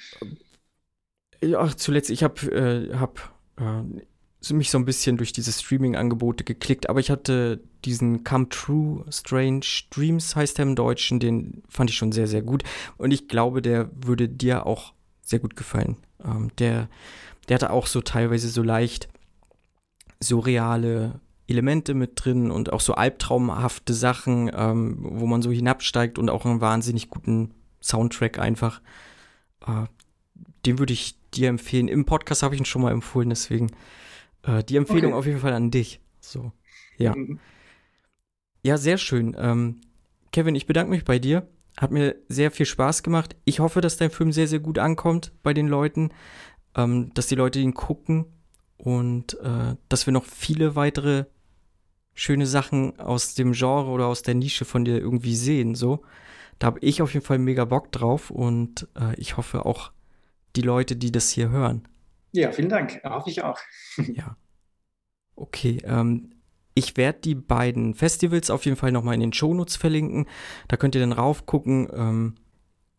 Ja, 1.41 1.67
zuletzt, 1.75 2.09
ich 2.09 2.23
habe 2.23 2.51
äh, 2.51 2.95
hab, 2.95 3.35
äh, 3.57 4.53
mich 4.53 4.69
so 4.69 4.77
ein 4.77 4.85
bisschen 4.85 5.17
durch 5.17 5.33
diese 5.33 5.51
Streaming-Angebote 5.51 6.43
geklickt, 6.43 6.89
aber 6.89 6.99
ich 6.99 7.09
hatte 7.09 7.61
diesen 7.85 8.23
Come 8.23 8.49
True 8.49 9.05
Strange 9.09 9.65
Dreams, 9.89 10.35
heißt 10.35 10.59
er 10.59 10.63
im 10.63 10.75
Deutschen, 10.75 11.19
den 11.19 11.63
fand 11.67 11.89
ich 11.89 11.95
schon 11.95 12.11
sehr, 12.11 12.27
sehr 12.27 12.41
gut. 12.41 12.63
Und 12.97 13.11
ich 13.11 13.27
glaube, 13.27 13.61
der 13.61 13.89
würde 13.93 14.29
dir 14.29 14.65
auch 14.65 14.93
sehr 15.21 15.39
gut 15.39 15.55
gefallen. 15.55 15.97
Ähm, 16.23 16.51
der, 16.59 16.89
der 17.49 17.55
hatte 17.55 17.71
auch 17.71 17.87
so 17.87 18.01
teilweise 18.01 18.49
so 18.49 18.61
leicht 18.61 19.09
surreale 20.21 21.19
Elemente 21.47 21.93
mit 21.93 22.11
drin 22.15 22.49
und 22.51 22.71
auch 22.71 22.79
so 22.79 22.93
albtraumhafte 22.93 23.93
Sachen, 23.93 24.49
ähm, 24.53 24.97
wo 25.01 25.25
man 25.25 25.41
so 25.41 25.51
hinabsteigt 25.51 26.17
und 26.17 26.29
auch 26.29 26.45
einen 26.45 26.61
wahnsinnig 26.61 27.09
guten 27.09 27.53
Soundtrack 27.81 28.39
einfach. 28.39 28.81
Äh, 29.65 29.85
den 30.65 30.79
würde 30.79 30.93
ich 30.93 31.19
dir 31.31 31.49
empfehlen. 31.49 31.87
Im 31.87 32.05
Podcast 32.05 32.43
habe 32.43 32.55
ich 32.55 32.61
ihn 32.61 32.65
schon 32.65 32.81
mal 32.81 32.91
empfohlen, 32.91 33.29
deswegen 33.29 33.71
äh, 34.43 34.63
die 34.63 34.77
Empfehlung 34.77 35.11
okay. 35.11 35.19
auf 35.19 35.25
jeden 35.25 35.39
Fall 35.39 35.53
an 35.53 35.71
dich. 35.71 35.99
So, 36.19 36.51
ja. 36.97 37.15
Mhm. 37.15 37.39
Ja, 38.63 38.77
sehr 38.77 38.97
schön. 38.97 39.35
Ähm, 39.39 39.81
Kevin, 40.31 40.55
ich 40.55 40.67
bedanke 40.67 40.91
mich 40.91 41.03
bei 41.03 41.19
dir. 41.19 41.47
Hat 41.77 41.91
mir 41.91 42.15
sehr 42.27 42.51
viel 42.51 42.65
Spaß 42.65 43.01
gemacht. 43.01 43.35
Ich 43.43 43.59
hoffe, 43.59 43.81
dass 43.81 43.97
dein 43.97 44.11
Film 44.11 44.31
sehr, 44.31 44.47
sehr 44.47 44.59
gut 44.59 44.77
ankommt 44.77 45.31
bei 45.41 45.53
den 45.53 45.67
Leuten, 45.67 46.11
ähm, 46.75 47.11
dass 47.13 47.27
die 47.27 47.35
Leute 47.35 47.59
ihn 47.59 47.73
gucken 47.73 48.25
und 48.81 49.39
äh, 49.41 49.75
dass 49.89 50.07
wir 50.07 50.11
noch 50.11 50.25
viele 50.25 50.75
weitere 50.75 51.25
schöne 52.15 52.47
Sachen 52.47 52.99
aus 52.99 53.35
dem 53.35 53.51
Genre 53.51 53.91
oder 53.91 54.07
aus 54.07 54.23
der 54.23 54.33
Nische 54.33 54.65
von 54.65 54.85
dir 54.85 54.97
irgendwie 54.97 55.35
sehen. 55.35 55.75
So, 55.75 56.01
da 56.57 56.65
habe 56.65 56.79
ich 56.79 57.03
auf 57.03 57.13
jeden 57.13 57.23
Fall 57.23 57.37
mega 57.37 57.63
Bock 57.65 57.91
drauf 57.91 58.31
und 58.31 58.87
äh, 58.99 59.13
ich 59.17 59.37
hoffe 59.37 59.67
auch 59.67 59.91
die 60.55 60.63
Leute, 60.63 60.95
die 60.95 61.11
das 61.11 61.29
hier 61.29 61.51
hören. 61.51 61.87
Ja, 62.31 62.51
vielen 62.51 62.69
Dank. 62.69 62.99
Hoffe 63.03 63.29
ich 63.29 63.43
auch. 63.43 63.59
ja. 63.97 64.35
Okay. 65.35 65.77
Ähm, 65.83 66.31
ich 66.73 66.97
werde 66.97 67.19
die 67.19 67.35
beiden 67.35 67.93
Festivals 67.93 68.49
auf 68.49 68.65
jeden 68.65 68.77
Fall 68.77 68.91
nochmal 68.91 69.13
in 69.13 69.19
den 69.19 69.33
Shownotes 69.33 69.75
verlinken. 69.75 70.25
Da 70.67 70.75
könnt 70.75 70.95
ihr 70.95 71.01
dann 71.01 71.11
raufgucken 71.11 71.87
ähm, 71.93 72.35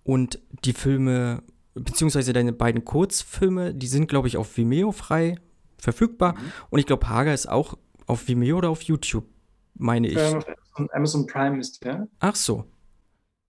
und 0.05 0.39
die 0.65 0.75
Filme, 0.75 1.43
beziehungsweise 1.75 2.33
deine 2.33 2.53
beiden 2.53 2.85
Kurzfilme, 2.85 3.75
die 3.75 3.89
sind, 3.89 4.07
glaube 4.07 4.29
ich, 4.29 4.37
auf 4.37 4.57
Vimeo 4.57 4.93
frei 4.93 5.39
verfügbar. 5.83 6.35
Mhm. 6.35 6.53
Und 6.71 6.79
ich 6.79 6.87
glaube, 6.87 7.09
Hager 7.09 7.35
ist 7.35 7.49
auch 7.49 7.77
auf 8.07 8.29
Vimeo 8.29 8.59
oder 8.59 8.71
auf 8.71 8.83
YouTube, 8.83 9.27
meine 9.75 10.09
ich. 10.09 10.17
Ähm, 10.17 10.43
Amazon 10.93 11.27
Prime 11.27 11.59
ist 11.59 11.85
der. 11.85 12.09
Ach 12.21 12.37
so. 12.37 12.65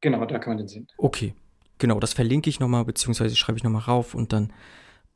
Genau, 0.01 0.25
da 0.25 0.39
kann 0.39 0.51
man 0.51 0.57
den 0.57 0.67
sehen. 0.67 0.87
Okay. 0.97 1.33
Genau, 1.77 1.99
das 1.99 2.13
verlinke 2.13 2.49
ich 2.49 2.59
nochmal, 2.59 2.85
beziehungsweise 2.85 3.35
schreibe 3.35 3.57
ich 3.57 3.63
nochmal 3.63 3.81
rauf 3.81 4.13
und 4.15 4.31
dann 4.31 4.53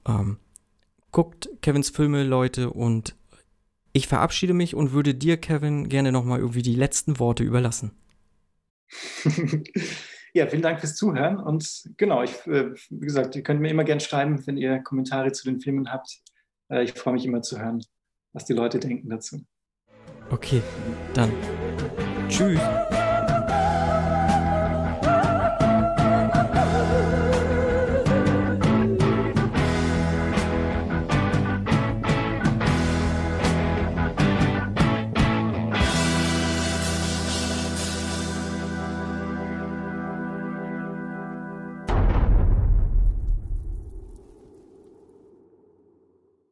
ähm, 0.07 0.38
guckt 1.11 1.49
Kevins 1.61 1.89
Filme, 1.89 2.24
Leute, 2.24 2.72
und 2.72 3.15
ich 3.93 4.07
verabschiede 4.07 4.53
mich 4.53 4.76
und 4.76 4.91
würde 4.91 5.13
dir, 5.13 5.38
Kevin, 5.38 5.88
gerne 5.89 6.11
nochmal 6.11 6.39
irgendwie 6.39 6.61
die 6.61 6.76
letzten 6.76 7.20
Worte 7.20 7.43
überlassen. 7.43 7.91
ja, 10.34 10.47
vielen 10.47 10.61
Dank 10.61 10.80
fürs 10.80 10.95
Zuhören 10.95 11.38
und 11.38 11.89
genau, 11.97 12.24
ich, 12.24 12.32
äh, 12.47 12.74
wie 12.89 13.05
gesagt, 13.05 13.36
ihr 13.36 13.43
könnt 13.43 13.61
mir 13.61 13.70
immer 13.70 13.84
gerne 13.84 14.01
schreiben, 14.01 14.45
wenn 14.45 14.57
ihr 14.57 14.80
Kommentare 14.80 15.32
zu 15.32 15.45
den 15.45 15.59
Filmen 15.59 15.91
habt. 15.91 16.20
Äh, 16.70 16.84
ich 16.84 16.93
freue 16.93 17.13
mich 17.13 17.26
immer 17.26 17.41
zu 17.41 17.59
hören, 17.59 17.84
was 18.34 18.45
die 18.45 18.53
Leute 18.53 18.80
denken 18.80 19.09
dazu. 19.09 19.41
Okay, 20.30 20.61
dann 21.13 21.32
tschüss. 22.28 22.59